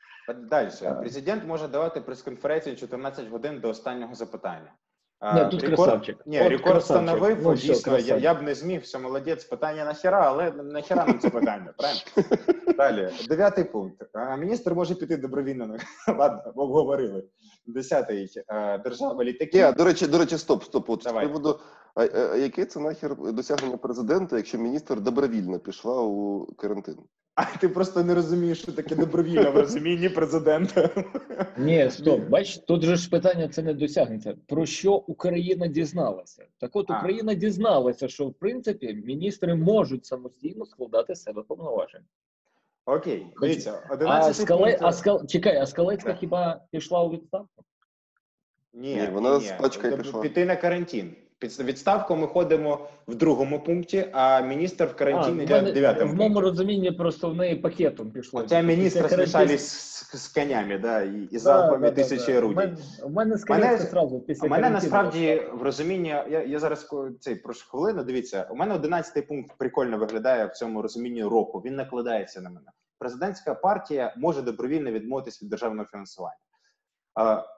Далі. 0.50 0.70
Президент 1.00 1.48
може 1.48 1.68
давати 1.68 2.02
прес-конференцію 2.02 2.76
14 2.76 3.28
годин 3.30 3.60
до 3.60 3.70
останнього 3.70 4.16
запитання. 4.16 4.74
Ні, 5.36 5.46
тут 5.52 5.64
рекорд- 5.64 5.76
красавчик. 5.76 6.18
Ні, 6.26 6.42
От 6.42 6.50
рекорд 6.50 6.74
красавчик. 6.74 7.08
встановив. 7.08 7.38
Ну, 7.44 7.54
все, 7.54 7.68
дійсно, 7.68 7.98
я, 8.00 8.18
я 8.18 8.34
б 8.34 8.42
не 8.42 8.56
зміг, 8.56 8.82
все 8.82 9.00
молодець. 9.00 9.44
Питання 9.44 9.86
нахера, 9.86 10.22
але 10.28 10.52
нахера 10.52 11.06
нам 11.06 11.20
це 11.20 11.30
питання, 11.30 11.74
правильно? 11.78 12.02
Далі, 12.78 13.10
дев'ятий 13.28 13.64
пункт. 13.64 14.06
Міністр 14.40 14.74
може 14.74 14.96
піти 14.96 15.18
добровільно. 15.18 15.78
Ладно, 16.18 16.52
обговорили. 16.56 17.24
Десятий. 17.66 18.30
Держава 18.84 19.24
літаки. 19.24 19.66
Ні, 19.66 19.72
до 19.74 19.84
речі, 19.84 20.08
до 20.08 20.18
речі, 20.18 20.38
стоп, 20.38 20.64
стоп. 20.64 20.90
От 20.90 21.02
Давай. 21.04 21.26
приводу, 21.26 21.60
а, 21.96 22.04
а, 22.06 22.30
а 22.34 22.36
яке 22.36 22.66
це 22.66 22.80
нахер 22.80 23.16
досягнення 23.34 23.78
президента, 23.78 24.38
якщо 24.38 24.58
міністр 24.58 25.02
добровільно 25.02 25.60
пішла 25.60 26.02
у 26.02 26.46
карантин? 26.58 26.96
А 27.36 27.46
ти 27.58 27.70
просто 27.70 28.04
не 28.04 28.16
розумієш, 28.16 28.62
що 28.62 28.72
таке 28.72 28.96
добровільно 28.96 29.52
в 29.52 29.56
розумінні 29.56 30.10
президента. 30.10 30.90
Ні, 31.58 31.90
стоп, 31.92 32.22
бач, 32.30 32.58
тут 32.58 32.84
же 32.84 32.96
ж 32.96 33.10
питання 33.10 33.48
це 33.48 33.62
не 33.62 33.74
досягнеться. 33.74 34.36
Про 34.48 34.66
що 34.66 34.94
Україна 34.94 35.68
дізналася? 35.68 36.46
Так 36.58 36.76
от 36.76 36.92
А. 36.92 36.98
Україна 37.00 37.34
дізналася, 37.34 38.08
що 38.08 38.26
в 38.28 38.34
принципі 38.34 38.94
міністри 39.06 39.56
можуть 39.56 40.06
самостійно 40.06 40.66
складати 40.66 41.16
з 41.16 41.22
себе 41.24 41.44
повноваження. 41.44 42.06
Окей, 42.86 43.28
дивіться, 43.42 43.88
А 43.90 43.94
11 43.94 44.36
скале, 44.36 44.66
пункт. 44.66 44.80
а 44.82 44.92
скал, 44.92 45.28
чекай, 45.28 45.58
а 45.58 45.66
Скалецька 45.66 46.10
Так. 46.10 46.20
хіба 46.20 46.62
пішла 46.72 47.04
у 47.04 47.10
відставку? 47.10 47.64
Ні, 48.74 48.96
Ні, 48.96 49.08
вона 49.14 49.40
ні, 49.40 49.46
з 49.46 49.52
пачкою 49.52 49.92
Тобто 49.92 50.04
пішла. 50.04 50.22
Піти 50.22 50.46
на 50.46 50.56
карантин. 50.56 51.16
Відставку 51.44 52.16
ми 52.16 52.28
ходимо 52.28 52.88
в 53.08 53.16
другому 53.16 53.60
пункті, 53.60 54.06
а 54.12 54.42
міністр 54.42 54.84
в 54.86 54.90
А, 54.92 54.94
карантин 54.94 55.46
в, 55.46 55.50
мене, 55.50 55.72
дев'ятому 55.72 56.12
в 56.12 56.16
моєму 56.16 56.42
розумінні 56.42 56.92
просто 56.92 57.30
в 57.30 57.36
неї 57.36 57.56
пакетом 57.56 58.12
пішло. 58.12 58.40
Хотя 58.42 58.62
министра 58.62 59.04
Після 59.04 59.16
смешали 59.18 59.46
карантину- 59.46 59.54
с, 59.58 60.10
с 60.14 60.28
конями, 60.28 60.78
да, 60.78 61.04
и 61.04 61.28
Да, 61.32 61.40
залпами 61.40 61.90
да, 61.90 61.96
да, 61.96 61.96
тисячі 61.96 62.34
да. 62.34 62.42
У 62.42 62.52
мене, 62.52 62.78
у 63.04 63.10
мене 63.10 63.38
скоріше 63.38 63.78
сразу 63.78 64.20
після 64.20 64.48
У 64.48 64.50
мене 64.50 64.70
насправді 64.70 65.42
в 65.54 65.62
розумінні, 65.62 66.10
я, 66.10 66.44
я 66.48 66.60
зараз 66.60 66.90
цей 67.20 67.36
прошу 67.36 67.70
хвилину. 67.70 68.04
Дивіться, 68.04 68.48
у 68.52 68.56
мене 68.56 68.74
одинадцятий 68.76 69.24
пункт 69.24 69.52
прикольно 69.58 69.98
виглядає 69.98 70.46
в 70.46 70.52
цьому 70.52 70.82
розумінні 70.82 71.24
року. 71.24 71.62
Він 71.66 71.76
накладається 71.76 72.42
на 72.42 72.50
мене. 72.50 72.68
Президентська 73.00 73.56
партія 73.56 74.14
може 74.18 74.42
добровільно 74.42 74.92
відмовитись 74.92 75.44
від 75.44 75.50
державного 75.50 75.88
фінансування. 75.92 76.36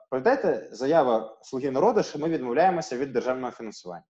Пам'ятаєте, 0.08 0.68
заява 0.72 1.38
Слуги 1.42 1.70
народу, 1.70 2.02
що 2.02 2.18
ми 2.18 2.28
відмовляємося 2.28 2.96
від 2.96 3.12
державного 3.12 3.52
фінансування. 3.52 4.04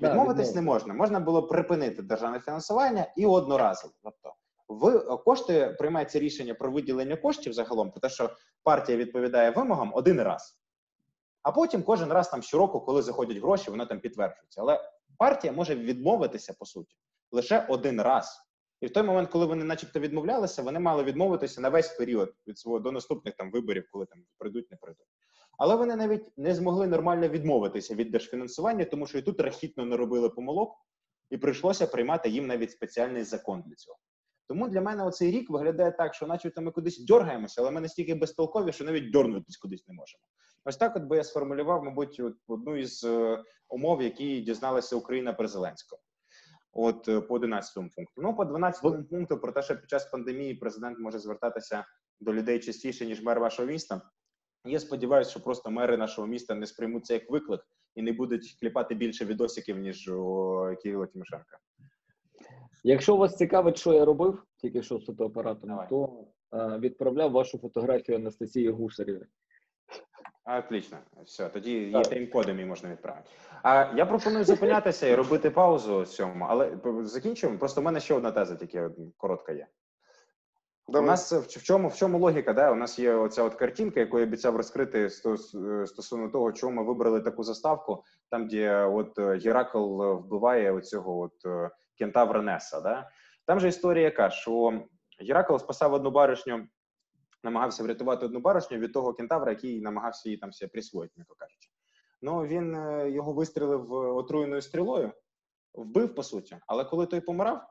Відмовитись 0.00 0.54
не 0.54 0.62
можна. 0.62 0.94
Можна 0.94 1.20
було 1.20 1.42
припинити 1.42 2.02
державне 2.02 2.40
фінансування 2.40 3.12
і 3.16 3.26
одноразово. 3.26 3.94
Тобто, 4.02 4.34
в 4.68 5.16
кошти 5.16 5.76
приймається 5.78 6.18
рішення 6.18 6.54
про 6.54 6.70
виділення 6.70 7.16
коштів 7.16 7.52
загалом, 7.52 7.90
про 7.90 8.00
те, 8.00 8.08
що 8.08 8.30
партія 8.62 8.98
відповідає 8.98 9.50
вимогам 9.50 9.92
один 9.94 10.22
раз. 10.22 10.58
А 11.42 11.52
потім 11.52 11.82
кожен 11.82 12.12
раз 12.12 12.28
там 12.28 12.42
щороку, 12.42 12.80
коли 12.80 13.02
заходять 13.02 13.38
гроші, 13.38 13.70
воно 13.70 13.86
там 13.86 14.00
підтверджується. 14.00 14.60
Але 14.60 14.80
партія 15.18 15.52
може 15.52 15.74
відмовитися 15.74 16.54
по 16.58 16.66
суті 16.66 16.96
лише 17.32 17.66
один 17.68 18.02
раз. 18.02 18.40
І 18.80 18.86
в 18.86 18.92
той 18.92 19.02
момент, 19.02 19.30
коли 19.30 19.46
вони, 19.46 19.64
начебто, 19.64 20.00
відмовлялися, 20.00 20.62
вони 20.62 20.80
мали 20.80 21.02
відмовитися 21.04 21.60
на 21.60 21.68
весь 21.68 21.88
період 21.88 22.34
від 22.46 22.58
свого 22.58 22.78
до 22.78 22.92
наступних 22.92 23.34
там 23.34 23.50
виборів, 23.50 23.88
коли 23.90 24.06
там 24.06 24.24
прийдуть, 24.38 24.70
не 24.70 24.76
прийдуть. 24.76 25.06
Але 25.58 25.76
вони 25.76 25.96
навіть 25.96 26.38
не 26.38 26.54
змогли 26.54 26.86
нормально 26.86 27.28
відмовитися 27.28 27.94
від 27.94 28.10
держфінансування, 28.10 28.84
тому 28.84 29.06
що 29.06 29.18
і 29.18 29.22
тут 29.22 29.40
рахітно 29.40 29.84
не 29.84 29.96
робили 29.96 30.28
помилок, 30.28 30.74
і 31.30 31.36
прийшлося 31.36 31.86
приймати 31.86 32.28
їм 32.28 32.46
навіть 32.46 32.70
спеціальний 32.70 33.24
закон 33.24 33.62
для 33.66 33.74
цього. 33.74 33.98
Тому 34.48 34.68
для 34.68 34.80
мене 34.80 35.04
оцей 35.04 35.30
рік 35.30 35.50
виглядає 35.50 35.92
так, 35.92 36.14
що 36.14 36.26
начебто 36.26 36.62
ми 36.62 36.70
кудись 36.70 37.04
дергаємося, 37.04 37.60
але 37.60 37.70
ми 37.70 37.80
настільки 37.80 38.14
безтолкові, 38.14 38.72
що 38.72 38.84
навіть 38.84 39.12
дьорнутись 39.12 39.56
кудись 39.56 39.88
не 39.88 39.94
можемо. 39.94 40.22
Ось 40.64 40.76
так, 40.76 40.96
от 40.96 41.02
би 41.02 41.16
я 41.16 41.24
сформулював, 41.24 41.84
мабуть, 41.84 42.22
одну 42.46 42.76
із 42.76 43.04
е, 43.04 43.42
умов, 43.68 44.02
які 44.02 44.40
дізналася 44.40 44.96
Україна 44.96 45.32
при 45.32 45.48
Зеленському. 45.48 46.02
От 46.72 47.08
е, 47.08 47.20
по 47.20 47.34
11 47.34 47.74
пункту. 47.74 48.22
Ну, 48.22 48.36
по 48.36 48.44
12 48.44 49.08
пункту 49.10 49.38
про 49.38 49.52
те, 49.52 49.62
що 49.62 49.76
під 49.76 49.90
час 49.90 50.04
пандемії 50.04 50.54
президент 50.54 50.98
може 50.98 51.18
звертатися 51.18 51.84
до 52.20 52.34
людей 52.34 52.60
частіше, 52.60 53.06
ніж 53.06 53.22
мер 53.22 53.40
вашого 53.40 53.68
міста. 53.68 54.02
Я 54.64 54.80
сподіваюся, 54.80 55.30
що 55.30 55.40
просто 55.40 55.70
мери 55.70 55.96
нашого 55.96 56.26
міста 56.26 56.54
не 56.54 56.66
сприймуть 56.66 57.06
це 57.06 57.14
як 57.14 57.30
виклик 57.30 57.60
і 57.94 58.02
не 58.02 58.12
будуть 58.12 58.56
кліпати 58.60 58.94
більше 58.94 59.24
відосиків, 59.24 59.78
ніж 59.78 60.08
у 60.08 60.56
Кирила 60.82 61.06
Тимошенка. 61.06 61.58
Якщо 62.84 63.16
вас 63.16 63.36
цікавить, 63.36 63.78
що 63.78 63.92
я 63.92 64.04
робив 64.04 64.42
тільки 64.56 64.82
що 64.82 64.98
з 64.98 65.06
фотоапаратом, 65.06 65.70
Давай. 65.70 65.88
то 65.88 66.24
е, 66.54 66.78
відправляв 66.78 67.30
вашу 67.30 67.58
фотографію 67.58 68.18
Анастасії 68.18 68.70
Гусарєві. 68.70 69.26
Отлично, 70.58 70.98
все, 71.24 71.48
тоді 71.48 71.72
є 71.72 71.92
Так. 71.92 72.06
тайм-коди 72.06 72.52
мій 72.54 72.64
можна 72.64 72.90
відправити. 72.90 73.28
А 73.62 73.92
я 73.96 74.06
пропоную 74.06 74.44
зупинятися 74.44 75.06
і 75.06 75.14
робити 75.14 75.50
паузу 75.50 76.04
цьому, 76.04 76.46
але 76.48 76.78
закінчуємо. 77.02 77.58
Просто 77.58 77.80
в 77.80 77.84
мене 77.84 78.00
ще 78.00 78.14
одна 78.14 78.32
теза, 78.32 78.56
тільки 78.56 78.90
коротка 79.16 79.52
є. 79.52 79.66
У 80.86 81.00
нас 81.00 81.32
в 81.32 81.40
в 81.40 81.62
чому 81.62 81.88
в 81.88 81.96
чому 81.96 82.18
логіка? 82.18 82.52
Да? 82.52 82.72
У 82.72 82.74
нас 82.74 82.98
є 82.98 83.14
оця 83.14 83.42
от 83.42 83.54
картинка, 83.54 84.00
яку 84.00 84.18
я 84.18 84.24
обіцяв 84.24 84.56
розкрити 84.56 85.00
е, 85.00 85.08
стосовно 85.86 86.28
того, 86.28 86.52
чому 86.52 86.72
ми 86.72 86.84
вибрали 86.84 87.20
таку 87.20 87.44
заставку, 87.44 88.04
там 88.30 88.48
де 88.48 88.84
от 88.84 89.18
е, 89.18 89.38
Геракл 89.38 90.02
е, 90.02 90.14
вбиває 90.14 90.72
оцього 90.72 91.20
от 91.20 91.46
е, 91.46 91.70
кентавра 91.98 92.42
Неса. 92.42 92.80
Да? 92.80 93.08
Там 93.46 93.60
же 93.60 93.68
історія 93.68 94.04
яка, 94.04 94.30
що 94.30 94.82
Геракл 95.28 95.56
спасав 95.56 95.92
одну 95.92 96.10
баришню, 96.10 96.66
намагався 97.44 97.82
врятувати 97.82 98.26
одну 98.26 98.40
баришню 98.40 98.78
від 98.78 98.92
того 98.92 99.12
кентавра, 99.12 99.50
який 99.50 99.80
намагався 99.80 100.28
її 100.28 100.38
там 100.38 100.52
себе 100.52 100.68
присвоїти, 100.68 101.12
м'яко 101.16 101.34
кажучи. 101.38 101.70
Ну 102.22 102.46
він 102.46 102.74
е, 102.74 103.10
його 103.10 103.32
вистрілив 103.32 103.94
е, 103.94 103.96
отруєною 103.96 104.62
стрілою, 104.62 105.12
вбив 105.74 106.14
по 106.14 106.22
суті. 106.22 106.56
Але 106.66 106.84
коли 106.84 107.06
той 107.06 107.20
помирав, 107.20 107.62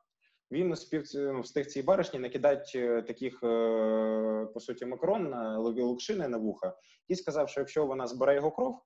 він 0.52 0.72
успів 0.72 1.08
ці- 1.08 1.20
ну, 1.20 1.42
встиг 1.42 1.66
цій 1.66 1.84
баришні 1.84 2.20
накидати 2.20 2.80
е, 2.80 3.02
таких, 3.02 3.44
е, 3.44 4.48
по 4.54 4.60
суті, 4.60 4.86
макарон 4.86 5.30
на 5.30 5.58
лові 5.58 5.82
лукшини 5.82 6.28
на 6.28 6.38
вуха, 6.38 6.78
і 7.08 7.16
сказав, 7.16 7.50
що 7.50 7.62
якщо 7.62 7.86
вона 7.86 8.08
збере 8.08 8.36
його 8.36 8.52
кров, 8.52 8.82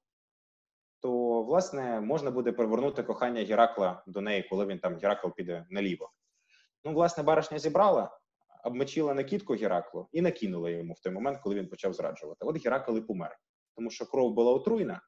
то 1.01 1.43
власне 1.43 2.01
можна 2.01 2.31
буде 2.31 2.51
привернути 2.51 3.03
кохання 3.03 3.43
Геракла 3.43 4.03
до 4.07 4.21
неї, 4.21 4.47
коли 4.49 4.65
він 4.65 4.79
там 4.79 4.95
Геракл 4.97 5.27
піде 5.29 5.65
наліво. 5.69 6.11
Ну, 6.83 6.93
власне, 6.93 7.23
баришня 7.23 7.59
зібрала, 7.59 8.19
обмочила 8.63 9.13
накидку 9.13 9.53
Гераклу 9.53 10.09
і 10.11 10.21
накинула 10.21 10.69
йому 10.69 10.93
в 10.93 10.99
той 10.99 11.11
момент, 11.13 11.39
коли 11.43 11.55
він 11.55 11.67
почав 11.67 11.93
зраджувати. 11.93 12.45
От 12.45 12.63
Геракл 12.63 12.97
і 12.97 13.01
помер, 13.01 13.37
тому 13.75 13.89
що 13.91 14.05
кров 14.05 14.33
була 14.33 14.51
отруйна. 14.51 15.01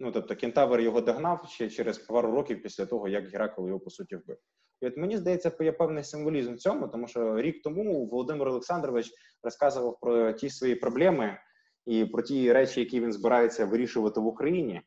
Ну 0.00 0.12
тобто 0.12 0.36
кентавр 0.36 0.80
його 0.80 1.00
догнав 1.00 1.46
ще 1.48 1.70
через 1.70 1.98
пару 1.98 2.30
років 2.32 2.62
після 2.62 2.86
того, 2.86 3.08
як 3.08 3.28
Геракл 3.28 3.66
його 3.66 3.80
по 3.80 3.90
суті 3.90 4.16
вбив. 4.16 4.38
І 4.80 4.86
от 4.86 4.96
мені 4.96 5.18
здається, 5.18 5.52
є 5.60 5.72
певний 5.72 6.04
символізм 6.04 6.54
в 6.54 6.58
цьому, 6.58 6.88
тому 6.88 7.08
що 7.08 7.40
рік 7.40 7.62
тому 7.62 8.06
Володимир 8.06 8.48
Олександрович 8.48 9.12
розказував 9.42 9.98
про 10.00 10.32
ті 10.32 10.50
свої 10.50 10.74
проблеми 10.74 11.38
і 11.86 12.04
про 12.04 12.22
ті 12.22 12.52
речі, 12.52 12.80
які 12.80 13.00
він 13.00 13.12
збирається 13.12 13.66
вирішувати 13.66 14.20
в 14.20 14.26
Україні, 14.26 14.82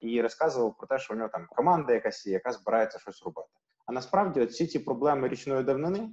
і 0.00 0.20
розказував 0.20 0.76
про 0.76 0.86
те, 0.86 0.98
що 0.98 1.14
у 1.14 1.16
нього 1.16 1.28
там 1.28 1.46
команда 1.50 1.92
якась 1.92 2.26
є, 2.26 2.32
яка 2.32 2.52
збирається 2.52 2.98
щось 2.98 3.22
робити. 3.22 3.48
А 3.86 3.92
насправді, 3.92 4.40
от 4.40 4.50
всі 4.50 4.66
ці 4.66 4.78
проблеми 4.78 5.28
річної 5.28 5.62
давнини, 5.62 6.10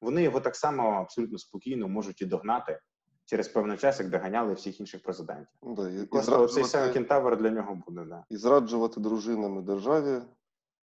вони 0.00 0.22
його 0.22 0.40
так 0.40 0.56
само 0.56 0.90
абсолютно 0.90 1.38
спокійно 1.38 1.88
можуть 1.88 2.22
і 2.22 2.26
догнати 2.26 2.80
через 3.24 3.48
певний 3.48 3.76
час, 3.76 4.00
як 4.00 4.10
доганяли 4.10 4.54
всіх 4.54 4.80
інших 4.80 5.02
президентів. 5.02 5.46
Да, 5.62 5.90
і, 5.90 6.02
і, 6.02 6.06
Просто 6.06 6.46
цей 6.46 6.64
зраджувати, 6.64 6.92
кентавр 6.92 7.36
для 7.36 7.50
нього 7.50 7.82
буде. 7.86 8.04
Да. 8.04 8.24
і 8.30 8.36
зраджувати 8.36 9.00
дружинами 9.00 9.62
державі 9.62 10.22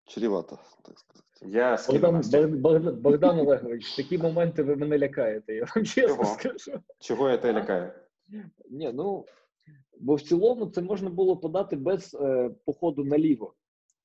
чрівато, 0.07 0.59
так 0.81 0.99
сказати. 0.99 1.27
Я 1.41 1.77
Богдан. 1.89 2.61
Богдан, 2.61 2.95
Богдан 3.01 3.39
Олегович, 3.39 3.95
такі 3.95 4.17
моменти 4.17 4.63
ви 4.63 4.75
мене 4.75 4.99
лякаєте, 4.99 5.53
я 5.55 5.65
вам 5.75 5.85
чесно 5.85 6.07
Чого? 6.07 6.25
скажу. 6.25 6.79
Чого 6.99 7.29
я 7.29 7.37
тебе 7.37 7.59
лякаю? 7.59 7.91
Ні, 8.69 8.91
ну 8.93 9.25
бо 9.99 10.15
в 10.15 10.21
цілому 10.21 10.65
це 10.65 10.81
можна 10.81 11.09
було 11.09 11.37
подати 11.37 11.75
без 11.75 12.17
е, 12.21 12.49
походу 12.65 13.03
наліво. 13.03 13.53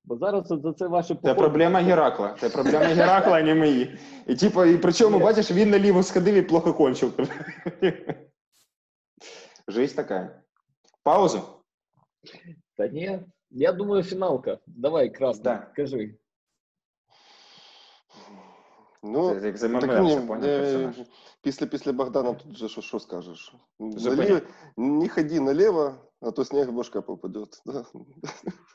Бо 0.05 0.17
зараз 0.17 0.47
за 0.49 0.73
це 0.73 0.87
ваше 0.87 1.17
Це 1.25 1.35
проблема 1.35 1.81
Геракла. 1.81 2.37
Це 2.41 2.51
проблема 2.51 2.85
Геракла, 2.85 3.39
а 3.39 3.43
не 3.43 3.55
мої. 3.55 3.99
І 4.27 4.35
типу, 4.35 4.65
і 4.65 4.79
причому, 4.79 5.19
бачиш, 5.19 5.51
він 5.51 5.71
наліво 5.71 6.03
сходив 6.03 6.35
і 6.35 6.43
плохо 6.43 6.75
кончив. 6.75 7.13
Жизнь 9.69 9.97
така. 9.97 10.43
Паузу. 11.03 11.43
Та 12.77 12.89
ні, 12.89 13.21
я 13.53 13.73
думаю, 13.73 14.03
фіналка. 14.03 14.59
Давай, 14.67 15.11
красно, 15.11 15.43
Да. 15.45 15.57
кажи. 15.77 16.15
Ну, 19.03 19.41
Це 19.41 19.47
як 19.47 19.57
за 19.57 19.69
так 19.69 19.83
ММР, 19.83 20.01
ні, 20.01 20.11
ще 20.11 20.21
поняв 20.21 20.45
е, 20.45 20.59
персонаж. 20.61 21.09
після, 21.43 21.67
після 21.67 21.93
Богдана 21.93 22.33
тут 22.33 22.53
вже 22.55 22.69
що, 22.69 22.81
що 22.83 22.99
скажеш? 23.01 23.55
Зупиняй. 23.81 24.29
Наліво, 24.29 24.47
не 24.77 25.09
ходи 25.09 25.41
наліво, 25.41 25.95
а 26.21 26.31
то 26.31 26.45
снег 26.45 26.69
в 26.69 26.73
башка 26.73 27.01
попадет. 27.03 27.63
Да? 27.67 27.85